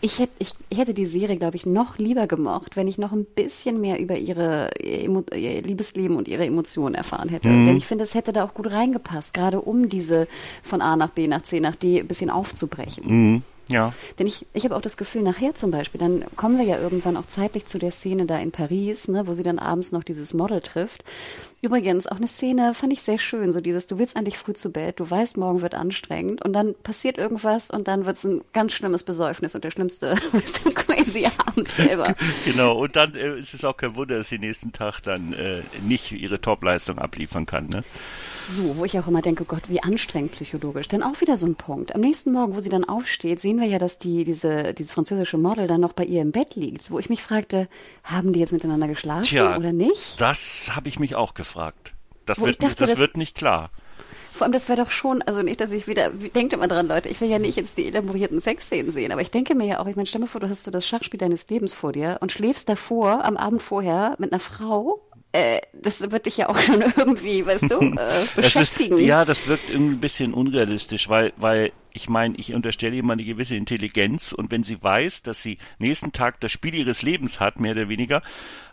ich 0.00 0.20
hätte, 0.20 0.32
ich, 0.38 0.52
ich 0.70 0.78
hätte 0.78 0.94
die 0.94 1.04
Serie, 1.04 1.36
glaube 1.36 1.56
ich, 1.56 1.66
noch 1.66 1.98
lieber 1.98 2.26
gemocht, 2.26 2.76
wenn 2.76 2.88
ich 2.88 2.96
noch 2.96 3.12
ein 3.12 3.26
bisschen 3.26 3.78
mehr 3.82 4.00
über 4.00 4.16
ihre 4.16 4.70
ihr, 4.82 5.10
ihr 5.34 5.60
Liebesleben 5.60 6.16
und 6.16 6.28
ihre 6.28 6.46
Emotionen 6.46 6.94
erfahren 6.94 7.28
hätte. 7.28 7.50
Mhm. 7.50 7.66
Denn 7.66 7.76
ich 7.76 7.84
finde, 7.84 8.04
es 8.04 8.14
hätte 8.14 8.32
da 8.32 8.42
auch 8.42 8.54
gut 8.54 8.72
reingepasst, 8.72 9.34
gerade 9.34 9.60
um 9.60 9.90
diese 9.90 10.28
von 10.62 10.80
A 10.80 10.96
nach 10.96 11.10
B 11.10 11.28
nach 11.28 11.42
C 11.42 11.60
nach 11.60 11.76
D 11.76 12.00
ein 12.00 12.08
bisschen 12.08 12.30
aufzubrechen. 12.30 13.04
Mhm. 13.06 13.42
Ja. 13.70 13.92
Denn 14.18 14.26
ich, 14.26 14.46
ich 14.52 14.64
habe 14.64 14.76
auch 14.76 14.82
das 14.82 14.96
Gefühl, 14.96 15.22
nachher 15.22 15.54
zum 15.54 15.70
Beispiel, 15.70 16.00
dann 16.00 16.24
kommen 16.36 16.58
wir 16.58 16.64
ja 16.64 16.78
irgendwann 16.78 17.16
auch 17.16 17.26
zeitlich 17.26 17.66
zu 17.66 17.78
der 17.78 17.92
Szene 17.92 18.26
da 18.26 18.38
in 18.38 18.50
Paris, 18.50 19.08
ne, 19.08 19.26
wo 19.26 19.34
sie 19.34 19.44
dann 19.44 19.58
abends 19.58 19.92
noch 19.92 20.02
dieses 20.02 20.34
Model 20.34 20.60
trifft. 20.60 21.04
Übrigens, 21.62 22.06
auch 22.06 22.16
eine 22.16 22.26
Szene 22.26 22.72
fand 22.72 22.90
ich 22.90 23.02
sehr 23.02 23.18
schön, 23.18 23.52
so 23.52 23.60
dieses, 23.60 23.86
du 23.86 23.98
willst 23.98 24.16
eigentlich 24.16 24.38
früh 24.38 24.54
zu 24.54 24.72
Bett, 24.72 24.98
du 24.98 25.10
weißt, 25.10 25.36
morgen 25.36 25.60
wird 25.60 25.74
anstrengend 25.74 26.42
und 26.42 26.54
dann 26.54 26.74
passiert 26.74 27.18
irgendwas 27.18 27.70
und 27.70 27.86
dann 27.86 28.06
wird 28.06 28.16
es 28.16 28.24
ein 28.24 28.40
ganz 28.54 28.72
schlimmes 28.72 29.02
Besäufnis 29.02 29.54
und 29.54 29.62
der 29.62 29.70
schlimmste 29.70 30.14
crazy 30.74 31.26
Abend 31.46 31.70
selber. 31.70 32.14
genau, 32.46 32.78
und 32.78 32.96
dann 32.96 33.14
äh, 33.14 33.38
ist 33.38 33.52
es 33.52 33.62
auch 33.64 33.76
kein 33.76 33.94
Wunder, 33.94 34.16
dass 34.16 34.28
sie 34.28 34.38
nächsten 34.38 34.72
Tag 34.72 35.00
dann 35.02 35.34
äh, 35.34 35.60
nicht 35.86 36.12
ihre 36.12 36.40
Topleistung 36.40 36.98
abliefern 36.98 37.44
kann, 37.44 37.66
ne? 37.66 37.84
So, 38.48 38.76
wo 38.76 38.84
ich 38.84 38.98
auch 38.98 39.06
immer 39.06 39.22
denke, 39.22 39.44
Gott, 39.44 39.62
wie 39.68 39.80
anstrengend 39.80 40.32
psychologisch. 40.32 40.88
Denn 40.88 41.04
auch 41.04 41.20
wieder 41.20 41.36
so 41.36 41.46
ein 41.46 41.54
Punkt. 41.54 41.94
Am 41.94 42.00
nächsten 42.00 42.32
Morgen, 42.32 42.56
wo 42.56 42.60
sie 42.60 42.68
dann 42.68 42.84
aufsteht, 42.84 43.40
sehen 43.40 43.60
wir 43.60 43.68
ja, 43.68 43.78
dass 43.78 43.98
die, 43.98 44.24
diese, 44.24 44.74
dieses 44.74 44.92
französische 44.92 45.38
Model 45.38 45.68
dann 45.68 45.80
noch 45.80 45.92
bei 45.92 46.04
ihr 46.04 46.20
im 46.20 46.32
Bett 46.32 46.56
liegt, 46.56 46.90
wo 46.90 46.98
ich 46.98 47.08
mich 47.08 47.22
fragte, 47.22 47.68
haben 48.02 48.32
die 48.32 48.40
jetzt 48.40 48.52
miteinander 48.52 48.88
geschlafen 48.88 49.22
Tja, 49.22 49.56
oder 49.56 49.72
nicht? 49.72 50.20
Das 50.20 50.72
habe 50.74 50.88
ich 50.88 50.98
mich 50.98 51.14
auch 51.14 51.34
gefragt. 51.34 51.49
Das, 52.26 52.40
wird, 52.40 52.62
dachte, 52.62 52.76
das, 52.76 52.90
das 52.90 52.98
wird 52.98 53.16
nicht 53.16 53.36
klar. 53.36 53.70
Vor 54.32 54.44
allem, 54.44 54.52
das 54.52 54.68
wäre 54.68 54.82
doch 54.82 54.90
schon, 54.90 55.22
also 55.22 55.42
nicht, 55.42 55.60
dass 55.60 55.72
ich 55.72 55.88
wieder, 55.88 56.10
denkt 56.10 56.52
immer 56.52 56.68
dran, 56.68 56.86
Leute, 56.86 57.08
ich 57.08 57.20
will 57.20 57.28
ja 57.28 57.38
nicht 57.38 57.56
jetzt 57.56 57.76
die 57.76 57.88
elaborierten 57.88 58.40
Sexszenen 58.40 58.92
sehen, 58.92 59.10
aber 59.12 59.20
ich 59.20 59.30
denke 59.30 59.54
mir 59.54 59.66
ja 59.66 59.80
auch, 59.80 59.86
ich 59.86 59.96
meine, 59.96 60.06
stell 60.06 60.20
dir 60.20 60.28
vor, 60.28 60.40
du 60.40 60.48
hast 60.48 60.62
so 60.62 60.70
das 60.70 60.86
Schachspiel 60.86 61.18
deines 61.18 61.48
Lebens 61.48 61.72
vor 61.72 61.92
dir 61.92 62.18
und 62.20 62.30
schläfst 62.30 62.68
davor 62.68 63.24
am 63.24 63.36
Abend 63.36 63.60
vorher 63.60 64.14
mit 64.18 64.32
einer 64.32 64.40
Frau, 64.40 65.00
äh, 65.32 65.60
das 65.72 66.00
wird 66.10 66.26
dich 66.26 66.38
ja 66.38 66.48
auch 66.48 66.58
schon 66.60 66.82
irgendwie, 66.82 67.44
weißt 67.46 67.70
du, 67.70 67.80
äh, 67.80 68.26
beschäftigen. 68.36 68.98
Ist, 68.98 69.06
ja, 69.06 69.24
das 69.24 69.46
wirkt 69.46 69.70
irgendwie 69.70 69.96
ein 69.96 70.00
bisschen 70.00 70.34
unrealistisch, 70.34 71.08
weil, 71.08 71.32
weil 71.36 71.72
ich 71.92 72.08
meine, 72.08 72.36
ich 72.36 72.54
unterstelle 72.54 72.96
ihr 72.96 73.04
mal 73.04 73.14
eine 73.14 73.24
gewisse 73.24 73.54
Intelligenz 73.56 74.32
und 74.32 74.50
wenn 74.50 74.64
sie 74.64 74.82
weiß, 74.82 75.22
dass 75.22 75.42
sie 75.42 75.58
nächsten 75.78 76.12
Tag 76.12 76.40
das 76.40 76.52
Spiel 76.52 76.74
ihres 76.74 77.02
Lebens 77.02 77.40
hat, 77.40 77.60
mehr 77.60 77.72
oder 77.72 77.88
weniger, 77.88 78.22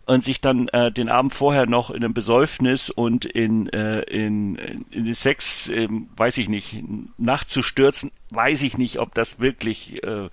und 0.05 0.24
sich 0.24 0.39
dann 0.39 0.70
äh, 0.70 0.91
den 0.91 1.10
Abend 1.10 1.34
vorher 1.34 1.66
noch 1.66 1.89
in 1.89 1.97
einem 1.97 2.14
Besäufnis 2.14 2.89
und 2.89 3.26
in, 3.26 3.68
äh, 3.74 4.01
in, 4.03 4.55
in 4.89 5.05
den 5.05 5.16
Sex, 5.16 5.68
äh, 5.68 5.88
weiß 5.89 6.38
ich 6.38 6.47
nicht, 6.47 6.78
nachzustürzen, 7.18 8.12
weiß 8.30 8.62
ich 8.64 8.78
nicht, 8.78 8.99
ob 8.99 9.14
das 9.14 9.39
wirklich 9.39 10.01
äh, 10.03 10.30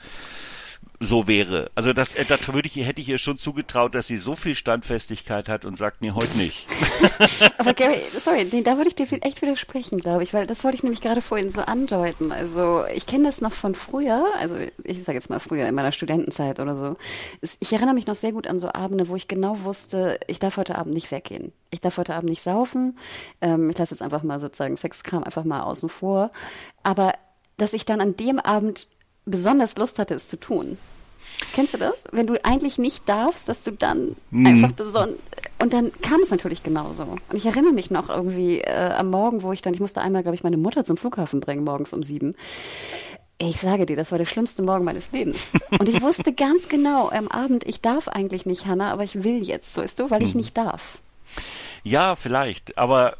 so 1.04 1.26
wäre. 1.26 1.70
Also 1.74 1.92
das, 1.92 2.14
äh, 2.14 2.24
das 2.24 2.52
würde 2.52 2.68
ich, 2.68 2.76
hätte 2.76 3.00
ich 3.00 3.08
ihr 3.08 3.18
schon 3.18 3.38
zugetraut, 3.38 3.94
dass 3.94 4.06
sie 4.06 4.18
so 4.18 4.34
viel 4.34 4.54
Standfestigkeit 4.54 5.48
hat 5.48 5.64
und 5.64 5.76
sagt, 5.76 6.02
nee, 6.02 6.10
heute 6.12 6.36
nicht. 6.36 6.66
Aber 7.58 7.74
Gary, 7.74 8.00
sorry, 8.22 8.46
nee, 8.50 8.62
da 8.62 8.76
würde 8.76 8.88
ich 8.88 8.94
dir 8.94 9.06
echt 9.22 9.42
widersprechen, 9.42 9.98
glaube 9.98 10.22
ich, 10.22 10.34
weil 10.34 10.46
das 10.46 10.64
wollte 10.64 10.76
ich 10.76 10.82
nämlich 10.82 11.00
gerade 11.00 11.20
vorhin 11.20 11.50
so 11.50 11.60
andeuten. 11.60 12.32
Also 12.32 12.84
ich 12.94 13.06
kenne 13.06 13.24
das 13.24 13.40
noch 13.40 13.52
von 13.52 13.74
früher, 13.74 14.24
also 14.38 14.56
ich 14.82 15.04
sage 15.04 15.18
jetzt 15.18 15.30
mal 15.30 15.40
früher 15.40 15.66
in 15.66 15.74
meiner 15.74 15.92
Studentenzeit 15.92 16.60
oder 16.60 16.74
so. 16.74 16.96
Ich 17.60 17.72
erinnere 17.72 17.94
mich 17.94 18.06
noch 18.06 18.16
sehr 18.16 18.32
gut 18.32 18.46
an 18.46 18.60
so 18.60 18.72
Abende, 18.72 19.08
wo 19.08 19.16
ich 19.16 19.28
genau 19.28 19.62
wusste, 19.62 20.18
ich 20.26 20.38
darf 20.38 20.56
heute 20.56 20.76
Abend 20.76 20.94
nicht 20.94 21.10
weggehen. 21.10 21.52
Ich 21.70 21.80
darf 21.80 21.96
heute 21.96 22.14
Abend 22.14 22.30
nicht 22.30 22.42
saufen. 22.42 22.98
Ähm, 23.40 23.70
ich 23.70 23.78
lasse 23.78 23.94
jetzt 23.94 24.02
einfach 24.02 24.22
mal 24.22 24.40
sozusagen 24.40 24.76
Sexkram 24.76 25.24
einfach 25.24 25.44
mal 25.44 25.62
außen 25.62 25.88
vor. 25.88 26.30
Aber 26.82 27.12
dass 27.56 27.72
ich 27.72 27.84
dann 27.84 28.00
an 28.00 28.16
dem 28.16 28.38
Abend 28.38 28.88
besonders 29.24 29.76
Lust 29.76 29.98
hatte, 29.98 30.14
es 30.14 30.28
zu 30.28 30.38
tun. 30.38 30.78
Kennst 31.52 31.74
du 31.74 31.78
das? 31.78 32.04
Wenn 32.12 32.26
du 32.26 32.42
eigentlich 32.44 32.78
nicht 32.78 33.08
darfst, 33.08 33.48
dass 33.48 33.62
du 33.62 33.72
dann 33.72 34.16
mhm. 34.30 34.46
einfach 34.46 34.72
besonnen. 34.72 35.16
Und 35.58 35.72
dann 35.72 35.92
kam 36.02 36.20
es 36.20 36.30
natürlich 36.30 36.62
genauso. 36.62 37.04
Und 37.04 37.34
ich 37.34 37.46
erinnere 37.46 37.72
mich 37.72 37.90
noch 37.90 38.08
irgendwie 38.08 38.60
äh, 38.60 38.90
am 38.90 39.10
Morgen, 39.10 39.42
wo 39.42 39.52
ich 39.52 39.62
dann, 39.62 39.74
ich 39.74 39.80
musste 39.80 40.00
einmal, 40.00 40.22
glaube 40.22 40.34
ich, 40.34 40.42
meine 40.42 40.56
Mutter 40.56 40.84
zum 40.84 40.96
Flughafen 40.96 41.40
bringen, 41.40 41.64
morgens 41.64 41.92
um 41.92 42.02
sieben. 42.02 42.32
Ich 43.38 43.60
sage 43.60 43.86
dir, 43.86 43.96
das 43.96 44.10
war 44.10 44.18
der 44.18 44.26
schlimmste 44.26 44.62
Morgen 44.62 44.84
meines 44.84 45.10
Lebens. 45.12 45.52
Und 45.78 45.88
ich 45.88 46.00
wusste 46.02 46.32
ganz 46.32 46.68
genau 46.68 47.08
am 47.08 47.28
Abend, 47.28 47.64
ich 47.66 47.80
darf 47.80 48.08
eigentlich 48.08 48.46
nicht, 48.46 48.66
Hannah, 48.66 48.92
aber 48.92 49.04
ich 49.04 49.24
will 49.24 49.42
jetzt, 49.42 49.76
weißt 49.76 49.98
du, 49.98 50.10
weil 50.10 50.22
ich 50.22 50.34
mhm. 50.34 50.40
nicht 50.40 50.56
darf. 50.56 50.98
Ja, 51.82 52.16
vielleicht, 52.16 52.78
aber 52.78 53.16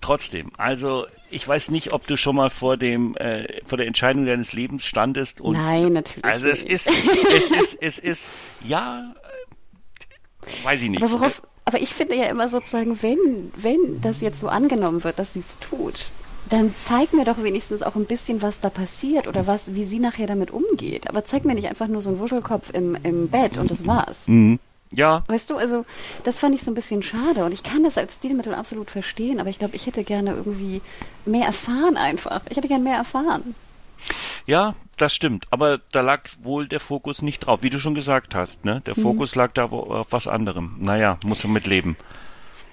trotzdem, 0.00 0.50
also 0.56 1.06
ich 1.32 1.46
weiß 1.46 1.70
nicht, 1.70 1.92
ob 1.92 2.06
du 2.06 2.16
schon 2.16 2.36
mal 2.36 2.50
vor 2.50 2.76
dem 2.76 3.16
äh, 3.16 3.62
vor 3.64 3.78
der 3.78 3.86
Entscheidung 3.86 4.26
deines 4.26 4.52
Lebens 4.52 4.84
standest 4.84 5.40
und 5.40 5.54
Nein, 5.54 5.92
natürlich. 5.92 6.24
Also 6.24 6.48
es 6.48 6.62
ist 6.62 6.88
es 6.88 7.50
ist 7.50 7.78
es 7.80 7.98
ist 7.98 8.28
ja 8.66 9.14
äh, 10.42 10.64
weiß 10.64 10.82
ich 10.82 10.90
nicht. 10.90 11.02
Aber, 11.02 11.12
worauf, 11.12 11.42
aber 11.64 11.80
ich 11.80 11.92
finde 11.94 12.16
ja 12.16 12.24
immer 12.24 12.48
sozusagen, 12.48 13.02
wenn 13.02 13.52
wenn 13.56 14.00
das 14.00 14.20
jetzt 14.20 14.40
so 14.40 14.48
angenommen 14.48 15.04
wird, 15.04 15.18
dass 15.18 15.32
sie 15.32 15.40
es 15.40 15.58
tut, 15.58 16.06
dann 16.50 16.74
zeig 16.84 17.12
mir 17.12 17.24
doch 17.24 17.42
wenigstens 17.42 17.82
auch 17.82 17.96
ein 17.96 18.04
bisschen, 18.04 18.42
was 18.42 18.60
da 18.60 18.68
passiert 18.68 19.26
oder 19.26 19.46
was, 19.46 19.74
wie 19.74 19.84
sie 19.84 19.98
nachher 19.98 20.26
damit 20.26 20.50
umgeht. 20.50 21.08
Aber 21.08 21.24
zeig 21.24 21.44
mir 21.44 21.54
nicht 21.54 21.68
einfach 21.68 21.88
nur 21.88 22.02
so 22.02 22.10
einen 22.10 22.18
Wuschelkopf 22.18 22.70
im, 22.74 22.96
im 23.02 23.28
Bett 23.28 23.56
und 23.56 23.70
das 23.70 23.86
war's. 23.86 24.28
Mhm. 24.28 24.58
Ja. 24.92 25.24
Weißt 25.26 25.50
du, 25.50 25.56
also 25.56 25.84
das 26.24 26.38
fand 26.38 26.54
ich 26.54 26.62
so 26.62 26.70
ein 26.70 26.74
bisschen 26.74 27.02
schade 27.02 27.44
und 27.44 27.52
ich 27.52 27.62
kann 27.62 27.82
das 27.82 27.98
als 27.98 28.16
Stilmittel 28.16 28.54
absolut 28.54 28.90
verstehen, 28.90 29.40
aber 29.40 29.48
ich 29.48 29.58
glaube, 29.58 29.76
ich 29.76 29.86
hätte 29.86 30.04
gerne 30.04 30.32
irgendwie 30.32 30.82
mehr 31.24 31.46
erfahren 31.46 31.96
einfach. 31.96 32.42
Ich 32.50 32.56
hätte 32.56 32.68
gerne 32.68 32.84
mehr 32.84 32.96
erfahren. 32.96 33.54
Ja, 34.46 34.74
das 34.96 35.14
stimmt, 35.14 35.46
aber 35.50 35.78
da 35.92 36.00
lag 36.00 36.22
wohl 36.42 36.68
der 36.68 36.80
Fokus 36.80 37.22
nicht 37.22 37.40
drauf, 37.40 37.62
wie 37.62 37.70
du 37.70 37.78
schon 37.78 37.94
gesagt 37.94 38.34
hast, 38.34 38.64
ne? 38.64 38.82
Der 38.86 38.96
mhm. 38.96 39.02
Fokus 39.02 39.34
lag 39.34 39.52
da 39.52 39.66
auf 39.66 40.08
was 40.10 40.26
anderem. 40.26 40.76
Naja, 40.80 41.18
muss 41.24 41.44
man 41.44 41.52
mit 41.52 41.66
leben. 41.66 41.96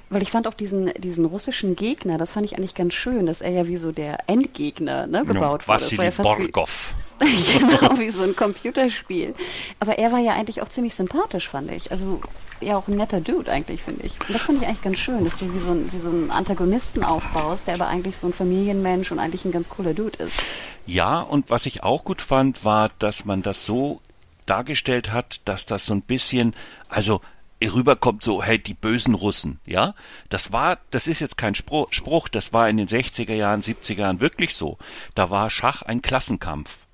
Weil 0.09 0.21
ich 0.23 0.31
fand 0.31 0.47
auch 0.47 0.53
diesen, 0.53 0.91
diesen 0.97 1.25
russischen 1.25 1.75
Gegner, 1.75 2.17
das 2.17 2.31
fand 2.31 2.45
ich 2.45 2.57
eigentlich 2.57 2.73
ganz 2.73 2.93
schön, 2.93 3.27
dass 3.27 3.41
er 3.41 3.51
ja 3.51 3.67
wie 3.67 3.77
so 3.77 3.91
der 3.91 4.17
Endgegner 4.27 5.05
ne, 5.05 5.23
gebaut 5.23 5.63
ja, 5.67 5.79
wurde. 5.79 5.97
War 5.97 6.05
ja 6.05 6.11
Borgov. 6.11 6.93
genau, 7.19 7.99
wie 7.99 8.09
so 8.09 8.23
ein 8.23 8.35
Computerspiel. 8.35 9.35
Aber 9.79 9.97
er 9.97 10.11
war 10.11 10.19
ja 10.19 10.33
eigentlich 10.33 10.61
auch 10.61 10.69
ziemlich 10.69 10.95
sympathisch, 10.95 11.49
fand 11.49 11.69
ich. 11.71 11.91
Also 11.91 12.21
ja 12.61 12.77
auch 12.77 12.87
ein 12.87 12.95
netter 12.95 13.21
Dude 13.21 13.51
eigentlich, 13.51 13.83
finde 13.83 14.05
ich. 14.05 14.13
Und 14.27 14.33
das 14.33 14.43
fand 14.43 14.61
ich 14.61 14.67
eigentlich 14.67 14.81
ganz 14.81 14.99
schön, 14.99 15.23
dass 15.23 15.37
du 15.37 15.53
wie 15.53 15.59
so, 15.59 15.71
ein, 15.71 15.91
wie 15.91 15.99
so 15.99 16.09
einen 16.09 16.31
Antagonisten 16.31 17.03
aufbaust, 17.03 17.67
der 17.67 17.75
aber 17.75 17.87
eigentlich 17.87 18.17
so 18.17 18.27
ein 18.27 18.33
Familienmensch 18.33 19.11
und 19.11 19.19
eigentlich 19.19 19.45
ein 19.45 19.51
ganz 19.51 19.69
cooler 19.69 19.93
Dude 19.93 20.17
ist. 20.23 20.39
Ja, 20.85 21.19
und 21.19 21.49
was 21.49 21.65
ich 21.65 21.83
auch 21.83 22.03
gut 22.03 22.21
fand, 22.21 22.65
war, 22.65 22.89
dass 22.99 23.25
man 23.25 23.41
das 23.41 23.65
so 23.65 24.01
dargestellt 24.45 25.11
hat, 25.11 25.47
dass 25.47 25.65
das 25.65 25.85
so 25.85 25.93
ein 25.93 26.01
bisschen, 26.01 26.55
also 26.87 27.21
rüberkommt 27.67 28.23
so, 28.23 28.41
hey, 28.41 28.59
die 28.59 28.73
bösen 28.73 29.15
Russen, 29.15 29.59
ja? 29.65 29.95
Das 30.29 30.51
war, 30.51 30.79
das 30.91 31.07
ist 31.07 31.19
jetzt 31.19 31.37
kein 31.37 31.55
Spruch, 31.55 32.27
das 32.29 32.53
war 32.53 32.69
in 32.69 32.77
den 32.77 32.87
60er 32.87 33.33
Jahren, 33.33 33.61
70er 33.61 33.99
Jahren 33.99 34.21
wirklich 34.21 34.55
so. 34.55 34.77
Da 35.15 35.29
war 35.29 35.49
Schach 35.49 35.81
ein 35.81 36.01
Klassenkampf. 36.01 36.87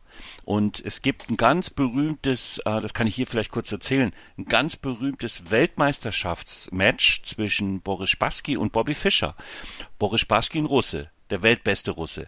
Und 0.44 0.80
es 0.86 1.02
gibt 1.02 1.30
ein 1.30 1.38
ganz 1.38 1.72
berühmtes, 1.72 2.60
äh, 2.60 2.80
das 2.80 2.94
kann 2.94 3.08
ich 3.08 3.16
hier 3.16 3.26
vielleicht 3.26 3.52
kurz 3.52 3.72
erzählen, 3.72 4.14
ein 4.38 4.46
ganz 4.46 4.76
berühmtes 4.76 5.50
Weltmeisterschaftsmatch 5.50 7.24
zwischen 7.24 7.82
Boris 7.82 8.12
Spassky 8.12 8.56
und 8.56 8.72
Bobby 8.72 8.94
Fischer. 8.94 9.36
Boris 9.98 10.22
Spassky 10.22 10.60
ein 10.60 10.66
Russe, 10.66 11.10
der 11.32 11.42
weltbeste 11.42 11.92
Russe. 11.92 12.28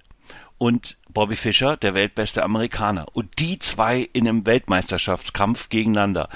Und 0.57 0.97
Bobby 1.09 1.35
Fischer, 1.35 1.77
der 1.77 1.93
weltbeste 1.93 2.43
Amerikaner. 2.43 3.05
Und 3.13 3.37
die 3.37 3.59
zwei 3.59 4.09
in 4.13 4.27
einem 4.27 4.47
Weltmeisterschaftskampf 4.47 5.69
gegeneinander. 5.69 6.29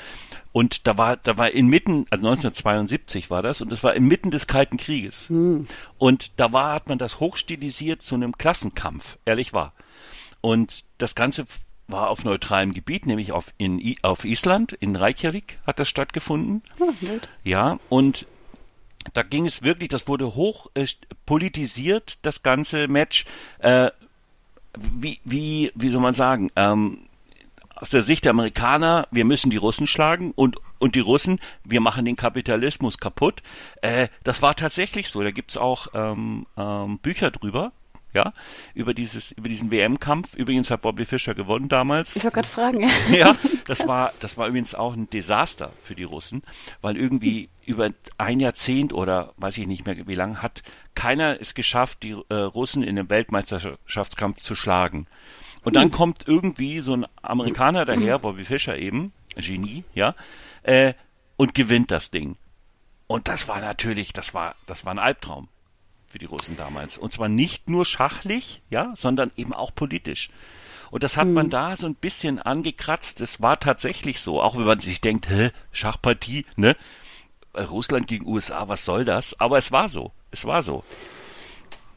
Und 0.54 0.88
da 0.88 0.98
war, 0.98 1.18
da 1.18 1.38
war 1.38 1.52
inmitten, 1.52 2.06
also 2.10 2.28
1972 2.28 3.30
war 3.30 3.42
das, 3.42 3.62
und 3.62 3.72
das 3.72 3.84
war 3.84 3.96
inmitten 3.96 4.32
des 4.32 4.48
Kalten 4.48 4.78
Krieges. 4.78 5.30
Mhm. 5.30 5.68
Und 5.98 6.40
da 6.40 6.52
war, 6.52 6.74
hat 6.74 6.90
man 6.90 6.98
das 6.98 7.20
hochstilisiert 7.20 8.02
zu 8.02 8.16
einem 8.16 8.38
Klassenkampf, 8.38 9.18
ehrlich 9.26 9.54
war. 9.54 9.74
Und 10.42 10.84
das 10.98 11.16
Ganze 11.16 11.46
war 11.88 12.10
auf 12.10 12.24
neutralem 12.26 12.74
Gebiet, 12.74 13.06
nämlich 13.06 13.32
auf, 13.32 13.54
in, 13.58 13.96
auf 14.02 14.26
Island, 14.26 14.74
in 14.74 14.96
Reykjavik 14.96 15.60
hat 15.66 15.80
das 15.80 15.90
stattgefunden. 15.90 16.64
Oh, 16.80 16.92
ja, 17.44 17.80
und 17.90 18.26
da 19.14 19.24
ging 19.24 19.46
es 19.46 19.62
wirklich, 19.62 19.90
das 19.90 20.08
wurde 20.08 20.36
hoch 20.36 20.68
äh, 20.74 20.86
politisiert, 21.26 22.20
das 22.24 22.44
ganze 22.44 22.88
Match. 22.88 23.26
Äh, 23.60 23.92
wie, 24.78 25.20
wie, 25.26 25.72
wie 25.76 25.90
soll 25.90 26.02
man 26.02 26.14
sagen? 26.14 26.52
Ähm, 26.56 27.00
aus 27.82 27.90
der 27.90 28.02
Sicht 28.02 28.26
der 28.26 28.32
Amerikaner, 28.32 29.08
wir 29.12 29.26
müssen 29.26 29.50
die 29.50 29.58
Russen 29.58 29.88
schlagen 29.88 30.32
und 30.32 30.58
und 30.80 30.96
die 30.96 31.00
Russen, 31.00 31.40
wir 31.64 31.80
machen 31.80 32.06
den 32.06 32.16
Kapitalismus 32.16 32.98
kaputt. 32.98 33.44
Äh, 33.82 34.08
das 34.24 34.42
war 34.42 34.56
tatsächlich 34.56 35.10
so. 35.10 35.22
Da 35.22 35.30
gibt's 35.30 35.56
auch 35.56 35.88
ähm, 35.94 36.48
ähm, 36.58 36.98
Bücher 36.98 37.30
drüber 37.30 37.72
ja, 38.14 38.34
über 38.74 38.94
dieses, 38.94 39.32
über 39.32 39.48
diesen 39.48 39.72
WM-Kampf. 39.72 40.36
Übrigens 40.36 40.70
hat 40.70 40.82
Bobby 40.82 41.06
Fischer 41.06 41.34
gewonnen 41.34 41.70
damals. 41.70 42.16
Ich 42.16 42.24
wollte 42.24 42.36
gerade 42.36 42.48
fragen. 42.48 42.90
ja, 43.12 43.36
das 43.66 43.88
war, 43.88 44.14
das 44.20 44.38
war 44.38 44.48
übrigens 44.48 44.76
auch 44.76 44.94
ein 44.94 45.10
Desaster 45.10 45.72
für 45.84 45.96
die 45.96 46.04
Russen, 46.04 46.44
weil 46.82 46.98
irgendwie 46.98 47.50
über 47.66 47.90
ein 48.18 48.40
Jahrzehnt 48.40 48.92
oder 48.92 49.34
weiß 49.38 49.58
ich 49.58 49.68
nicht 49.68 49.86
mehr 49.86 50.08
wie 50.08 50.16
lange 50.16 50.42
hat 50.42 50.62
keiner 50.94 51.40
es 51.40 51.54
geschafft, 51.54 52.04
die 52.04 52.16
äh, 52.30 52.34
Russen 52.34 52.84
in 52.84 52.98
dem 52.98 53.10
Weltmeisterschaftskampf 53.10 54.42
zu 54.42 54.56
schlagen. 54.56 55.08
Und 55.64 55.76
dann 55.76 55.86
hm. 55.86 55.92
kommt 55.92 56.28
irgendwie 56.28 56.80
so 56.80 56.96
ein 56.96 57.06
Amerikaner 57.22 57.86
daher, 57.86 58.20
Bobby 58.20 58.46
Fischer 58.46 58.78
eben, 58.78 59.14
Genie, 59.36 59.84
ja, 59.94 60.16
äh, 60.64 60.94
und 61.38 61.54
gewinnt 61.54 61.92
das 61.92 62.12
Ding. 62.12 62.38
Und 63.08 63.28
das 63.28 63.48
war 63.48 63.60
natürlich, 63.60 64.14
das 64.14 64.34
war, 64.34 64.56
das 64.66 64.86
war 64.86 64.94
ein 64.94 65.00
Albtraum 65.00 65.50
für 66.08 66.20
die 66.20 66.26
Russen 66.26 66.58
damals. 66.58 66.98
Und 66.98 67.14
zwar 67.14 67.30
nicht 67.30 67.70
nur 67.70 67.86
schachlich, 67.86 68.62
ja, 68.70 68.94
sondern 68.96 69.32
eben 69.36 69.54
auch 69.54 69.74
politisch. 69.74 70.30
Und 70.92 71.04
das 71.04 71.16
hat 71.16 71.28
mhm. 71.28 71.34
man 71.34 71.50
da 71.50 71.76
so 71.76 71.88
ein 71.88 71.96
bisschen 71.96 72.40
angekratzt. 72.40 73.22
Es 73.22 73.42
war 73.42 73.60
tatsächlich 73.60 74.20
so, 74.20 74.42
auch 74.42 74.56
wenn 74.58 74.66
man 74.66 74.80
sich 74.80 75.02
denkt, 75.02 75.30
hä, 75.30 75.52
Schachpartie, 75.72 76.46
ne? 76.56 76.76
Russland 77.56 78.08
gegen 78.08 78.26
USA, 78.28 78.68
was 78.68 78.86
soll 78.86 79.04
das? 79.04 79.40
Aber 79.40 79.58
es 79.58 79.72
war 79.72 79.90
so. 79.90 80.12
Es 80.32 80.46
war 80.46 80.62
so. 80.64 80.84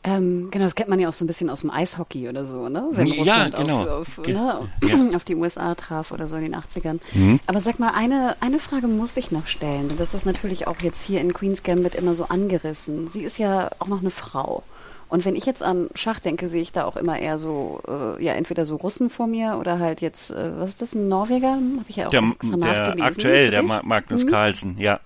Ähm, 0.06 0.48
genau, 0.50 0.66
das 0.66 0.74
kennt 0.74 0.90
man 0.90 1.00
ja 1.00 1.08
auch 1.08 1.14
so 1.14 1.24
ein 1.24 1.26
bisschen 1.26 1.48
aus 1.48 1.62
dem 1.62 1.70
Eishockey 1.70 2.28
oder 2.28 2.44
so, 2.44 2.68
ne? 2.68 2.86
Wenn 2.92 3.10
Russland 3.12 3.54
ja, 3.54 3.60
genau. 3.62 3.80
auf, 4.00 4.18
auf, 4.18 4.26
ne? 4.26 4.68
ja. 4.84 4.98
auf, 5.16 5.24
die 5.24 5.34
USA 5.34 5.74
traf 5.74 6.12
oder 6.12 6.28
so 6.28 6.36
in 6.36 6.42
den 6.42 6.54
80ern. 6.54 7.00
Mhm. 7.14 7.40
Aber 7.46 7.62
sag 7.62 7.78
mal, 7.78 7.92
eine, 7.94 8.36
eine 8.40 8.58
Frage 8.58 8.86
muss 8.86 9.16
ich 9.16 9.30
noch 9.30 9.46
stellen. 9.46 9.90
Das 9.96 10.12
ist 10.12 10.26
natürlich 10.26 10.66
auch 10.66 10.80
jetzt 10.80 11.02
hier 11.02 11.22
in 11.22 11.32
Queen's 11.32 11.62
Gambit 11.62 11.94
immer 11.94 12.14
so 12.14 12.24
angerissen. 12.24 13.08
Sie 13.08 13.22
ist 13.22 13.38
ja 13.38 13.70
auch 13.78 13.86
noch 13.86 14.00
eine 14.00 14.10
Frau. 14.10 14.62
Und 15.08 15.24
wenn 15.24 15.36
ich 15.36 15.46
jetzt 15.46 15.62
an 15.62 15.88
Schach 15.94 16.20
denke, 16.20 16.50
sehe 16.50 16.60
ich 16.60 16.72
da 16.72 16.84
auch 16.84 16.96
immer 16.96 17.18
eher 17.18 17.38
so, 17.38 17.80
äh, 17.88 18.22
ja, 18.22 18.34
entweder 18.34 18.66
so 18.66 18.76
Russen 18.76 19.08
vor 19.08 19.26
mir 19.26 19.56
oder 19.58 19.78
halt 19.78 20.02
jetzt, 20.02 20.32
äh, 20.32 20.58
was 20.58 20.70
ist 20.70 20.82
das, 20.82 20.94
ein 20.94 21.08
Norweger? 21.08 21.52
Habe 21.52 21.84
ich 21.88 21.96
ja 21.96 22.08
auch 22.08 22.10
der, 22.10 22.34
der 22.50 23.04
Aktuell, 23.04 23.50
der 23.50 23.62
Magnus 23.62 24.24
mhm. 24.24 24.30
Carlsen, 24.30 24.78
ja. 24.78 25.00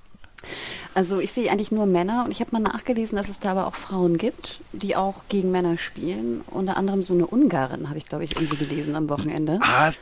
Also 0.99 1.21
ich 1.21 1.31
sehe 1.31 1.49
eigentlich 1.49 1.71
nur 1.71 1.87
Männer 1.87 2.25
und 2.25 2.33
ich 2.33 2.41
habe 2.41 2.51
mal 2.51 2.59
nachgelesen, 2.59 3.15
dass 3.15 3.29
es 3.29 3.39
da 3.39 3.53
aber 3.53 3.69
auch 3.69 3.77
Frauen 3.77 4.19
gibt, 4.19 4.59
die 4.73 4.97
auch 4.97 5.23
gegen 5.29 5.53
Männer 5.53 5.79
spielen. 5.79 6.41
Unter 6.49 6.77
anderem 6.77 7.05
so 7.05 7.15
eine 7.15 7.25
Ungarin, 7.25 7.89
habe 7.89 7.99
ich, 7.99 8.07
glaube 8.07 8.25
ich, 8.25 8.35
irgendwie 8.35 8.57
gelesen 8.57 8.97
am 8.97 9.09
Wochenende. 9.09 9.61
Ah, 9.63 9.93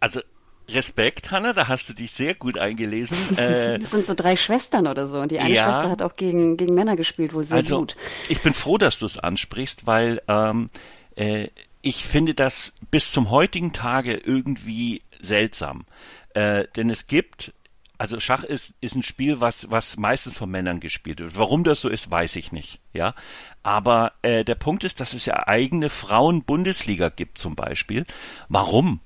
also 0.00 0.20
Respekt, 0.66 1.30
Hanna, 1.30 1.52
da 1.52 1.68
hast 1.68 1.90
du 1.90 1.92
dich 1.92 2.12
sehr 2.12 2.34
gut 2.34 2.56
eingelesen. 2.56 3.18
Äh, 3.36 3.78
das 3.78 3.90
sind 3.90 4.06
so 4.06 4.14
drei 4.14 4.34
Schwestern 4.34 4.86
oder 4.86 5.06
so 5.08 5.18
und 5.18 5.30
die 5.30 5.40
eine 5.40 5.52
ja, 5.52 5.66
Schwester 5.66 5.90
hat 5.90 6.00
auch 6.00 6.16
gegen, 6.16 6.56
gegen 6.56 6.74
Männer 6.74 6.96
gespielt, 6.96 7.34
wohl 7.34 7.44
sehr 7.44 7.58
also, 7.58 7.80
gut. 7.80 7.96
Ich 8.30 8.40
bin 8.40 8.54
froh, 8.54 8.78
dass 8.78 8.98
du 8.98 9.04
es 9.04 9.18
ansprichst, 9.18 9.86
weil 9.86 10.22
ähm, 10.26 10.68
äh, 11.16 11.48
ich 11.82 12.02
finde 12.02 12.32
das 12.32 12.72
bis 12.90 13.12
zum 13.12 13.28
heutigen 13.28 13.74
Tage 13.74 14.14
irgendwie 14.14 15.02
seltsam. 15.20 15.84
Äh, 16.32 16.64
denn 16.76 16.88
es 16.88 17.06
gibt 17.08 17.52
also 17.98 18.20
Schach 18.20 18.44
ist, 18.44 18.74
ist 18.80 18.94
ein 18.94 19.02
Spiel, 19.02 19.40
was, 19.40 19.70
was 19.70 19.96
meistens 19.96 20.36
von 20.36 20.50
Männern 20.50 20.80
gespielt 20.80 21.20
wird. 21.20 21.38
Warum 21.38 21.64
das 21.64 21.80
so 21.80 21.88
ist, 21.88 22.10
weiß 22.10 22.36
ich 22.36 22.52
nicht. 22.52 22.80
Ja, 22.92 23.14
aber 23.62 24.12
äh, 24.22 24.44
der 24.44 24.54
Punkt 24.54 24.84
ist, 24.84 25.00
dass 25.00 25.14
es 25.14 25.26
ja 25.26 25.46
eigene 25.46 25.88
Frauen-Bundesliga 25.88 27.08
gibt 27.08 27.38
zum 27.38 27.54
Beispiel. 27.54 28.06
Warum? 28.48 29.00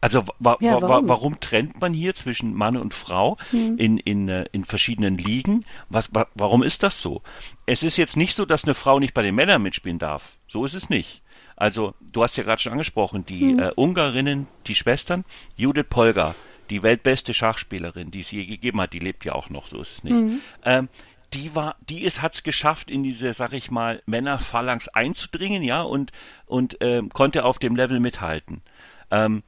Also 0.00 0.24
wa 0.40 0.56
ja, 0.60 0.82
warum? 0.82 1.06
Wa 1.06 1.08
warum 1.08 1.40
trennt 1.40 1.80
man 1.80 1.94
hier 1.94 2.16
zwischen 2.16 2.54
Mann 2.54 2.76
und 2.76 2.92
Frau 2.92 3.38
hm. 3.50 3.78
in, 3.78 3.98
in, 3.98 4.28
äh, 4.28 4.46
in 4.50 4.64
verschiedenen 4.64 5.16
Ligen? 5.16 5.64
Was, 5.88 6.12
wa 6.12 6.26
warum 6.34 6.64
ist 6.64 6.82
das 6.82 7.00
so? 7.00 7.22
Es 7.66 7.84
ist 7.84 7.96
jetzt 7.96 8.16
nicht 8.16 8.34
so, 8.34 8.44
dass 8.44 8.64
eine 8.64 8.74
Frau 8.74 8.98
nicht 8.98 9.14
bei 9.14 9.22
den 9.22 9.36
Männern 9.36 9.62
mitspielen 9.62 10.00
darf. 10.00 10.38
So 10.48 10.64
ist 10.64 10.74
es 10.74 10.90
nicht. 10.90 11.22
Also, 11.54 11.94
du 12.00 12.24
hast 12.24 12.36
ja 12.36 12.42
gerade 12.42 12.60
schon 12.60 12.72
angesprochen, 12.72 13.24
die 13.24 13.52
hm. 13.52 13.58
äh, 13.60 13.70
Ungarinnen, 13.76 14.48
die 14.66 14.74
Schwestern, 14.74 15.24
Judith 15.54 15.86
Polgar, 15.88 16.34
die 16.72 16.82
weltbeste 16.82 17.34
Schachspielerin, 17.34 18.10
die 18.10 18.20
es 18.20 18.30
je 18.30 18.46
gegeben 18.46 18.80
hat, 18.80 18.92
die 18.92 18.98
lebt 18.98 19.24
ja 19.24 19.34
auch 19.34 19.50
noch, 19.50 19.68
so 19.68 19.80
ist 19.80 19.92
es 19.92 20.04
nicht. 20.04 20.14
Mhm. 20.14 20.40
Ähm, 20.64 20.88
die 21.34 21.54
war, 21.54 21.76
die 21.88 22.02
ist, 22.02 22.22
hat's 22.22 22.42
geschafft, 22.42 22.90
in 22.90 23.02
diese, 23.02 23.32
sag 23.32 23.52
ich 23.52 23.70
mal, 23.70 24.02
Männerphalanx 24.06 24.88
einzudringen, 24.88 25.62
ja, 25.62 25.82
und, 25.82 26.12
und 26.46 26.78
ähm, 26.80 27.10
konnte 27.10 27.44
auf 27.44 27.58
dem 27.58 27.76
Level 27.76 28.00
mithalten. 28.00 28.62
Ähm, 29.10 29.42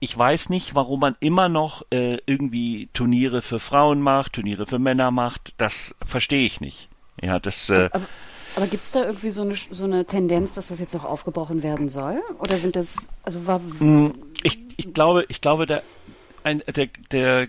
ich 0.00 0.16
weiß 0.16 0.48
nicht, 0.48 0.74
warum 0.74 1.00
man 1.00 1.16
immer 1.20 1.48
noch 1.48 1.82
äh, 1.90 2.18
irgendwie 2.26 2.88
Turniere 2.92 3.42
für 3.42 3.58
Frauen 3.58 4.00
macht, 4.00 4.34
Turniere 4.34 4.66
für 4.66 4.78
Männer 4.78 5.10
macht. 5.10 5.54
Das 5.56 5.94
verstehe 6.06 6.46
ich 6.46 6.60
nicht. 6.60 6.88
Ja, 7.20 7.40
das. 7.40 7.68
Äh, 7.68 7.90
aber, 7.92 8.06
aber 8.54 8.66
gibt 8.68 8.84
es 8.84 8.92
da 8.92 9.04
irgendwie 9.04 9.32
so 9.32 9.42
eine, 9.42 9.54
so 9.54 9.84
eine 9.84 10.04
Tendenz, 10.04 10.52
dass 10.52 10.68
das 10.68 10.78
jetzt 10.78 10.94
auch 10.94 11.04
aufgebrochen 11.04 11.64
werden 11.64 11.88
soll? 11.88 12.22
Oder 12.38 12.58
sind 12.58 12.76
das, 12.76 13.10
also 13.24 13.46
war. 13.46 13.60
Hm, 13.78 14.14
ich, 14.44 14.60
ich 14.76 14.94
glaube, 14.94 15.24
ich 15.28 15.40
glaube, 15.40 15.66
da 15.66 15.82
ein, 16.44 16.62
der, 16.74 16.88
der 17.10 17.48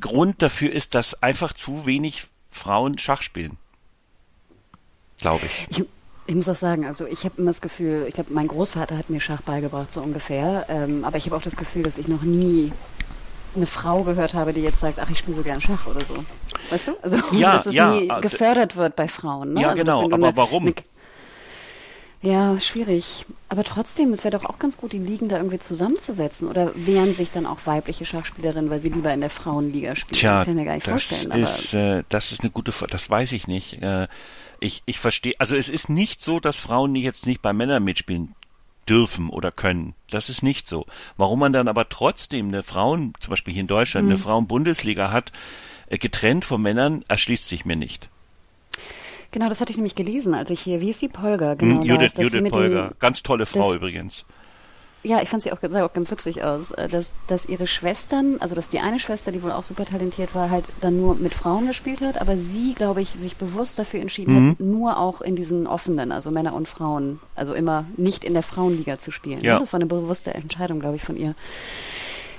Grund 0.00 0.42
dafür 0.42 0.72
ist, 0.72 0.94
dass 0.94 1.22
einfach 1.22 1.52
zu 1.52 1.86
wenig 1.86 2.26
Frauen 2.50 2.98
Schach 2.98 3.22
spielen. 3.22 3.56
Glaube 5.18 5.46
ich. 5.46 5.78
ich. 5.78 5.84
Ich 6.26 6.34
muss 6.34 6.48
auch 6.48 6.56
sagen, 6.56 6.86
also 6.86 7.06
ich 7.06 7.24
habe 7.24 7.34
immer 7.36 7.50
das 7.50 7.60
Gefühl, 7.60 8.06
ich 8.08 8.14
glaube, 8.14 8.32
mein 8.32 8.48
Großvater 8.48 8.96
hat 8.96 9.10
mir 9.10 9.20
Schach 9.20 9.42
beigebracht, 9.42 9.92
so 9.92 10.00
ungefähr. 10.00 10.64
Ähm, 10.70 11.04
aber 11.04 11.18
ich 11.18 11.26
habe 11.26 11.36
auch 11.36 11.42
das 11.42 11.54
Gefühl, 11.54 11.82
dass 11.82 11.98
ich 11.98 12.08
noch 12.08 12.22
nie 12.22 12.72
eine 13.54 13.66
Frau 13.66 14.02
gehört 14.04 14.32
habe, 14.32 14.54
die 14.54 14.62
jetzt 14.62 14.80
sagt, 14.80 14.98
ach, 14.98 15.10
ich 15.10 15.18
spiele 15.18 15.36
so 15.36 15.42
gern 15.42 15.60
Schach 15.60 15.86
oder 15.86 16.02
so. 16.02 16.14
Weißt 16.70 16.88
du? 16.88 16.92
Also, 17.02 17.18
ja, 17.32 17.56
dass 17.56 17.66
es 17.66 17.74
ja, 17.74 17.94
nie 17.94 18.08
gefördert 18.22 18.76
wird 18.76 18.96
bei 18.96 19.06
Frauen. 19.06 19.52
Ne? 19.52 19.60
Ja, 19.60 19.68
also, 19.70 19.82
genau, 19.82 20.10
aber 20.10 20.34
warum? 20.34 20.64
Eine, 20.64 20.74
ja, 22.24 22.58
schwierig. 22.58 23.26
Aber 23.50 23.64
trotzdem, 23.64 24.12
es 24.14 24.24
wäre 24.24 24.38
doch 24.38 24.48
auch 24.48 24.58
ganz 24.58 24.78
gut, 24.78 24.92
die 24.92 24.98
Ligen 24.98 25.28
da 25.28 25.36
irgendwie 25.36 25.58
zusammenzusetzen. 25.58 26.48
Oder 26.48 26.72
wehren 26.74 27.14
sich 27.14 27.30
dann 27.30 27.44
auch 27.44 27.58
weibliche 27.66 28.06
Schachspielerinnen, 28.06 28.70
weil 28.70 28.80
sie 28.80 28.88
lieber 28.88 29.12
in 29.12 29.20
der 29.20 29.30
Frauenliga 29.30 29.94
spielen? 29.94 30.18
Tja, 30.18 30.38
das 30.38 30.44
kann 30.46 30.54
ich 30.54 30.60
mir 30.60 30.64
gar 30.64 30.74
nicht 30.74 30.86
das 30.86 31.06
vorstellen. 31.06 31.42
Ist, 31.42 31.74
äh, 31.74 32.02
das 32.08 32.32
ist 32.32 32.40
eine 32.40 32.50
gute, 32.50 32.72
das 32.88 33.10
weiß 33.10 33.32
ich 33.32 33.46
nicht. 33.46 33.82
Äh, 33.82 34.08
ich 34.58 34.82
ich 34.86 34.98
verstehe, 34.98 35.34
also 35.38 35.54
es 35.54 35.68
ist 35.68 35.90
nicht 35.90 36.22
so, 36.22 36.40
dass 36.40 36.56
Frauen 36.56 36.94
jetzt 36.94 37.26
nicht 37.26 37.42
bei 37.42 37.52
Männern 37.52 37.84
mitspielen 37.84 38.34
dürfen 38.88 39.28
oder 39.28 39.50
können. 39.50 39.94
Das 40.10 40.30
ist 40.30 40.42
nicht 40.42 40.66
so. 40.66 40.86
Warum 41.18 41.40
man 41.40 41.52
dann 41.52 41.68
aber 41.68 41.88
trotzdem 41.90 42.48
eine 42.48 42.62
Frauen, 42.62 43.12
zum 43.20 43.30
Beispiel 43.30 43.52
hier 43.52 43.62
in 43.62 43.66
Deutschland, 43.66 44.06
mhm. 44.06 44.12
eine 44.12 44.18
Frauenbundesliga 44.18 45.10
hat, 45.10 45.32
äh, 45.88 45.98
getrennt 45.98 46.46
von 46.46 46.62
Männern, 46.62 47.04
erschließt 47.08 47.44
sich 47.44 47.64
mir 47.64 47.76
nicht. 47.76 48.08
Genau, 49.34 49.48
das 49.48 49.60
hatte 49.60 49.72
ich 49.72 49.76
nämlich 49.76 49.96
gelesen, 49.96 50.32
als 50.32 50.48
ich 50.50 50.60
hier, 50.60 50.80
wie 50.80 50.90
ist 50.90 51.02
die 51.02 51.08
Polga? 51.08 51.54
Genau, 51.54 51.80
hm, 51.80 51.82
Judith, 51.82 52.14
das, 52.14 52.32
Judith 52.32 52.52
Polga, 52.52 52.86
den, 52.86 52.98
ganz 53.00 53.20
tolle 53.24 53.46
Frau 53.46 53.70
das, 53.70 53.78
übrigens. 53.78 54.24
Ja, 55.02 55.20
ich 55.22 55.28
fand 55.28 55.42
sie 55.42 55.50
auch, 55.50 55.58
sah 55.60 55.84
auch 55.84 55.92
ganz 55.92 56.08
witzig 56.12 56.44
aus, 56.44 56.70
äh, 56.70 56.88
dass, 56.88 57.14
dass 57.26 57.46
ihre 57.46 57.66
Schwestern, 57.66 58.36
also 58.38 58.54
dass 58.54 58.70
die 58.70 58.78
eine 58.78 59.00
Schwester, 59.00 59.32
die 59.32 59.42
wohl 59.42 59.50
auch 59.50 59.64
super 59.64 59.86
talentiert 59.86 60.36
war, 60.36 60.50
halt 60.50 60.66
dann 60.82 61.00
nur 61.00 61.16
mit 61.16 61.34
Frauen 61.34 61.66
gespielt 61.66 62.00
hat, 62.00 62.20
aber 62.20 62.36
sie, 62.36 62.74
glaube 62.74 63.02
ich, 63.02 63.10
sich 63.10 63.34
bewusst 63.34 63.76
dafür 63.76 64.00
entschieden 64.00 64.34
mhm. 64.36 64.50
hat, 64.52 64.60
nur 64.60 64.98
auch 65.00 65.20
in 65.20 65.34
diesen 65.34 65.66
offenen, 65.66 66.12
also 66.12 66.30
Männer 66.30 66.54
und 66.54 66.68
Frauen, 66.68 67.18
also 67.34 67.54
immer 67.54 67.86
nicht 67.96 68.22
in 68.22 68.34
der 68.34 68.44
Frauenliga 68.44 69.00
zu 69.00 69.10
spielen. 69.10 69.40
Ja. 69.40 69.58
Das 69.58 69.72
war 69.72 69.78
eine 69.78 69.86
bewusste 69.86 70.32
Entscheidung, 70.32 70.78
glaube 70.78 70.94
ich, 70.94 71.02
von 71.02 71.16
ihr. 71.16 71.34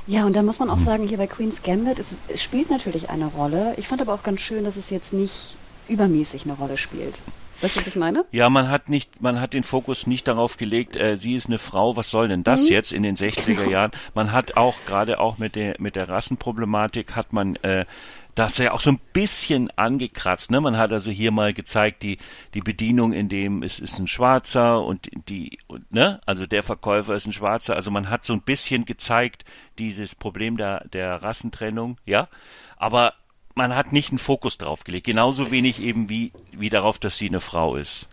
Ja, 0.08 0.26
und 0.26 0.34
dann 0.34 0.46
muss 0.46 0.60
man 0.60 0.70
auch 0.70 0.78
mhm. 0.78 0.86
sagen, 0.86 1.08
hier 1.10 1.18
bei 1.18 1.28
Queen's 1.28 1.62
Gambit, 1.62 2.00
es, 2.00 2.16
es 2.30 2.42
spielt 2.42 2.70
natürlich 2.70 3.10
eine 3.10 3.26
Rolle. 3.26 3.74
Ich 3.76 3.90
fand 3.90 4.02
aber 4.02 4.14
auch 4.14 4.24
ganz 4.24 4.40
schön, 4.40 4.64
dass 4.64 4.78
es 4.78 4.90
jetzt 4.92 5.12
nicht 5.12 5.58
übermäßig 5.88 6.46
eine 6.46 6.54
Rolle 6.54 6.78
spielt. 6.78 7.16
Weißt 7.62 7.78
du, 7.78 7.80
was 7.80 7.88
ich 7.88 7.96
meine? 7.96 8.26
Ja, 8.32 8.50
man 8.50 8.70
hat 8.70 8.90
nicht, 8.90 9.22
man 9.22 9.40
hat 9.40 9.54
den 9.54 9.64
Fokus 9.64 10.08
nicht 10.08 10.28
darauf 10.28 10.58
gelegt, 10.58 10.96
äh, 10.98 11.18
sie 11.18 11.36
ist 11.36 11.48
eine 11.48 11.58
Frau, 11.58 11.96
was 11.96 12.10
soll 12.10 12.28
denn 12.28 12.44
das 12.44 12.64
mhm. 12.64 12.72
jetzt 12.72 12.92
in 12.92 13.04
den 13.04 13.16
60er 13.16 13.70
Jahren? 13.70 13.92
Man 14.14 14.32
hat 14.34 14.58
auch, 14.58 14.76
gerade 14.86 15.20
auch 15.20 15.38
mit 15.38 15.56
der, 15.56 15.76
mit 15.80 15.96
der 15.96 16.10
Rassenproblematik 16.10 17.16
hat 17.16 17.32
man, 17.32 17.56
äh, 17.58 17.86
Das 18.36 18.58
ja 18.58 18.74
auch 18.74 18.82
so 18.82 18.90
ein 18.90 19.00
bisschen 19.14 19.72
angekratzt. 19.78 20.52
Ne? 20.52 20.60
Man 20.60 20.76
hat 20.76 20.92
also 20.92 21.10
hier 21.10 21.32
mal 21.32 21.54
gezeigt, 21.54 22.04
die, 22.04 22.18
die 22.54 22.60
Bedienung, 22.60 23.14
in 23.14 23.30
dem 23.30 23.64
es 23.64 23.80
ist 23.80 23.98
ein 23.98 24.08
Schwarzer 24.08 24.84
und 24.84 25.10
die, 25.30 25.58
und, 25.68 25.90
ne? 25.94 26.20
also 26.26 26.46
der 26.46 26.62
Verkäufer 26.62 27.16
ist 27.16 27.26
ein 27.28 27.34
Schwarzer. 27.34 27.78
Also 27.78 27.92
man 27.92 28.10
hat 28.10 28.26
so 28.26 28.34
ein 28.34 28.42
bisschen 28.42 28.84
gezeigt, 28.84 29.46
dieses 29.78 30.16
Problem 30.16 30.58
der, 30.58 30.86
der 30.90 31.24
Rassentrennung, 31.24 31.98
ja. 32.06 32.28
Aber 32.76 33.14
man 33.56 33.76
hat 33.76 33.94
nicht 33.94 34.10
einen 34.10 34.20
Fokus 34.20 34.58
drauf 34.58 34.84
gelegt. 34.84 35.08
Genauso 35.08 35.50
wenig 35.50 35.82
eben 35.82 36.10
wie, 36.10 36.32
wie 36.52 36.70
darauf, 36.70 37.00
dass 37.00 37.18
sie 37.18 37.28
eine 37.28 37.40
Frau 37.40 37.76
ist. 37.76 38.08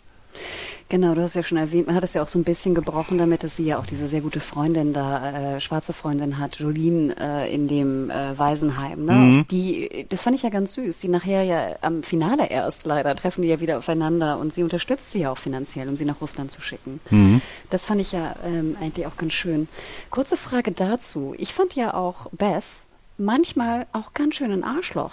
Genau, 0.88 1.14
du 1.14 1.22
hast 1.22 1.34
ja 1.34 1.43
schon 1.43 1.57
erwähnt, 1.57 1.86
man 1.86 1.97
hat 1.97 2.05
es 2.05 2.12
ja 2.12 2.22
auch 2.22 2.28
so 2.28 2.38
ein 2.38 2.45
bisschen 2.45 2.74
gebrochen 2.74 3.16
damit, 3.16 3.43
dass 3.43 3.57
sie 3.57 3.64
ja 3.64 3.78
auch 3.78 3.86
diese 3.86 4.09
sehr 4.09 4.20
gute 4.20 4.40
Freundin 4.40 4.93
da, 4.93 5.57
äh, 5.57 5.61
schwarze 5.61 5.95
Freundin 5.95 6.38
hat, 6.38 6.57
Jolene 6.57 7.16
äh, 7.18 7.55
in 7.55 7.66
dem 7.66 8.11
äh, 8.11 8.38
Waisenheim. 8.38 9.07
Ne? 9.07 9.12
Mhm. 9.12 9.49
Die, 9.51 10.07
das 10.11 10.22
fand 10.22 10.36
ich 10.36 10.43
ja 10.43 10.51
ganz 10.51 10.74
süß. 10.74 10.99
Die 11.01 11.09
nachher 11.09 11.45
ja 11.45 11.76
am 11.80 12.03
Finale 12.03 12.49
erst 12.49 12.84
leider 12.84 13.14
treffen 13.16 13.40
die 13.40 13.49
ja 13.49 13.61
wieder 13.61 13.78
aufeinander 13.78 14.38
und 14.38 14.53
sie 14.53 14.62
unterstützt 14.62 15.12
sie 15.12 15.20
ja 15.20 15.30
auch 15.30 15.38
finanziell, 15.38 15.88
um 15.88 15.97
sie 15.97 16.05
nach 16.05 16.20
Russland 16.20 16.51
zu 16.51 16.61
schicken. 16.61 17.01
Mhm. 17.09 17.40
Das 17.70 17.86
fand 17.86 18.03
ich 18.03 18.12
ja 18.12 18.34
ähm, 18.45 18.76
eigentlich 18.80 19.07
auch 19.07 19.16
ganz 19.16 19.32
schön. 19.32 19.68
Kurze 20.11 20.36
Frage 20.36 20.72
dazu. 20.72 21.34
Ich 21.38 21.55
fand 21.55 21.74
ja 21.74 21.95
auch 21.95 22.26
Beth 22.32 22.64
manchmal 23.16 23.86
auch 23.93 24.12
ganz 24.12 24.34
schön 24.34 24.53
ein 24.53 24.64
Arschloch. 24.64 25.12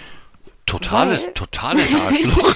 Totales, 0.71 1.25
weil, 1.25 1.33
totales 1.33 1.93
Arschloch. 2.07 2.55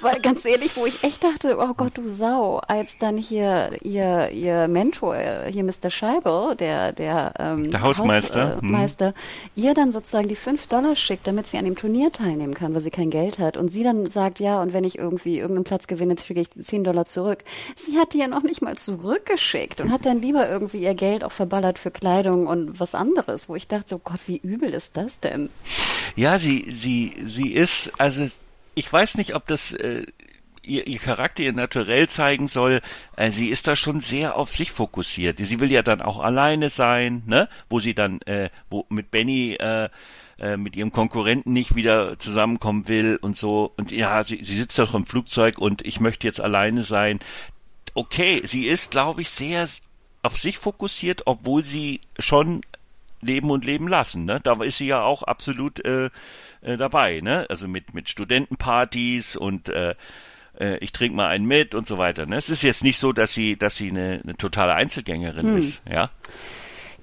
weil 0.00 0.20
ganz 0.20 0.46
ehrlich, 0.46 0.76
wo 0.76 0.86
ich 0.86 1.04
echt 1.04 1.22
dachte, 1.22 1.58
oh 1.58 1.74
Gott, 1.74 1.98
du 1.98 2.08
Sau, 2.08 2.58
als 2.66 2.96
dann 2.96 3.18
hier 3.18 3.70
ihr, 3.82 4.30
ihr 4.30 4.66
Mentor, 4.66 5.16
hier 5.50 5.62
Mr. 5.62 5.90
Scheibe, 5.90 6.56
der, 6.58 6.92
der, 6.92 7.34
ähm, 7.38 7.70
der 7.70 7.82
Hausmeister, 7.82 8.56
Haus, 8.62 8.96
äh, 9.00 9.06
hm. 9.08 9.12
ihr 9.56 9.74
dann 9.74 9.92
sozusagen 9.92 10.28
die 10.28 10.36
fünf 10.36 10.68
Dollar 10.68 10.96
schickt, 10.96 11.26
damit 11.26 11.46
sie 11.46 11.58
an 11.58 11.66
dem 11.66 11.76
Turnier 11.76 12.10
teilnehmen 12.12 12.54
kann, 12.54 12.74
weil 12.74 12.80
sie 12.80 12.90
kein 12.90 13.10
Geld 13.10 13.38
hat. 13.38 13.58
Und 13.58 13.70
sie 13.70 13.82
dann 13.82 14.08
sagt, 14.08 14.40
ja, 14.40 14.62
und 14.62 14.72
wenn 14.72 14.84
ich 14.84 14.96
irgendwie 14.96 15.38
irgendeinen 15.38 15.64
Platz 15.64 15.86
gewinne, 15.86 16.16
schicke 16.16 16.40
ich 16.40 16.48
zehn 16.64 16.82
Dollar 16.82 17.04
zurück. 17.04 17.44
Sie 17.76 17.98
hat 17.98 18.14
die 18.14 18.18
ja 18.18 18.26
noch 18.26 18.42
nicht 18.42 18.62
mal 18.62 18.76
zurückgeschickt 18.76 19.82
und 19.82 19.92
hat 19.92 20.06
dann 20.06 20.22
lieber 20.22 20.48
irgendwie 20.48 20.78
ihr 20.78 20.94
Geld 20.94 21.22
auch 21.22 21.32
verballert 21.32 21.78
für 21.78 21.90
Kleidung 21.90 22.46
und 22.46 22.80
was 22.80 22.94
anderes, 22.94 23.50
wo 23.50 23.54
ich 23.54 23.68
dachte, 23.68 23.96
oh 23.96 24.00
Gott, 24.02 24.20
wie 24.26 24.38
übel 24.38 24.72
ist 24.72 24.96
das 24.96 25.20
denn? 25.20 25.50
Ja, 26.16 26.38
sie, 26.38 26.64
sie, 26.70 27.12
sie 27.34 27.52
ist, 27.52 27.92
also 27.98 28.28
ich 28.74 28.92
weiß 28.92 29.16
nicht, 29.16 29.34
ob 29.34 29.46
das 29.46 29.72
äh, 29.72 30.04
ihr, 30.62 30.86
ihr 30.86 30.98
Charakter, 30.98 31.42
ihr 31.42 31.52
Naturell 31.52 32.08
zeigen 32.08 32.48
soll. 32.48 32.80
Äh, 33.16 33.30
sie 33.30 33.48
ist 33.48 33.66
da 33.66 33.76
schon 33.76 34.00
sehr 34.00 34.36
auf 34.36 34.52
sich 34.52 34.72
fokussiert. 34.72 35.38
Sie 35.38 35.60
will 35.60 35.70
ja 35.70 35.82
dann 35.82 36.00
auch 36.00 36.20
alleine 36.20 36.70
sein, 36.70 37.22
ne? 37.26 37.48
Wo 37.68 37.80
sie 37.80 37.94
dann, 37.94 38.20
äh, 38.22 38.50
wo 38.70 38.86
mit 38.88 39.10
Benny 39.10 39.54
äh, 39.54 39.88
äh, 40.38 40.56
mit 40.56 40.74
ihrem 40.76 40.92
Konkurrenten 40.92 41.52
nicht 41.52 41.76
wieder 41.76 42.18
zusammenkommen 42.18 42.88
will 42.88 43.18
und 43.20 43.36
so. 43.36 43.72
Und 43.76 43.92
ja, 43.92 44.24
sie, 44.24 44.42
sie 44.42 44.56
sitzt 44.56 44.78
doch 44.78 44.94
im 44.94 45.06
Flugzeug 45.06 45.58
und 45.58 45.82
ich 45.86 46.00
möchte 46.00 46.26
jetzt 46.26 46.40
alleine 46.40 46.82
sein. 46.82 47.20
Okay, 47.94 48.40
sie 48.44 48.66
ist, 48.66 48.90
glaube 48.90 49.22
ich, 49.22 49.30
sehr 49.30 49.68
auf 50.22 50.38
sich 50.38 50.58
fokussiert, 50.58 51.22
obwohl 51.26 51.62
sie 51.62 52.00
schon 52.18 52.62
leben 53.20 53.50
und 53.50 53.64
leben 53.64 53.88
lassen. 53.88 54.24
Ne? 54.24 54.40
Da 54.42 54.60
ist 54.62 54.78
sie 54.78 54.86
ja 54.86 55.02
auch 55.02 55.22
absolut 55.22 55.84
äh, 55.84 56.10
äh, 56.64 56.76
dabei. 56.76 57.20
Ne? 57.20 57.46
Also 57.48 57.68
mit, 57.68 57.94
mit 57.94 58.08
Studentenpartys 58.08 59.36
und 59.36 59.68
äh, 59.68 59.94
äh, 60.58 60.78
ich 60.78 60.92
trinke 60.92 61.16
mal 61.16 61.28
einen 61.28 61.46
mit 61.46 61.74
und 61.74 61.86
so 61.86 61.98
weiter. 61.98 62.26
Ne? 62.26 62.36
Es 62.36 62.50
ist 62.50 62.62
jetzt 62.62 62.84
nicht 62.84 62.98
so, 62.98 63.12
dass 63.12 63.32
sie, 63.32 63.56
dass 63.56 63.76
sie 63.76 63.90
eine, 63.90 64.20
eine 64.22 64.36
totale 64.36 64.74
Einzelgängerin 64.74 65.46
hm. 65.46 65.58
ist. 65.58 65.82
Ja. 65.90 66.10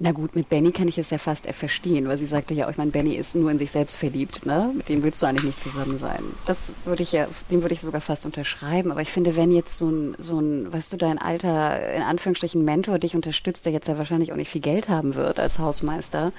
Na 0.04 0.10
gut, 0.10 0.34
mit 0.34 0.48
Benny 0.48 0.72
kann 0.72 0.88
ich 0.88 0.98
es 0.98 1.10
ja 1.10 1.18
fast 1.18 1.46
verstehen, 1.46 2.08
weil 2.08 2.18
sie 2.18 2.26
sagte 2.26 2.54
ja, 2.54 2.68
ich 2.68 2.76
meine, 2.76 2.90
Benny 2.90 3.14
ist 3.14 3.36
nur 3.36 3.52
in 3.52 3.58
sich 3.58 3.70
selbst 3.70 3.96
verliebt, 3.96 4.44
ne? 4.44 4.72
Mit 4.74 4.88
dem 4.88 5.04
willst 5.04 5.22
du 5.22 5.26
eigentlich 5.26 5.44
nicht 5.44 5.60
zusammen 5.60 5.96
sein. 5.96 6.24
Das 6.44 6.72
würde 6.84 7.04
ich 7.04 7.12
ja, 7.12 7.28
dem 7.52 7.62
würde 7.62 7.72
ich 7.72 7.82
sogar 7.82 8.00
fast 8.00 8.26
unterschreiben. 8.26 8.90
Aber 8.90 9.00
ich 9.00 9.10
finde, 9.10 9.36
wenn 9.36 9.52
jetzt 9.52 9.76
so 9.76 9.88
ein, 9.88 10.16
so 10.18 10.40
ein, 10.40 10.72
weißt 10.72 10.92
du, 10.92 10.96
dein 10.96 11.18
alter, 11.18 11.94
in 11.94 12.02
Anführungsstrichen 12.02 12.64
Mentor 12.64 12.98
dich 12.98 13.14
unterstützt, 13.14 13.64
der 13.64 13.72
jetzt 13.72 13.86
ja 13.86 13.96
wahrscheinlich 13.96 14.32
auch 14.32 14.36
nicht 14.36 14.50
viel 14.50 14.60
Geld 14.60 14.88
haben 14.88 15.14
wird 15.14 15.38
als 15.38 15.60
Hausmeister, 15.60 16.32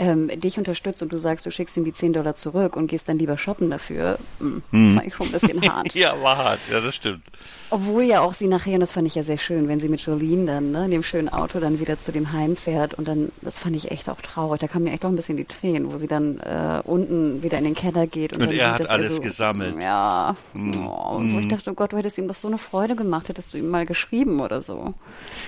ähm, 0.00 0.28
dich 0.40 0.58
unterstützt 0.58 1.02
und 1.02 1.12
du 1.12 1.18
sagst, 1.18 1.46
du 1.46 1.52
schickst 1.52 1.76
ihm 1.76 1.84
die 1.84 1.92
10 1.92 2.14
Dollar 2.14 2.34
zurück 2.34 2.74
und 2.74 2.88
gehst 2.88 3.08
dann 3.08 3.18
lieber 3.18 3.38
shoppen 3.38 3.70
dafür, 3.70 4.18
hm, 4.40 4.62
hm. 4.70 4.94
fand 4.94 5.06
ich 5.06 5.14
schon 5.14 5.26
ein 5.26 5.32
bisschen 5.32 5.62
hart. 5.72 5.94
ja, 5.94 6.20
war 6.20 6.36
hart, 6.36 6.60
ja, 6.68 6.80
das 6.80 6.96
stimmt. 6.96 7.22
Obwohl 7.70 8.02
ja 8.02 8.20
auch 8.20 8.34
sie 8.34 8.48
nachher, 8.48 8.74
und 8.74 8.80
das 8.80 8.92
fand 8.92 9.06
ich 9.06 9.14
ja 9.14 9.22
sehr 9.22 9.38
schön, 9.38 9.68
wenn 9.68 9.80
sie 9.80 9.88
mit 9.88 10.00
Jolene 10.00 10.46
dann, 10.46 10.70
ne, 10.72 10.86
in 10.86 10.90
dem 10.90 11.02
schönen 11.02 11.28
Auto 11.28 11.60
dann 11.60 11.78
wieder 11.78 11.98
zu 11.98 12.10
dem 12.10 12.32
Heim 12.32 12.56
fährt 12.56 12.94
und 12.94 13.03
dann, 13.04 13.32
das 13.42 13.58
fand 13.58 13.76
ich 13.76 13.90
echt 13.90 14.08
auch 14.08 14.20
traurig. 14.20 14.60
Da 14.60 14.68
kamen 14.68 14.84
mir 14.84 14.92
echt 14.92 15.04
auch 15.04 15.08
ein 15.08 15.16
bisschen 15.16 15.36
die 15.36 15.44
Tränen, 15.44 15.92
wo 15.92 15.96
sie 15.96 16.06
dann 16.06 16.38
äh, 16.40 16.80
unten 16.84 17.42
wieder 17.42 17.58
in 17.58 17.64
den 17.64 17.74
Keller 17.74 18.06
geht 18.06 18.32
und, 18.32 18.42
und 18.42 18.52
er 18.52 18.72
sieht, 18.72 18.84
hat 18.84 18.90
alles 18.90 19.10
er 19.10 19.14
so, 19.16 19.22
gesammelt. 19.22 19.80
Ja, 19.80 20.36
mm. 20.52 20.86
oh, 20.86 21.18
mm. 21.18 21.34
wo 21.34 21.38
ich 21.40 21.48
dachte, 21.48 21.70
oh 21.70 21.74
Gott, 21.74 21.92
du 21.92 21.96
hättest 21.96 22.18
ihm 22.18 22.28
doch 22.28 22.34
so 22.34 22.48
eine 22.48 22.58
Freude 22.58 22.96
gemacht, 22.96 23.28
hättest 23.28 23.54
du 23.54 23.58
ihm 23.58 23.68
mal 23.68 23.86
geschrieben 23.86 24.40
oder 24.40 24.62
so. 24.62 24.94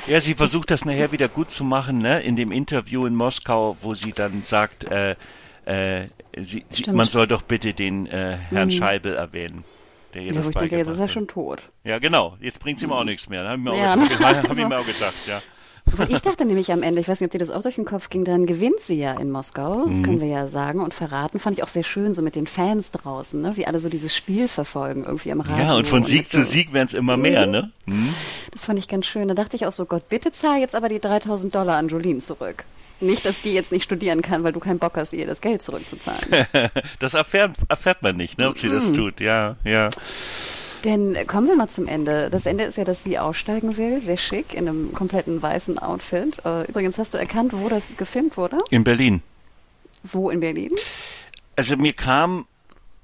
Ja, 0.07 0.21
sie 0.21 0.35
versucht 0.35 0.71
das 0.71 0.85
nachher 0.85 1.13
wieder 1.13 1.29
gut 1.29 1.51
zu 1.51 1.65
machen, 1.65 1.99
ne, 1.99 2.23
in 2.23 2.37
dem 2.37 2.53
Interview 2.53 3.07
in 3.07 3.15
Moskau, 3.15 3.77
wo 3.83 3.95
sie 3.95 4.13
dann 4.13 4.43
sagt, 4.45 4.85
äh, 4.85 5.17
äh, 5.65 6.09
sie, 6.37 6.65
sie, 6.69 6.91
man 6.91 7.07
soll 7.07 7.27
doch 7.27 7.43
bitte 7.43 7.75
den 7.75 8.07
äh, 8.07 8.37
Herrn 8.51 8.69
mhm. 8.69 8.73
Scheibel 8.73 9.15
erwähnen 9.15 9.65
der 10.17 10.23
ihr 10.23 10.33
ja, 10.33 10.39
das 10.39 10.49
ich 10.49 10.55
denke, 10.55 10.79
jetzt 10.79 10.89
ist 10.89 10.99
er 10.99 11.09
schon 11.09 11.29
tot. 11.29 11.61
Ja, 11.85 11.99
genau. 11.99 12.37
Jetzt 12.41 12.59
bringt 12.61 12.79
sie 12.79 12.87
ihm 12.87 12.93
auch 12.93 13.05
nichts 13.05 13.29
mehr. 13.29 13.43
Da 13.43 13.51
habe 13.51 13.77
ja, 13.77 13.97
hab 13.97 14.59
ich 14.59 14.67
mir 14.67 14.79
auch 14.79 14.87
gedacht, 14.87 15.15
ja. 15.27 15.43
Ich 16.09 16.23
dachte 16.23 16.45
nämlich 16.45 16.73
am 16.73 16.83
Ende, 16.83 17.01
ich 17.01 17.09
weiß 17.09 17.21
nicht, 17.21 17.29
ob 17.29 17.33
dir 17.33 17.39
das 17.39 17.51
auch 17.51 17.63
durch 17.63 17.77
den 17.77 17.85
Kopf 17.85 18.11
ging, 18.11 18.25
dann 18.25 18.47
gewinnt 18.47 18.81
sie 18.81 18.97
ja 18.97 19.13
in 19.19 19.31
Moskau, 19.31 19.87
das 19.87 19.97
mhm. 19.97 20.03
können 20.03 20.21
wir 20.21 20.29
ja 20.29 20.49
sagen 20.49 20.81
und 20.81 20.95
verraten. 20.95 21.39
Fand 21.39 21.57
ich 21.57 21.63
auch 21.63 21.69
sehr 21.69 21.85
schön, 21.85 22.13
so 22.13 22.23
mit 22.23 22.35
den 22.35 22.47
Fans 22.47 22.91
draußen, 22.91 23.41
ne? 23.41 23.57
wie 23.57 23.67
alle 23.67 23.79
so 23.79 23.89
dieses 23.89 24.15
Spiel 24.15 24.49
verfolgen, 24.49 25.05
irgendwie 25.07 25.33
am 25.33 25.41
Radio. 25.41 25.65
Ja, 25.65 25.75
und 25.77 25.87
von 25.87 26.03
Sieg 26.03 26.25
und 26.25 26.31
zu 26.31 26.43
so. 26.43 26.53
Sieg 26.53 26.73
werden 26.73 26.89
es 26.89 26.95
immer 26.95 27.17
mehr, 27.17 27.47
ne? 27.47 27.71
Mhm. 27.87 28.15
Das 28.51 28.65
fand 28.65 28.79
ich 28.79 28.89
ganz 28.89 29.07
schön. 29.07 29.29
Da 29.29 29.35
dachte 29.35 29.57
ich 29.57 29.67
auch 29.67 29.73
so, 29.73 29.87
Gott, 29.87 30.09
bitte 30.09 30.33
zahl 30.33 30.59
jetzt 30.59 30.75
aber 30.75 30.89
die 30.89 31.01
3000 31.01 31.55
Dollar 31.55 31.77
an 31.77 31.89
Jolene 31.89 32.19
zurück. 32.19 32.65
Nicht, 33.01 33.27
dass 33.27 33.41
die 33.43 33.53
jetzt 33.53 33.73
nicht 33.73 33.85
studieren 33.85 34.23
kann, 34.23 34.43
weil 34.43 34.53
du 34.53 34.61
keinen 34.61 34.79
Bock 34.79 34.97
hast, 34.97 35.13
ihr 35.13 35.27
das 35.27 35.43
Geld 35.43 35.63
zurückzuzahlen. 35.63 36.47
das 36.99 37.15
erfährt, 37.15 37.57
erfährt 37.69 38.03
man 38.03 38.17
nicht, 38.17 38.39
ne, 38.39 38.49
ob 38.49 38.59
sie 38.59 38.71
das 38.71 38.93
tut, 38.93 39.21
ja, 39.21 39.57
ja. 39.65 39.91
Denn 40.87 41.17
kommen 41.27 41.49
wir 41.49 41.57
mal 41.57 41.69
zum 41.69 41.89
Ende. 41.89 42.31
Das 42.31 42.47
Ende 42.47 42.63
ist 42.63 42.77
ja, 42.79 42.85
dass 42.85 43.03
sie 43.03 43.19
aussteigen 43.19 43.77
will, 43.77 44.01
sehr 44.01 44.17
schick, 44.17 44.55
in 44.55 44.69
einem 44.69 44.95
kompletten 44.95 45.43
weißen 45.43 45.81
Outfit. 45.81 46.39
Äh, 46.45 46.69
übrigens, 46.69 46.97
hast 46.97 47.13
du 47.13 47.19
erkannt, 47.19 47.53
wo 47.53 47.69
das 47.69 47.97
gefilmt 47.97 48.37
wurde? 48.37 48.59
In 48.71 48.85
Berlin. 48.85 49.21
Wo 50.05 50.31
in 50.31 50.39
Berlin? 50.39 50.71
Also 51.57 51.77
mir 51.77 51.93
kam 51.93 52.47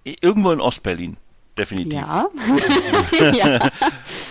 irgendwo 0.05 0.53
in 0.53 0.61
Ostberlin, 0.61 1.17
definitiv. 1.59 1.95
Ja. 1.95 2.29
ja. 3.33 3.59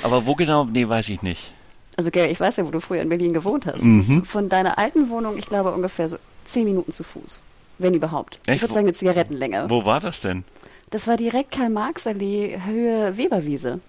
Aber 0.01 0.25
wo 0.25 0.35
genau, 0.35 0.63
nee, 0.63 0.87
weiß 0.87 1.09
ich 1.09 1.21
nicht. 1.21 1.51
Also 1.97 2.09
Gary, 2.09 2.31
ich 2.31 2.39
weiß 2.39 2.55
ja, 2.55 2.65
wo 2.65 2.71
du 2.71 2.79
früher 2.79 3.01
in 3.01 3.09
Berlin 3.09 3.33
gewohnt 3.33 3.65
hast. 3.65 3.83
Mhm. 3.83 4.23
von 4.23 4.47
deiner 4.47 4.77
alten 4.77 5.09
Wohnung, 5.09 5.37
ich 5.37 5.45
glaube, 5.45 5.73
ungefähr 5.73 6.07
so 6.07 6.17
zehn 6.45 6.63
Minuten 6.63 6.93
zu 6.93 7.03
Fuß. 7.03 7.41
Wenn 7.79 7.93
überhaupt. 7.95 8.39
Echt? 8.45 8.55
Ich 8.55 8.61
würde 8.61 8.73
sagen, 8.75 8.87
eine 8.87 8.93
Zigarettenlänge. 8.93 9.69
Wo 9.69 9.83
war 9.83 9.99
das 9.99 10.21
denn? 10.21 10.45
Das 10.91 11.07
war 11.07 11.15
direkt 11.15 11.51
Karl-Marx-Allee, 11.51 12.59
Höhe 12.65 13.15
Weberwiese. 13.15 13.79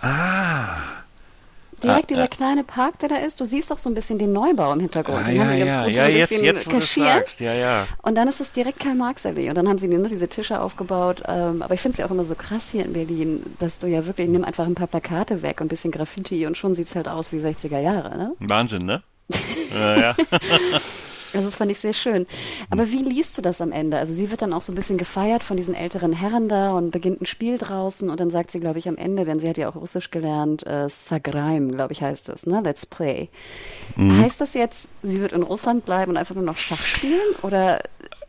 Ah. 0.00 0.78
Direkt 1.82 2.04
ah, 2.04 2.06
dieser 2.08 2.24
äh, 2.24 2.28
kleine 2.28 2.64
Park, 2.64 2.98
der 3.00 3.10
da 3.10 3.16
ist. 3.16 3.38
Du 3.38 3.44
siehst 3.44 3.70
doch 3.70 3.76
so 3.76 3.90
ein 3.90 3.94
bisschen 3.94 4.18
den 4.18 4.32
Neubau 4.32 4.72
im 4.72 4.80
Hintergrund. 4.80 5.20
Ah, 5.20 5.24
den 5.24 5.36
ja, 5.36 5.42
haben 5.42 5.50
wir 5.50 5.58
ganz 5.58 5.72
ja, 5.72 5.84
gut 5.84 5.92
ja, 5.92 6.04
so 6.04 6.10
ein 6.10 6.16
jetzt, 6.16 6.28
bisschen 6.30 6.44
jetzt, 6.44 6.68
kaschiert. 6.68 7.40
Ja, 7.40 7.52
ja. 7.52 7.86
Und 8.02 8.16
dann 8.16 8.28
ist 8.28 8.40
es 8.40 8.50
direkt 8.50 8.80
Karl-Marx-Allee. 8.80 9.50
Und 9.50 9.56
dann 9.56 9.68
haben 9.68 9.76
sie 9.76 9.88
nur 9.88 10.08
diese 10.08 10.26
Tische 10.26 10.60
aufgebaut. 10.60 11.22
Ähm, 11.28 11.60
aber 11.60 11.74
ich 11.74 11.80
finde 11.80 11.92
es 11.92 11.98
ja 11.98 12.06
auch 12.06 12.10
immer 12.10 12.24
so 12.24 12.34
krass 12.34 12.70
hier 12.70 12.86
in 12.86 12.94
Berlin, 12.94 13.42
dass 13.58 13.78
du 13.78 13.86
ja 13.86 14.06
wirklich, 14.06 14.28
nimm 14.28 14.42
einfach 14.42 14.66
ein 14.66 14.74
paar 14.74 14.88
Plakate 14.88 15.42
weg 15.42 15.60
und 15.60 15.66
ein 15.66 15.68
bisschen 15.68 15.92
Graffiti 15.92 16.46
und 16.46 16.56
schon 16.56 16.74
sieht 16.74 16.88
es 16.88 16.96
halt 16.96 17.08
aus 17.08 17.30
wie 17.30 17.40
60er 17.40 17.78
Jahre, 17.78 18.16
ne? 18.16 18.32
Wahnsinn, 18.40 18.86
ne? 18.86 19.02
ja, 19.74 19.96
ja. 19.96 20.16
Also 21.34 21.46
das 21.46 21.56
fand 21.56 21.70
ich 21.70 21.78
sehr 21.78 21.92
schön. 21.92 22.26
Aber 22.70 22.90
wie 22.90 23.02
liest 23.02 23.36
du 23.36 23.42
das 23.42 23.60
am 23.60 23.72
Ende? 23.72 23.98
Also 23.98 24.12
sie 24.12 24.30
wird 24.30 24.42
dann 24.42 24.52
auch 24.52 24.62
so 24.62 24.72
ein 24.72 24.74
bisschen 24.74 24.98
gefeiert 24.98 25.42
von 25.42 25.56
diesen 25.56 25.74
älteren 25.74 26.12
Herren 26.12 26.48
da 26.48 26.72
und 26.72 26.90
beginnt 26.90 27.20
ein 27.20 27.26
Spiel 27.26 27.58
draußen 27.58 28.08
und 28.08 28.18
dann 28.18 28.30
sagt 28.30 28.50
sie, 28.50 28.60
glaube 28.60 28.78
ich, 28.78 28.88
am 28.88 28.96
Ende, 28.96 29.24
denn 29.24 29.40
sie 29.40 29.48
hat 29.48 29.58
ja 29.58 29.68
auch 29.68 29.76
Russisch 29.76 30.10
gelernt, 30.10 30.66
äh, 30.66 30.88
Sagraim, 30.88 31.72
glaube 31.72 31.92
ich, 31.92 32.02
heißt 32.02 32.28
das, 32.28 32.46
ne? 32.46 32.60
Let's 32.64 32.86
Play. 32.86 33.28
Mhm. 33.96 34.20
Heißt 34.22 34.40
das 34.40 34.54
jetzt, 34.54 34.88
sie 35.02 35.20
wird 35.20 35.32
in 35.32 35.42
Russland 35.42 35.84
bleiben 35.84 36.12
und 36.12 36.16
einfach 36.16 36.34
nur 36.34 36.44
noch 36.44 36.56
Schach 36.56 36.84
spielen? 36.84 37.34
Oder 37.42 37.80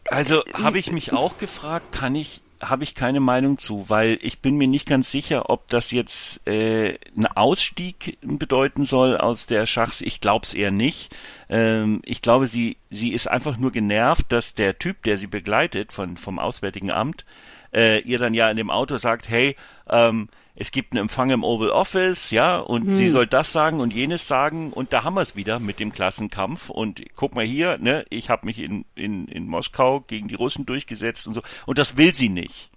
also 0.09 0.43
habe 0.53 0.79
ich 0.79 0.91
mich 0.91 1.13
auch 1.13 1.37
gefragt, 1.37 1.91
kann 1.91 2.15
ich 2.15 2.41
habe 2.61 2.83
ich 2.83 2.95
keine 2.95 3.19
Meinung 3.19 3.57
zu, 3.57 3.89
weil 3.89 4.19
ich 4.21 4.39
bin 4.39 4.55
mir 4.55 4.67
nicht 4.67 4.87
ganz 4.87 5.11
sicher, 5.11 5.49
ob 5.49 5.67
das 5.69 5.91
jetzt 5.91 6.45
äh, 6.47 6.97
ein 7.15 7.27
Ausstieg 7.27 8.17
bedeuten 8.21 8.85
soll 8.85 9.17
aus 9.17 9.45
der 9.45 9.65
Schachs. 9.65 10.01
Ich 10.01 10.19
glaube 10.19 10.45
es 10.45 10.53
eher 10.53 10.71
nicht. 10.71 11.15
Ähm, 11.49 12.01
ich 12.05 12.21
glaube, 12.21 12.47
sie, 12.47 12.77
sie 12.89 13.13
ist 13.13 13.27
einfach 13.27 13.57
nur 13.57 13.71
genervt, 13.71 14.25
dass 14.29 14.53
der 14.53 14.77
Typ, 14.77 15.03
der 15.03 15.17
sie 15.17 15.27
begleitet 15.27 15.91
von, 15.91 16.17
vom 16.17 16.37
Auswärtigen 16.37 16.91
Amt, 16.91 17.25
äh, 17.73 17.99
ihr 18.01 18.19
dann 18.19 18.33
ja 18.33 18.49
in 18.49 18.57
dem 18.57 18.71
Auto 18.71 18.97
sagt, 18.97 19.29
hey, 19.29 19.55
ähm, 19.89 20.27
es 20.59 20.71
gibt 20.71 20.91
einen 20.91 21.03
Empfang 21.03 21.29
im 21.29 21.43
Oval 21.43 21.69
Office, 21.69 22.31
ja, 22.31 22.59
und 22.59 22.83
hm. 22.83 22.91
sie 22.91 23.07
soll 23.07 23.27
das 23.27 23.53
sagen 23.53 23.79
und 23.79 23.93
jenes 23.93 24.27
sagen 24.27 24.73
und 24.73 24.91
da 24.91 25.05
haben 25.05 25.13
wir 25.13 25.21
es 25.21 25.37
wieder 25.37 25.57
mit 25.59 25.79
dem 25.79 25.93
Klassenkampf 25.93 26.69
und 26.69 27.01
guck 27.15 27.33
mal 27.33 27.45
hier, 27.45 27.77
ne, 27.77 28.05
ich 28.09 28.29
habe 28.29 28.45
mich 28.45 28.59
in, 28.59 28.85
in, 28.93 29.29
in 29.29 29.47
Moskau 29.47 30.01
gegen 30.01 30.27
die 30.27 30.35
Russen 30.35 30.65
durchgesetzt 30.65 31.27
und 31.27 31.33
so 31.33 31.41
und 31.65 31.77
das 31.77 31.95
will 31.95 32.13
sie 32.13 32.29
nicht. 32.29 32.69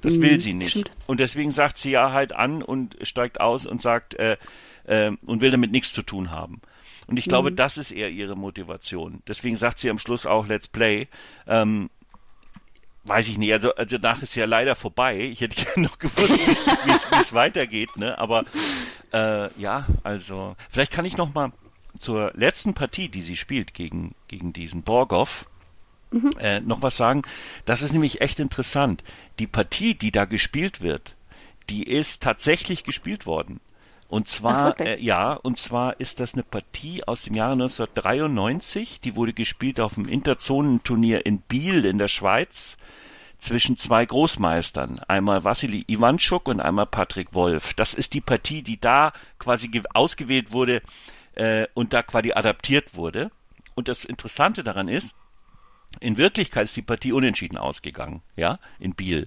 Das 0.00 0.16
hm, 0.16 0.22
will 0.22 0.40
sie 0.40 0.52
nicht. 0.52 0.70
Stimmt. 0.70 0.90
Und 1.06 1.20
deswegen 1.20 1.52
sagt 1.52 1.78
sie 1.78 1.92
ja 1.92 2.10
halt 2.10 2.32
an 2.32 2.60
und 2.60 2.96
steigt 3.02 3.40
aus 3.40 3.66
und 3.66 3.80
sagt 3.80 4.14
äh, 4.14 4.36
äh, 4.84 5.12
und 5.24 5.40
will 5.40 5.52
damit 5.52 5.70
nichts 5.70 5.92
zu 5.92 6.02
tun 6.02 6.32
haben. 6.32 6.60
Und 7.06 7.18
ich 7.18 7.26
glaube, 7.26 7.50
hm. 7.50 7.56
das 7.56 7.78
ist 7.78 7.92
eher 7.92 8.10
ihre 8.10 8.36
Motivation. 8.36 9.22
Deswegen 9.28 9.56
sagt 9.56 9.78
sie 9.78 9.90
am 9.90 10.00
Schluss 10.00 10.26
auch 10.26 10.48
Let's 10.48 10.66
Play. 10.66 11.06
Ähm, 11.46 11.88
weiß 13.04 13.28
ich 13.28 13.38
nicht, 13.38 13.52
also, 13.52 13.74
also 13.74 13.98
danach 13.98 14.22
ist 14.22 14.34
ja 14.34 14.46
leider 14.46 14.74
vorbei. 14.74 15.18
Ich 15.18 15.40
hätte 15.40 15.56
gerne 15.64 15.88
noch 15.88 15.98
gewusst, 15.98 16.38
wie 16.38 16.90
es 17.20 17.32
weitergeht, 17.32 17.96
ne? 17.96 18.18
Aber 18.18 18.44
äh, 19.12 19.52
ja, 19.60 19.86
also 20.02 20.56
vielleicht 20.70 20.92
kann 20.92 21.04
ich 21.04 21.16
noch 21.16 21.32
mal 21.34 21.52
zur 21.98 22.32
letzten 22.34 22.74
Partie, 22.74 23.08
die 23.08 23.22
sie 23.22 23.36
spielt 23.36 23.74
gegen 23.74 24.14
gegen 24.28 24.52
diesen 24.52 24.82
Borgov, 24.82 25.46
mhm. 26.10 26.32
äh, 26.38 26.60
noch 26.60 26.82
was 26.82 26.96
sagen. 26.96 27.22
Das 27.64 27.82
ist 27.82 27.92
nämlich 27.92 28.20
echt 28.20 28.38
interessant. 28.38 29.02
Die 29.38 29.46
Partie, 29.46 29.94
die 29.94 30.12
da 30.12 30.24
gespielt 30.24 30.80
wird, 30.80 31.14
die 31.68 31.84
ist 31.84 32.22
tatsächlich 32.22 32.84
gespielt 32.84 33.26
worden. 33.26 33.60
Und 34.12 34.28
zwar, 34.28 34.74
Ach, 34.78 34.80
äh, 34.80 35.00
ja, 35.00 35.32
und 35.32 35.58
zwar 35.58 35.98
ist 35.98 36.20
das 36.20 36.34
eine 36.34 36.42
Partie 36.42 37.02
aus 37.02 37.22
dem 37.22 37.32
Jahre 37.32 37.52
1993. 37.52 39.00
Die 39.00 39.16
wurde 39.16 39.32
gespielt 39.32 39.80
auf 39.80 39.94
dem 39.94 40.06
Interzonenturnier 40.06 41.24
in 41.24 41.38
Biel 41.38 41.86
in 41.86 41.96
der 41.96 42.08
Schweiz 42.08 42.76
zwischen 43.38 43.78
zwei 43.78 44.04
Großmeistern, 44.04 44.98
einmal 45.08 45.44
Wassili 45.44 45.86
Iwanschuk 45.88 46.48
und 46.48 46.60
einmal 46.60 46.84
Patrick 46.84 47.32
Wolf. 47.32 47.72
Das 47.72 47.94
ist 47.94 48.12
die 48.12 48.20
Partie, 48.20 48.62
die 48.62 48.78
da 48.78 49.14
quasi 49.38 49.70
ausgewählt 49.94 50.52
wurde 50.52 50.82
äh, 51.34 51.66
und 51.72 51.94
da 51.94 52.02
quasi 52.02 52.34
adaptiert 52.34 52.94
wurde. 52.94 53.30
Und 53.74 53.88
das 53.88 54.04
Interessante 54.04 54.62
daran 54.62 54.88
ist, 54.88 55.14
in 56.00 56.18
Wirklichkeit 56.18 56.64
ist 56.64 56.76
die 56.76 56.82
Partie 56.82 57.12
unentschieden 57.12 57.56
ausgegangen, 57.56 58.20
ja, 58.36 58.58
in 58.78 58.94
Biel. 58.94 59.26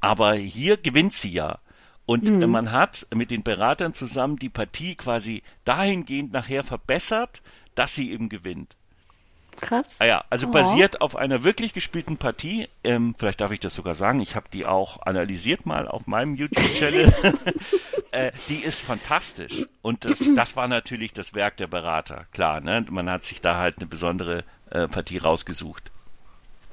Aber 0.00 0.32
hier 0.32 0.78
gewinnt 0.78 1.12
sie 1.12 1.32
ja. 1.32 1.58
Und 2.06 2.24
mhm. 2.24 2.50
man 2.50 2.72
hat 2.72 3.06
mit 3.14 3.30
den 3.30 3.42
Beratern 3.42 3.94
zusammen 3.94 4.36
die 4.36 4.48
Partie 4.48 4.96
quasi 4.96 5.42
dahingehend 5.64 6.32
nachher 6.32 6.64
verbessert, 6.64 7.42
dass 7.74 7.94
sie 7.94 8.10
eben 8.10 8.28
gewinnt. 8.28 8.76
Krass. 9.60 9.98
Ah 10.00 10.06
ja, 10.06 10.24
also 10.28 10.48
oh. 10.48 10.50
basiert 10.50 11.00
auf 11.00 11.14
einer 11.14 11.44
wirklich 11.44 11.72
gespielten 11.72 12.16
Partie. 12.16 12.68
Ähm, 12.82 13.14
vielleicht 13.16 13.40
darf 13.40 13.52
ich 13.52 13.60
das 13.60 13.74
sogar 13.74 13.94
sagen. 13.94 14.20
Ich 14.20 14.34
habe 14.34 14.46
die 14.52 14.66
auch 14.66 15.02
analysiert 15.02 15.66
mal 15.66 15.86
auf 15.86 16.06
meinem 16.06 16.34
YouTube-Channel. 16.34 17.12
äh, 18.10 18.32
die 18.48 18.56
ist 18.56 18.80
fantastisch. 18.80 19.66
Und 19.82 20.04
das, 20.04 20.28
das 20.34 20.56
war 20.56 20.66
natürlich 20.66 21.12
das 21.12 21.34
Werk 21.34 21.58
der 21.58 21.68
Berater. 21.68 22.26
Klar, 22.32 22.60
ne? 22.60 22.84
Man 22.90 23.08
hat 23.08 23.24
sich 23.24 23.40
da 23.40 23.56
halt 23.56 23.78
eine 23.78 23.86
besondere 23.86 24.44
äh, 24.70 24.88
Partie 24.88 25.18
rausgesucht. 25.18 25.92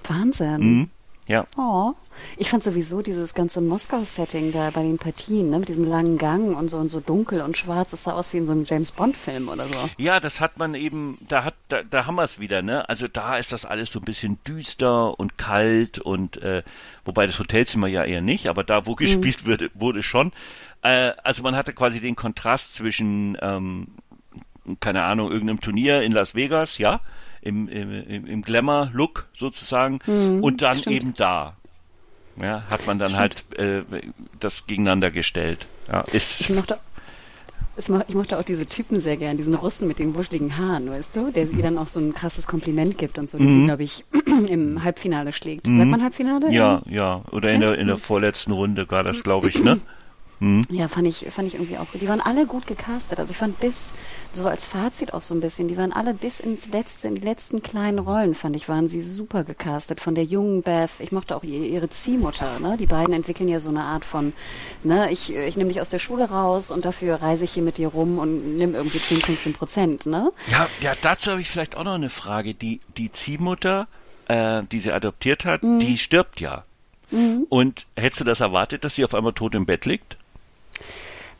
Wahnsinn. 0.03 0.59
Mhm. 0.59 0.89
Ja. 1.29 1.45
Oh. 1.57 1.93
Ich 2.37 2.49
fand 2.49 2.63
sowieso 2.63 3.03
dieses 3.03 3.35
ganze 3.35 3.61
Moskau-Setting 3.61 4.51
da 4.51 4.71
bei 4.71 4.81
den 4.81 4.97
Partien, 4.97 5.51
ne, 5.51 5.59
mit 5.59 5.69
diesem 5.69 5.85
langen 5.85 6.17
Gang 6.17 6.57
und 6.57 6.67
so 6.69 6.77
und 6.77 6.89
so 6.89 6.99
dunkel 6.99 7.41
und 7.41 7.55
schwarz, 7.55 7.91
das 7.91 8.03
sah 8.03 8.13
aus 8.13 8.33
wie 8.33 8.37
in 8.37 8.45
so 8.45 8.51
einem 8.51 8.65
James 8.65 8.91
Bond-Film 8.91 9.47
oder 9.47 9.67
so. 9.67 9.89
Ja, 9.97 10.19
das 10.19 10.41
hat 10.41 10.57
man 10.57 10.73
eben, 10.73 11.19
da 11.27 11.43
hat, 11.43 11.53
da, 11.67 11.83
da 11.83 12.07
haben 12.07 12.15
wir 12.15 12.23
es 12.23 12.39
wieder, 12.39 12.63
ne? 12.63 12.89
Also 12.89 13.07
da 13.07 13.37
ist 13.37 13.51
das 13.51 13.63
alles 13.63 13.91
so 13.91 13.99
ein 13.99 14.05
bisschen 14.05 14.39
düster 14.43 15.19
und 15.19 15.37
kalt 15.37 15.99
und 15.99 16.41
äh, 16.41 16.63
wobei 17.05 17.27
das 17.27 17.37
Hotelzimmer 17.37 17.87
ja 17.87 18.03
eher 18.03 18.21
nicht, 18.21 18.47
aber 18.47 18.63
da, 18.63 18.87
wo 18.87 18.91
mhm. 18.91 18.97
gespielt 18.97 19.43
mhm. 19.43 19.51
wurde, 19.51 19.71
wurde 19.75 20.03
schon. 20.03 20.33
Äh, 20.81 21.11
also 21.23 21.43
man 21.43 21.55
hatte 21.55 21.73
quasi 21.73 21.99
den 21.99 22.15
Kontrast 22.15 22.73
zwischen 22.73 23.37
ähm, 23.39 23.87
keine 24.79 25.03
Ahnung, 25.03 25.31
irgendeinem 25.31 25.61
Turnier 25.61 26.01
in 26.01 26.11
Las 26.11 26.35
Vegas, 26.35 26.77
ja, 26.79 27.01
im, 27.41 27.67
im, 27.67 28.25
im 28.25 28.41
Glamour-Look 28.41 29.27
sozusagen 29.35 29.99
mhm, 30.05 30.43
und 30.43 30.61
dann 30.61 30.79
stimmt. 30.79 30.95
eben 30.95 31.13
da. 31.15 31.55
Ja, 32.41 32.63
hat 32.71 32.87
man 32.87 32.99
dann 32.99 33.11
stimmt. 33.11 33.19
halt 33.57 33.59
äh, 33.59 33.83
das 34.39 34.65
gegeneinander 34.65 35.11
gestellt. 35.11 35.67
Ja, 35.91 36.01
ist 36.11 36.41
ich 36.41 36.49
mochte, 36.51 36.79
ich 38.07 38.15
mochte 38.15 38.37
auch 38.37 38.43
diese 38.43 38.65
Typen 38.65 39.01
sehr 39.01 39.17
gern, 39.17 39.37
diesen 39.37 39.55
Russen 39.55 39.87
mit 39.87 39.99
den 39.99 40.15
wuscheligen 40.15 40.57
Haaren, 40.57 40.89
weißt 40.89 41.15
du, 41.15 41.31
der 41.31 41.49
ihr 41.49 41.63
dann 41.63 41.77
auch 41.77 41.87
so 41.87 41.99
ein 41.99 42.13
krasses 42.13 42.45
Kompliment 42.47 42.97
gibt 42.97 43.17
und 43.17 43.29
so, 43.29 43.37
der 43.37 43.47
mhm. 43.47 43.59
sie, 43.61 43.65
glaube 43.65 43.83
ich, 43.83 44.05
im 44.47 44.83
Halbfinale 44.83 45.33
schlägt. 45.33 45.67
Mhm. 45.67 45.79
Sagt 45.79 45.89
man 45.89 46.03
Halbfinale? 46.03 46.51
Ja, 46.51 46.81
ja, 46.89 47.23
oder 47.31 47.51
in, 47.51 47.61
ja? 47.61 47.71
der, 47.71 47.79
in 47.79 47.87
der 47.87 47.97
vorletzten 47.97 48.51
Runde 48.51 48.89
war 48.89 49.03
das, 49.03 49.23
glaube 49.23 49.49
ich, 49.49 49.63
ne? 49.63 49.79
Mhm. 50.39 50.65
Ja, 50.69 50.87
fand 50.87 51.07
ich, 51.07 51.27
fand 51.31 51.47
ich 51.47 51.55
irgendwie 51.55 51.77
auch 51.77 51.91
gut. 51.91 52.01
Die 52.01 52.07
waren 52.07 52.21
alle 52.21 52.45
gut 52.45 52.65
gecastet. 52.65 53.19
Also 53.19 53.31
ich 53.31 53.37
fand 53.37 53.59
bis, 53.59 53.91
so 54.31 54.47
als 54.47 54.65
Fazit 54.65 55.13
auch 55.13 55.21
so 55.21 55.33
ein 55.33 55.41
bisschen, 55.41 55.67
die 55.67 55.77
waren 55.77 55.91
alle 55.91 56.13
bis 56.13 56.39
ins 56.39 56.67
letzte, 56.67 57.07
in 57.07 57.15
die 57.15 57.21
letzten 57.21 57.61
kleinen 57.61 57.99
Rollen, 57.99 58.35
fand 58.35 58.55
ich, 58.55 58.69
waren 58.69 58.87
sie 58.87 59.01
super 59.01 59.43
gecastet. 59.43 59.99
Von 59.99 60.15
der 60.15 60.23
jungen 60.23 60.61
Beth, 60.61 60.91
ich 60.99 61.11
mochte 61.11 61.35
auch 61.35 61.43
ihre, 61.43 61.65
ihre 61.65 61.89
Ziehmutter, 61.89 62.59
ne? 62.59 62.77
Die 62.77 62.85
beiden 62.85 63.13
entwickeln 63.13 63.49
ja 63.49 63.59
so 63.59 63.69
eine 63.69 63.83
Art 63.83 64.05
von, 64.05 64.33
ne, 64.83 65.11
ich, 65.11 65.33
ich 65.33 65.57
nehme 65.57 65.69
dich 65.69 65.81
aus 65.81 65.89
der 65.89 65.99
Schule 65.99 66.29
raus 66.29 66.71
und 66.71 66.85
dafür 66.85 67.15
reise 67.15 67.43
ich 67.43 67.51
hier 67.51 67.63
mit 67.63 67.77
dir 67.77 67.89
rum 67.89 68.17
und 68.17 68.57
nimm 68.57 68.75
irgendwie 68.75 68.99
10, 68.99 69.21
15 69.21 69.53
Prozent, 69.53 70.05
ne? 70.05 70.31
Ja, 70.51 70.67
ja, 70.81 70.93
dazu 71.01 71.31
habe 71.31 71.41
ich 71.41 71.49
vielleicht 71.49 71.75
auch 71.75 71.83
noch 71.83 71.95
eine 71.95 72.09
Frage. 72.09 72.53
Die, 72.53 72.79
die 72.97 73.11
Ziehmutter, 73.11 73.87
äh, 74.27 74.63
die 74.71 74.79
sie 74.79 74.91
adoptiert 74.91 75.45
hat, 75.45 75.63
mhm. 75.63 75.79
die 75.79 75.97
stirbt 75.97 76.39
ja. 76.39 76.63
Mhm. 77.11 77.45
Und 77.49 77.87
hättest 77.97 78.21
du 78.21 78.25
das 78.25 78.39
erwartet, 78.39 78.83
dass 78.83 78.95
sie 78.95 79.03
auf 79.03 79.15
einmal 79.15 79.33
tot 79.33 79.55
im 79.55 79.65
Bett 79.65 79.85
liegt? 79.85 80.17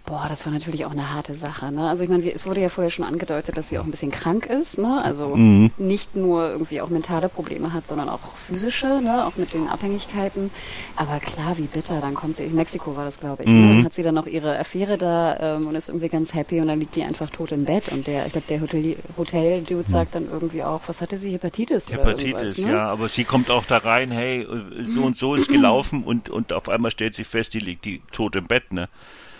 Boah, 0.05 0.25
das 0.27 0.43
war 0.45 0.51
natürlich 0.51 0.85
auch 0.85 0.91
eine 0.91 1.13
harte 1.13 1.35
Sache. 1.35 1.71
Ne? 1.71 1.87
Also 1.87 2.03
ich 2.03 2.09
meine, 2.09 2.31
es 2.31 2.47
wurde 2.47 2.61
ja 2.61 2.69
vorher 2.69 2.89
schon 2.89 3.05
angedeutet, 3.05 3.55
dass 3.55 3.69
sie 3.69 3.77
auch 3.77 3.83
ein 3.83 3.91
bisschen 3.91 4.09
krank 4.09 4.47
ist. 4.47 4.79
Ne? 4.79 4.99
Also 5.03 5.35
mhm. 5.35 5.69
nicht 5.77 6.15
nur 6.15 6.49
irgendwie 6.49 6.81
auch 6.81 6.89
mentale 6.89 7.29
Probleme 7.29 7.73
hat, 7.73 7.85
sondern 7.85 8.09
auch 8.09 8.19
physische, 8.35 9.01
ne? 9.03 9.27
auch 9.27 9.35
mit 9.35 9.53
den 9.53 9.67
Abhängigkeiten. 9.67 10.49
Aber 10.95 11.19
klar, 11.19 11.59
wie 11.59 11.67
bitter. 11.67 12.01
Dann 12.01 12.15
kommt 12.15 12.37
sie, 12.37 12.45
in 12.45 12.55
Mexiko 12.55 12.95
war 12.95 13.05
das, 13.05 13.19
glaube 13.19 13.43
ich. 13.43 13.49
Ne? 13.49 13.55
Mhm. 13.55 13.67
Ne? 13.67 13.75
Dann 13.75 13.85
hat 13.85 13.93
sie 13.93 14.01
dann 14.01 14.15
noch 14.15 14.25
ihre 14.25 14.57
Affäre 14.57 14.97
da 14.97 15.57
ähm, 15.57 15.67
und 15.67 15.75
ist 15.75 15.89
irgendwie 15.89 16.09
ganz 16.09 16.33
happy 16.33 16.59
und 16.59 16.69
dann 16.69 16.79
liegt 16.79 16.95
die 16.95 17.03
einfach 17.03 17.29
tot 17.29 17.51
im 17.51 17.65
Bett. 17.65 17.89
Und 17.89 18.07
der, 18.07 18.25
ich 18.25 18.31
glaube, 18.31 18.47
der 18.49 18.61
Hotel, 18.61 18.95
Hotel-Dude 19.15 19.83
mhm. 19.87 19.91
sagt 19.91 20.15
dann 20.15 20.27
irgendwie 20.31 20.63
auch, 20.63 20.81
was 20.87 21.01
hatte 21.01 21.19
sie, 21.19 21.31
Hepatitis? 21.33 21.87
Hepatitis, 21.87 22.57
ne? 22.57 22.71
ja. 22.71 22.87
Aber 22.89 23.09
sie 23.09 23.25
kommt 23.25 23.51
auch 23.51 23.65
da 23.65 23.77
rein, 23.77 24.09
hey, 24.09 24.47
so 24.85 25.03
und 25.03 25.17
so 25.17 25.35
ist 25.35 25.49
gelaufen 25.49 26.03
und, 26.03 26.29
und 26.29 26.51
auf 26.51 26.67
einmal 26.67 26.89
stellt 26.89 27.13
sie 27.13 27.25
fest, 27.25 27.53
die 27.53 27.59
liegt 27.59 27.85
die 27.85 28.01
tot 28.11 28.35
im 28.35 28.47
Bett, 28.47 28.73
ne? 28.73 28.89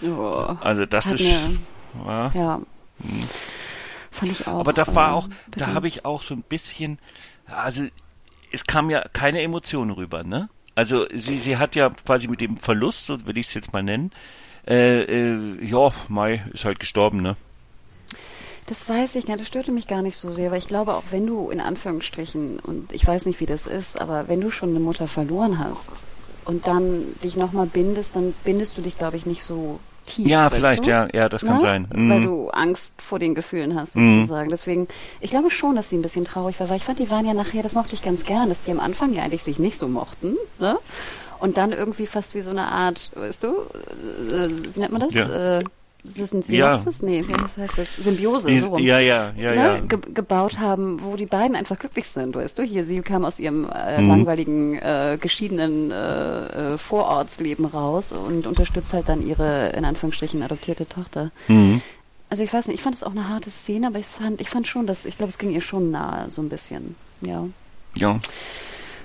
Oh, 0.04 0.56
also 0.62 0.86
das 0.86 1.12
ist 1.12 1.22
eine, 1.22 1.58
ja, 2.06 2.32
ja. 2.34 2.56
Hm. 2.56 3.24
fand 4.12 4.32
ich 4.32 4.48
auch. 4.48 4.60
Aber 4.60 4.74
da 4.74 4.94
war 4.96 5.14
auch, 5.14 5.28
bitte. 5.28 5.66
da 5.66 5.74
habe 5.74 5.88
ich 5.88 6.06
auch 6.06 6.24
so 6.24 6.34
ein 6.34 6.44
bisschen, 6.44 7.00
also 7.48 7.84
es 8.52 8.66
kam 8.66 8.90
ja 8.90 9.04
keine 9.14 9.42
Emotion 9.42 9.92
rüber, 9.92 10.24
ne? 10.24 10.50
Also 10.76 11.08
sie, 11.14 11.38
sie 11.38 11.58
hat 11.58 11.76
ja 11.76 11.90
quasi 11.90 12.28
mit 12.28 12.42
dem 12.42 12.58
Verlust, 12.58 13.06
so 13.06 13.26
will 13.26 13.38
ich 13.38 13.48
es 13.48 13.54
jetzt 13.54 13.74
mal 13.74 13.84
nennen, 13.84 14.12
äh, 14.68 15.02
äh, 15.02 15.66
ja, 15.66 15.92
Mai 16.08 16.46
ist 16.54 16.66
halt 16.66 16.80
gestorben, 16.80 17.22
ne? 17.22 17.36
Das 18.68 18.88
weiß 18.88 19.16
ich 19.16 19.28
nicht, 19.28 19.40
das 19.40 19.48
störte 19.48 19.72
mich 19.72 19.88
gar 19.88 20.04
nicht 20.04 20.16
so 20.16 20.30
sehr, 20.30 20.52
weil 20.52 20.60
ich 20.60 20.68
glaube, 20.68 20.94
auch 20.94 21.06
wenn 21.10 21.26
du 21.26 21.50
in 21.50 21.60
Anführungsstrichen, 21.60 22.60
und 22.60 22.94
ich 22.94 23.06
weiß 23.06 23.26
nicht, 23.26 23.40
wie 23.40 23.48
das 23.48 23.66
ist, 23.66 24.00
aber 24.00 24.28
wenn 24.28 24.42
du 24.42 24.52
schon 24.52 24.70
eine 24.70 24.80
Mutter 24.80 25.08
verloren 25.08 25.58
hast 25.58 25.92
und 26.46 26.68
dann 26.68 27.04
dich 27.24 27.36
nochmal 27.36 27.66
bindest, 27.66 28.16
dann 28.16 28.34
bindest 28.44 28.78
du 28.78 28.84
dich, 28.84 28.98
glaube 28.98 29.18
ich, 29.18 29.26
nicht 29.26 29.44
so 29.44 29.80
tief. 30.16 30.28
Ja, 30.28 30.50
vielleicht, 30.50 30.86
du? 30.86 30.90
ja, 30.90 31.08
ja, 31.14 31.30
das 31.30 31.42
kann 31.42 31.56
ne? 31.56 31.62
sein. 31.62 31.88
Mhm. 31.94 32.10
Weil 32.10 32.24
du 32.24 32.50
Angst 32.50 33.02
vor 33.02 33.20
den 33.20 33.36
Gefühlen 33.36 33.76
hast, 33.76 33.96
mhm. 33.96 34.22
sozusagen. 34.22 34.48
Mhm. 34.48 34.52
Deswegen, 34.52 34.88
ich 35.20 35.30
glaube 35.30 35.50
schon, 35.50 35.76
dass 35.76 35.90
sie 35.90 35.98
ein 35.98 36.02
bisschen 36.02 36.26
traurig 36.26 36.60
war, 36.60 36.70
weil 36.70 36.78
ich 36.78 36.84
fand, 36.84 37.00
die 37.00 37.10
waren 37.10 37.26
ja 37.26 37.34
nachher, 37.34 37.64
das 37.64 37.76
mochte 37.76 37.96
ich 37.96 38.04
ganz 38.04 38.26
gern, 38.26 38.50
dass 38.50 38.64
die 38.64 38.72
am 38.72 38.80
Anfang 38.80 39.14
ja 39.14 39.24
eigentlich 39.24 39.44
sich 39.44 39.60
nicht 39.60 39.78
so 39.78 39.88
mochten, 39.88 40.38
ne? 40.60 40.78
Und 41.40 41.56
dann 41.56 41.72
irgendwie 41.72 42.06
fast 42.06 42.36
wie 42.36 42.42
so 42.42 42.52
eine 42.52 42.68
Art, 42.68 43.12
weißt 43.16 43.44
du, 43.44 43.48
äh, 43.48 44.50
wie 44.76 44.80
nennt 44.80 44.92
man 44.92 45.00
das? 45.00 45.14
Ja. 45.14 45.60
Äh, 45.60 45.64
ist 46.04 46.20
das 46.20 46.34
ein 46.34 46.42
Synopsis? 46.42 47.02
Ja. 47.02 47.08
Nee, 47.08 47.26
wie 47.28 47.62
heißt 47.62 47.78
das? 47.78 47.94
Symbiose, 47.96 48.50
Die, 48.50 48.60
so 48.60 48.70
rum. 48.70 48.80
Ja, 48.82 49.00
ja, 49.00 49.34
ja, 49.38 49.52
ne? 49.52 49.56
ja. 49.56 49.80
Ge 49.80 50.00
gebaut 50.14 50.60
haben, 50.60 51.04
wo 51.04 51.18
die 51.18 51.26
beiden 51.26 51.58
einfach 51.58 51.78
glücklich 51.78 52.08
sind, 52.08 52.36
weißt 52.36 52.58
du? 52.58 52.64
Hier, 52.64 52.86
sie 52.86 53.02
kam 53.02 53.26
aus 53.26 53.40
ihrem 53.40 53.70
äh, 53.70 54.02
mhm. 54.02 54.08
langweiligen, 54.08 54.76
äh, 54.78 55.18
geschiedenen 55.20 55.92
äh, 55.92 56.74
äh, 56.74 56.78
Vorortsleben 56.78 57.66
raus 57.66 58.14
und 58.14 58.48
unterstützt 58.48 58.94
halt 58.94 59.10
dann 59.10 59.26
ihre, 59.28 59.70
in 59.70 59.84
Anführungsstrichen, 59.84 60.42
adoptierte 60.42 60.88
Tochter. 60.88 61.32
Mhm. 61.48 61.82
Also 62.30 62.44
ich 62.44 62.54
weiß 62.54 62.68
nicht, 62.68 62.76
ich 62.76 62.84
fand 62.84 62.96
es 62.96 63.04
auch 63.04 63.12
eine 63.12 63.28
harte 63.28 63.50
Szene, 63.50 63.88
aber 63.88 64.00
ich 64.00 64.06
fand, 64.06 64.40
ich 64.40 64.50
fand 64.50 64.68
schon, 64.68 64.88
dass, 64.88 65.06
ich 65.06 65.18
glaube, 65.18 65.32
es 65.32 65.38
ging 65.38 65.52
ihr 65.52 65.62
schon 65.62 65.92
nahe, 65.92 66.30
so 66.30 66.42
ein 66.42 66.50
bisschen, 66.50 66.96
ja. 67.22 67.46
Ja. 67.96 68.20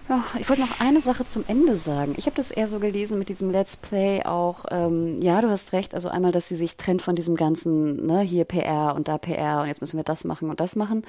Ja, 0.09 0.23
ich 0.39 0.49
wollte 0.51 0.61
noch 0.61 0.81
eine 0.81 1.01
Sache 1.01 1.25
zum 1.25 1.45
Ende 1.49 1.77
sagen. 1.77 2.15
Ich 2.19 2.27
habe 2.27 2.37
das 2.37 2.51
eher 2.51 2.69
so 2.69 2.79
gelesen 2.79 3.19
mit 3.19 3.31
diesem 3.31 3.51
Let's 3.51 3.77
Play 3.79 4.23
auch. 4.23 4.67
Ähm, 4.71 5.23
ja, 5.23 5.41
du 5.41 5.49
hast 5.49 5.73
recht. 5.73 5.95
Also 5.95 6.11
einmal, 6.11 6.31
dass 6.31 6.47
sie 6.49 6.57
sich 6.57 6.77
trennt 6.77 7.01
von 7.01 7.17
diesem 7.17 7.37
ganzen, 7.37 8.05
ne, 8.05 8.21
hier 8.21 8.45
PR 8.45 8.95
und 8.95 9.09
da 9.09 9.17
PR 9.17 9.63
und 9.63 9.69
jetzt 9.69 9.81
müssen 9.81 9.97
wir 9.97 10.05
das 10.05 10.25
machen 10.25 10.51
und 10.51 10.61
das 10.61 10.77
machen. 10.77 11.05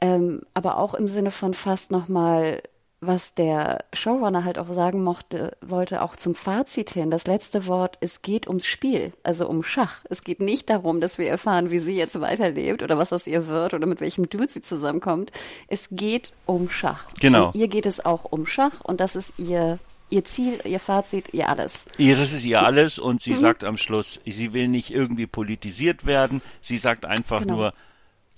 Ähm, 0.00 0.40
aber 0.54 0.78
auch 0.78 0.94
im 0.94 1.08
Sinne 1.08 1.30
von 1.30 1.52
fast 1.52 1.90
nochmal 1.90 2.62
was 3.02 3.34
der 3.34 3.84
Showrunner 3.92 4.44
halt 4.44 4.58
auch 4.58 4.72
sagen 4.72 5.02
mochte, 5.02 5.56
wollte 5.60 6.02
auch 6.02 6.14
zum 6.14 6.36
Fazit 6.36 6.90
hin. 6.90 7.10
Das 7.10 7.26
letzte 7.26 7.66
Wort, 7.66 7.98
es 8.00 8.22
geht 8.22 8.46
ums 8.46 8.64
Spiel, 8.64 9.12
also 9.24 9.48
um 9.48 9.64
Schach. 9.64 10.04
Es 10.08 10.22
geht 10.22 10.40
nicht 10.40 10.70
darum, 10.70 11.00
dass 11.00 11.18
wir 11.18 11.28
erfahren, 11.28 11.72
wie 11.72 11.80
sie 11.80 11.96
jetzt 11.96 12.18
weiterlebt 12.20 12.80
oder 12.80 12.96
was 12.98 13.12
aus 13.12 13.26
ihr 13.26 13.48
wird 13.48 13.74
oder 13.74 13.88
mit 13.88 14.00
welchem 14.00 14.30
Dude 14.30 14.48
sie 14.48 14.62
zusammenkommt. 14.62 15.32
Es 15.66 15.88
geht 15.90 16.32
um 16.46 16.70
Schach. 16.70 17.04
Genau. 17.20 17.48
Und 17.48 17.56
ihr 17.56 17.66
geht 17.66 17.86
es 17.86 18.04
auch 18.04 18.24
um 18.24 18.46
Schach 18.46 18.80
und 18.82 19.00
das 19.00 19.16
ist 19.16 19.34
ihr 19.36 19.80
ihr 20.10 20.24
Ziel, 20.24 20.60
ihr 20.64 20.78
Fazit, 20.78 21.32
ihr 21.32 21.48
alles. 21.48 21.86
Ja, 21.96 22.14
das 22.14 22.32
ist 22.32 22.44
ihr 22.44 22.62
alles 22.62 22.98
und 22.98 23.22
sie 23.22 23.32
mhm. 23.32 23.40
sagt 23.40 23.64
am 23.64 23.78
Schluss, 23.78 24.20
sie 24.26 24.52
will 24.52 24.68
nicht 24.68 24.90
irgendwie 24.90 25.26
politisiert 25.26 26.06
werden. 26.06 26.42
Sie 26.60 26.78
sagt 26.78 27.06
einfach 27.06 27.40
genau. 27.40 27.56
nur, 27.56 27.74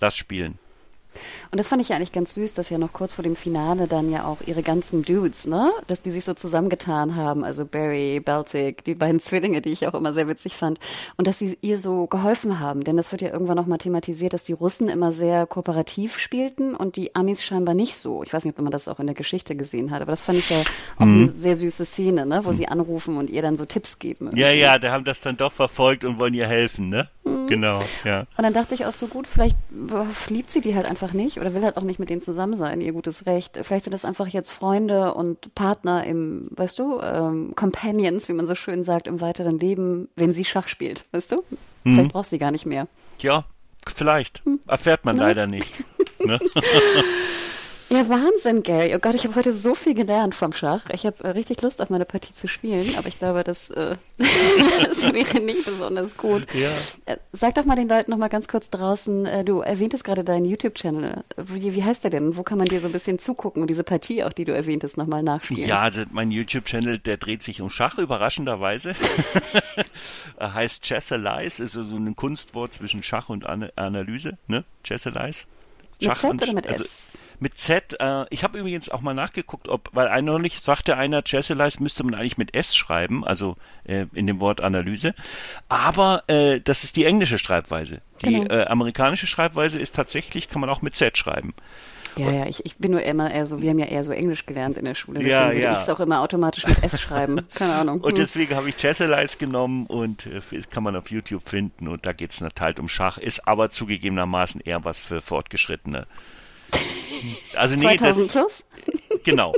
lass 0.00 0.16
spielen. 0.16 0.58
Und 1.50 1.58
das 1.58 1.68
fand 1.68 1.82
ich 1.82 1.88
ja 1.88 1.96
eigentlich 1.96 2.12
ganz 2.12 2.34
süß, 2.34 2.54
dass 2.54 2.70
ja 2.70 2.78
noch 2.78 2.92
kurz 2.92 3.14
vor 3.14 3.22
dem 3.22 3.36
Finale 3.36 3.86
dann 3.86 4.10
ja 4.10 4.24
auch 4.24 4.38
ihre 4.46 4.62
ganzen 4.62 5.02
Dudes, 5.02 5.46
ne, 5.46 5.70
dass 5.86 6.02
die 6.02 6.10
sich 6.10 6.24
so 6.24 6.34
zusammengetan 6.34 7.16
haben, 7.16 7.44
also 7.44 7.64
Barry, 7.64 8.20
Baltic, 8.20 8.84
die 8.84 8.94
beiden 8.94 9.20
Zwillinge, 9.20 9.60
die 9.60 9.70
ich 9.70 9.86
auch 9.86 9.94
immer 9.94 10.12
sehr 10.12 10.28
witzig 10.28 10.56
fand, 10.56 10.78
und 11.16 11.26
dass 11.26 11.38
sie 11.38 11.58
ihr 11.60 11.78
so 11.78 12.06
geholfen 12.06 12.60
haben, 12.60 12.84
denn 12.84 12.96
das 12.96 13.12
wird 13.12 13.22
ja 13.22 13.30
irgendwann 13.30 13.56
nochmal 13.56 13.78
thematisiert, 13.78 14.32
dass 14.32 14.44
die 14.44 14.52
Russen 14.52 14.88
immer 14.88 15.12
sehr 15.12 15.46
kooperativ 15.46 16.18
spielten 16.18 16.74
und 16.74 16.96
die 16.96 17.14
Amis 17.14 17.42
scheinbar 17.42 17.74
nicht 17.74 17.96
so. 17.96 18.22
Ich 18.22 18.32
weiß 18.32 18.44
nicht, 18.44 18.58
ob 18.58 18.62
man 18.62 18.72
das 18.72 18.88
auch 18.88 19.00
in 19.00 19.06
der 19.06 19.14
Geschichte 19.14 19.56
gesehen 19.56 19.90
hat, 19.90 20.02
aber 20.02 20.12
das 20.12 20.22
fand 20.22 20.38
ich 20.38 20.50
ja 20.50 20.58
auch 20.98 21.04
mhm. 21.04 21.24
eine 21.24 21.32
sehr 21.32 21.56
süße 21.56 21.84
Szene, 21.84 22.26
ne, 22.26 22.44
wo 22.44 22.50
mhm. 22.50 22.54
sie 22.56 22.68
anrufen 22.68 23.16
und 23.16 23.30
ihr 23.30 23.42
dann 23.42 23.56
so 23.56 23.64
Tipps 23.64 23.98
geben. 23.98 24.26
Irgendwie. 24.26 24.40
Ja, 24.40 24.50
ja, 24.50 24.78
da 24.78 24.92
haben 24.92 25.04
das 25.04 25.20
dann 25.20 25.36
doch 25.36 25.52
verfolgt 25.52 26.04
und 26.04 26.18
wollen 26.18 26.34
ihr 26.34 26.46
helfen, 26.46 26.88
ne? 26.88 27.08
Mhm. 27.24 27.48
Genau, 27.48 27.82
ja. 28.04 28.20
Und 28.36 28.44
dann 28.44 28.52
dachte 28.52 28.74
ich 28.74 28.84
auch 28.84 28.92
so 28.92 29.06
gut, 29.06 29.26
vielleicht 29.26 29.56
liebt 30.28 30.50
sie 30.50 30.60
die 30.60 30.74
halt 30.74 30.86
einfach 30.86 31.12
nicht 31.12 31.40
oder 31.40 31.54
will 31.54 31.64
halt 31.64 31.76
auch 31.76 31.82
nicht 31.82 31.98
mit 31.98 32.10
denen 32.10 32.20
zusammen 32.20 32.54
sein, 32.54 32.80
ihr 32.80 32.92
gutes 32.92 33.26
Recht. 33.26 33.58
Vielleicht 33.62 33.84
sind 33.84 33.92
das 33.92 34.04
einfach 34.04 34.28
jetzt 34.28 34.50
Freunde 34.50 35.14
und 35.14 35.54
Partner 35.54 36.04
im, 36.04 36.46
weißt 36.50 36.78
du, 36.78 37.00
ähm, 37.00 37.54
Companions, 37.56 38.28
wie 38.28 38.34
man 38.34 38.46
so 38.46 38.54
schön 38.54 38.84
sagt, 38.84 39.06
im 39.06 39.20
weiteren 39.20 39.58
Leben, 39.58 40.08
wenn 40.16 40.32
sie 40.32 40.44
Schach 40.44 40.68
spielt, 40.68 41.06
weißt 41.12 41.32
du? 41.32 41.44
Mhm. 41.84 41.94
Vielleicht 41.94 42.12
braucht 42.12 42.26
sie 42.26 42.38
gar 42.38 42.50
nicht 42.50 42.66
mehr. 42.66 42.88
Ja, 43.20 43.44
vielleicht. 43.86 44.44
Hm. 44.44 44.60
Erfährt 44.66 45.04
man 45.04 45.16
ne? 45.16 45.22
leider 45.22 45.46
nicht. 45.46 45.72
ne? 46.24 46.38
Ja, 47.94 48.08
Wahnsinn, 48.08 48.64
Gary. 48.64 48.92
Oh 48.96 48.98
Gott, 48.98 49.14
ich 49.14 49.22
habe 49.22 49.36
heute 49.36 49.52
so 49.52 49.76
viel 49.76 49.94
gelernt 49.94 50.34
vom 50.34 50.52
Schach. 50.52 50.80
Ich 50.92 51.06
habe 51.06 51.22
äh, 51.22 51.28
richtig 51.28 51.62
Lust 51.62 51.80
auf 51.80 51.90
meine 51.90 52.04
Partie 52.04 52.34
zu 52.34 52.48
spielen, 52.48 52.96
aber 52.96 53.06
ich 53.06 53.20
glaube, 53.20 53.44
das, 53.44 53.70
äh, 53.70 53.94
das 54.18 55.12
wäre 55.12 55.38
nicht 55.38 55.64
besonders 55.64 56.16
gut. 56.16 56.44
Ja. 56.54 56.70
Äh, 57.06 57.18
sag 57.30 57.54
doch 57.54 57.64
mal 57.64 57.76
den 57.76 57.88
Leuten 57.88 58.10
noch 58.10 58.18
mal 58.18 58.26
ganz 58.26 58.48
kurz 58.48 58.68
draußen, 58.68 59.26
äh, 59.26 59.44
du 59.44 59.60
erwähntest 59.60 60.02
gerade 60.02 60.24
deinen 60.24 60.44
YouTube-Channel. 60.44 61.22
Wie, 61.36 61.72
wie 61.72 61.84
heißt 61.84 62.02
der 62.02 62.10
denn? 62.10 62.36
Wo 62.36 62.42
kann 62.42 62.58
man 62.58 62.66
dir 62.66 62.80
so 62.80 62.86
ein 62.86 62.92
bisschen 62.92 63.20
zugucken 63.20 63.62
und 63.62 63.68
diese 63.68 63.84
Partie 63.84 64.24
auch, 64.24 64.32
die 64.32 64.44
du 64.44 64.52
erwähntest, 64.52 64.96
nochmal 64.96 65.22
nachspielen? 65.22 65.68
Ja, 65.68 65.82
also 65.82 66.02
mein 66.10 66.32
YouTube-Channel, 66.32 66.98
der 66.98 67.16
dreht 67.16 67.44
sich 67.44 67.60
um 67.60 67.70
Schach, 67.70 67.98
überraschenderweise. 67.98 68.96
er 70.36 70.52
heißt 70.52 70.82
Chessalize, 70.82 71.62
ist 71.62 71.72
so 71.72 71.78
also 71.78 71.94
ein 71.94 72.16
Kunstwort 72.16 72.74
zwischen 72.74 73.04
Schach 73.04 73.28
und 73.28 73.46
An 73.46 73.70
Analyse, 73.76 74.36
ne? 74.48 74.64
Chessalize. 74.82 75.46
Schach 76.02 76.22
mit 76.24 76.40
Z 76.40 76.42
oder 76.42 76.54
mit 76.54 76.66
also, 76.66 76.82
S? 76.82 77.18
Mit 77.44 77.58
Z. 77.58 77.94
Äh, 78.00 78.24
ich 78.30 78.42
habe 78.42 78.58
übrigens 78.58 78.88
auch 78.88 79.02
mal 79.02 79.12
nachgeguckt, 79.12 79.68
ob, 79.68 79.90
weil 79.92 80.08
einer 80.08 80.32
neulich 80.32 80.60
sagte 80.60 80.96
einer, 80.96 81.20
Chesselize 81.20 81.82
müsste 81.82 82.02
man 82.02 82.14
eigentlich 82.14 82.38
mit 82.38 82.54
S 82.54 82.74
schreiben, 82.74 83.22
also 83.22 83.56
äh, 83.84 84.06
in 84.14 84.26
dem 84.26 84.40
Wort 84.40 84.62
Analyse. 84.62 85.14
Aber 85.68 86.24
äh, 86.26 86.58
das 86.62 86.84
ist 86.84 86.96
die 86.96 87.04
englische 87.04 87.38
Schreibweise. 87.38 88.00
Die 88.24 88.32
genau. 88.32 88.54
äh, 88.54 88.64
amerikanische 88.64 89.26
Schreibweise 89.26 89.78
ist 89.78 89.94
tatsächlich, 89.94 90.48
kann 90.48 90.62
man 90.62 90.70
auch 90.70 90.80
mit 90.80 90.96
Z 90.96 91.18
schreiben. 91.18 91.52
Ja, 92.16 92.30
ja, 92.30 92.46
ich, 92.46 92.64
ich 92.64 92.78
bin 92.78 92.92
nur 92.92 93.02
immer 93.02 93.30
eher 93.30 93.44
so, 93.44 93.60
wir 93.60 93.68
haben 93.68 93.78
ja 93.78 93.88
eher 93.88 94.04
so 94.04 94.12
Englisch 94.12 94.46
gelernt 94.46 94.78
in 94.78 94.86
der 94.86 94.94
Schule. 94.94 95.18
Deswegen 95.18 95.34
ja, 95.34 95.52
ja. 95.52 95.72
ich 95.72 95.80
es 95.80 95.90
auch 95.90 96.00
immer 96.00 96.22
automatisch 96.22 96.66
mit 96.66 96.82
S 96.82 96.98
schreiben. 96.98 97.42
Keine 97.54 97.74
Ahnung. 97.74 98.00
Und 98.00 98.12
hm. 98.12 98.20
deswegen 98.20 98.56
habe 98.56 98.70
ich 98.70 98.76
Chesselize 98.76 99.36
genommen 99.36 99.84
und 99.84 100.24
äh, 100.24 100.40
kann 100.70 100.82
man 100.82 100.96
auf 100.96 101.10
YouTube 101.10 101.46
finden 101.46 101.88
und 101.88 102.06
da 102.06 102.14
geht 102.14 102.30
es 102.30 102.42
halt 102.58 102.80
um 102.80 102.88
Schach, 102.88 103.18
ist 103.18 103.46
aber 103.46 103.68
zugegebenermaßen 103.68 104.62
eher 104.62 104.82
was 104.86 104.98
für 104.98 105.20
Fortgeschrittene. 105.20 106.06
Also 107.54 107.76
nee, 107.76 107.82
2000 107.82 108.26
das, 108.26 108.32
plus? 108.32 108.64
Genau. 109.24 109.54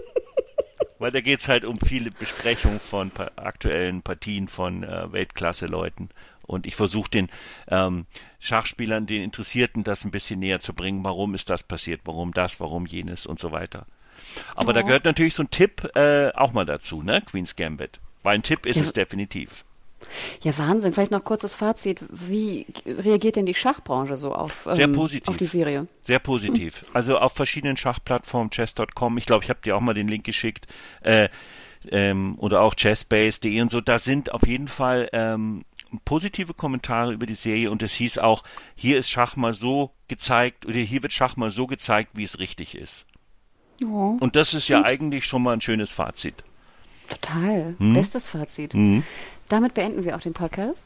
Weil 0.99 1.11
da 1.11 1.21
geht 1.21 1.41
es 1.41 1.49
halt 1.49 1.65
um 1.65 1.77
viele 1.77 2.11
Besprechungen 2.11 2.81
von 2.81 3.11
pa 3.11 3.31
aktuellen 3.37 4.03
Partien 4.03 4.49
von 4.49 4.83
äh, 4.83 5.13
Weltklasse-Leuten. 5.13 6.09
Und 6.43 6.65
ich 6.67 6.77
versuche 6.77 7.11
den 7.11 7.29
ähm, 7.69 8.07
Schachspielern, 8.39 9.07
den 9.07 9.23
Interessierten, 9.23 9.85
das 9.85 10.05
ein 10.05 10.11
bisschen 10.11 10.39
näher 10.41 10.61
zu 10.61 10.73
bringen. 10.73 11.05
Warum 11.05 11.35
ist 11.35 11.51
das 11.51 11.65
passiert? 11.65 12.03
Warum 12.05 12.33
das? 12.33 12.61
Warum 12.61 12.87
jenes? 12.87 13.27
Und 13.27 13.41
so 13.41 13.53
weiter. 13.53 13.87
Aber 14.55 14.71
oh. 14.71 14.73
da 14.73 14.83
gehört 14.83 15.05
natürlich 15.05 15.35
so 15.35 15.43
ein 15.43 15.51
Tipp 15.51 15.91
äh, 15.97 16.31
auch 16.33 16.53
mal 16.53 16.65
dazu, 16.65 17.03
ne? 17.03 17.21
Queen's 17.21 17.57
Gambit. 17.57 18.01
Weil 18.23 18.37
ein 18.37 18.43
Tipp 18.43 18.65
ist 18.65 18.77
ja. 18.77 18.83
es 18.83 18.93
definitiv. 18.93 19.65
Ja, 20.43 20.57
Wahnsinn. 20.59 20.93
Vielleicht 20.93 21.11
noch 21.11 21.25
kurzes 21.25 21.55
Fazit. 21.55 22.01
Wie 22.09 22.67
reagiert 22.87 23.37
denn 23.37 23.47
die 23.47 23.55
Schachbranche 23.55 24.17
so 24.17 24.35
auf, 24.35 24.67
Sehr 24.71 24.85
ähm, 24.85 24.93
positiv. 24.93 25.29
auf 25.29 25.37
die 25.37 25.47
Serie? 25.47 25.87
Sehr 26.03 26.19
positiv. 26.19 26.87
Also 26.93 27.19
auf 27.19 27.33
verschiedenen 27.33 27.77
Schachplattformen, 27.77 28.51
chess.com, 28.51 29.19
ich 29.19 29.27
glaube, 29.27 29.45
ich 29.45 29.51
habe 29.51 29.61
dir 29.63 29.77
auch 29.77 29.81
mal 29.81 29.95
den 29.95 30.09
Link 30.09 30.25
geschickt, 30.25 30.67
äh, 31.03 31.29
ähm, 31.91 32.37
oder 32.39 32.63
auch 32.63 32.75
chessbase.de 32.75 33.61
und 33.61 33.71
so, 33.71 33.81
da 33.81 33.99
sind 33.99 34.33
auf 34.33 34.47
jeden 34.47 34.69
Fall 34.69 35.09
ähm, 35.13 35.65
positive 36.05 36.55
Kommentare 36.55 37.13
über 37.13 37.27
die 37.27 37.35
Serie 37.35 37.71
und 37.71 37.83
es 37.83 37.93
hieß 37.93 38.19
auch, 38.19 38.43
hier 38.75 38.99
ist 38.99 39.11
Schach 39.11 39.37
mal 39.37 39.55
so 39.55 39.93
gezeigt 40.09 40.67
oder 40.67 40.79
hier 40.79 41.03
wird 41.03 41.13
Schach 41.13 41.37
mal 41.37 41.51
so 41.51 41.67
gezeigt, 41.67 42.11
wie 42.15 42.25
es 42.25 42.39
richtig 42.39 42.77
ist. 42.77 43.07
Oh, 43.85 44.17
und 44.21 44.37
das 44.37 44.55
ist 44.55 44.69
ja 44.69 44.85
eigentlich 44.85 45.27
schon 45.27 45.43
mal 45.43 45.53
ein 45.53 45.61
schönes 45.61 45.93
Fazit. 45.93 46.45
Total. 47.09 47.77
Hm? 47.79 47.93
Bestes 47.93 48.27
Fazit. 48.27 48.73
Hm? 48.73 49.05
Damit 49.49 49.75
beenden 49.75 50.05
wir 50.05 50.17
auch 50.17 50.21
den 50.21 50.33
Podcast. 50.33 50.83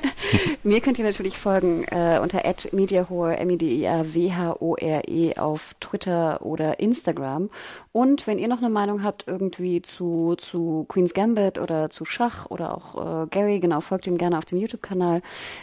Mir 0.62 0.80
könnt 0.80 0.98
ihr 0.98 1.04
natürlich 1.04 1.38
folgen 1.38 1.84
äh, 1.84 2.18
unter 2.20 2.42
@mediahore 2.72 3.38
m 3.38 3.50
e 3.50 3.56
d 3.56 3.78
i 3.78 3.86
a 3.86 4.04
w 4.12 4.32
h 4.32 4.56
o 4.60 4.74
r 4.76 5.08
e 5.08 5.36
auf 5.36 5.74
Twitter 5.80 6.44
oder 6.44 6.80
Instagram. 6.80 7.48
Und 7.92 8.26
wenn 8.26 8.38
ihr 8.38 8.48
noch 8.48 8.58
eine 8.58 8.68
Meinung 8.68 9.02
habt 9.02 9.24
irgendwie 9.26 9.80
zu 9.80 10.34
zu 10.36 10.84
Queen's 10.88 11.14
Gambit 11.14 11.58
oder 11.58 11.88
zu 11.88 12.04
Schach 12.04 12.50
oder 12.50 12.74
auch 12.74 13.22
äh, 13.22 13.26
Gary, 13.28 13.60
genau, 13.60 13.80
folgt 13.80 14.06
ihm 14.06 14.18
gerne 14.18 14.36
auf 14.36 14.44
dem 14.44 14.58
YouTube-Kanal. 14.58 15.22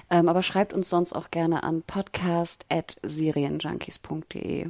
Ähm, 0.10 0.28
aber 0.28 0.42
schreibt 0.42 0.74
uns 0.74 0.90
sonst 0.90 1.14
auch 1.14 1.30
gerne 1.30 1.62
an 1.64 1.84
podcast@serienjunkies.de. 1.84 4.70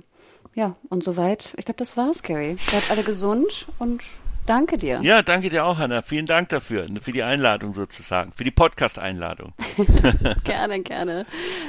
Ja, 0.56 0.74
und 0.90 1.04
soweit. 1.04 1.54
Ich 1.58 1.66
glaube, 1.66 1.78
das 1.78 1.98
war's, 1.98 2.24
Gary. 2.24 2.58
Bleibt 2.70 2.92
alle 2.92 3.04
gesund 3.04 3.68
und 3.80 4.04
Danke 4.46 4.78
dir. 4.78 5.00
Ja, 5.02 5.22
danke 5.22 5.50
dir 5.50 5.66
auch, 5.66 5.78
Hanna. 5.78 6.02
Vielen 6.02 6.26
Dank 6.26 6.50
dafür, 6.50 6.88
für 7.02 7.12
die 7.12 7.24
Einladung 7.24 7.74
sozusagen, 7.74 8.34
für 8.34 8.44
die 8.44 8.52
Podcast-Einladung. 8.52 9.54
gerne, 10.44 10.82
gerne. 10.82 11.26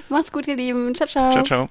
Macht's 0.09 0.33
gut, 0.33 0.49
ihr 0.49 0.57
Lieben. 0.57 0.95
Ciao, 0.95 1.07
ciao. 1.07 1.33
Ciao, 1.33 1.45
ciao. 1.45 1.69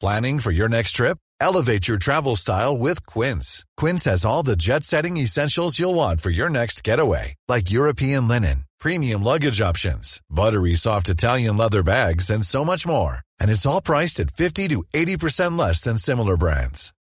Planning 0.00 0.40
for 0.40 0.50
your 0.52 0.68
next 0.68 0.92
trip? 0.92 1.18
Elevate 1.40 1.86
your 1.88 1.98
travel 1.98 2.34
style 2.36 2.76
with 2.76 3.06
Quince. 3.06 3.64
Quince 3.76 4.04
has 4.04 4.24
all 4.24 4.42
the 4.42 4.56
jet-setting 4.56 5.16
essentials 5.16 5.78
you'll 5.78 5.94
want 5.94 6.20
for 6.20 6.30
your 6.30 6.50
next 6.50 6.82
getaway, 6.82 7.34
like 7.48 7.70
European 7.70 8.26
linen, 8.26 8.64
premium 8.80 9.22
luggage 9.22 9.60
options, 9.60 10.20
buttery 10.28 10.74
soft 10.74 11.08
Italian 11.08 11.56
leather 11.56 11.82
bags, 11.82 12.30
and 12.30 12.44
so 12.44 12.64
much 12.64 12.86
more. 12.86 13.20
And 13.40 13.50
it's 13.50 13.66
all 13.66 13.80
priced 13.80 14.20
at 14.20 14.30
50 14.30 14.68
to 14.68 14.82
80% 14.94 15.58
less 15.58 15.82
than 15.82 15.98
similar 15.98 16.36
brands. 16.36 16.92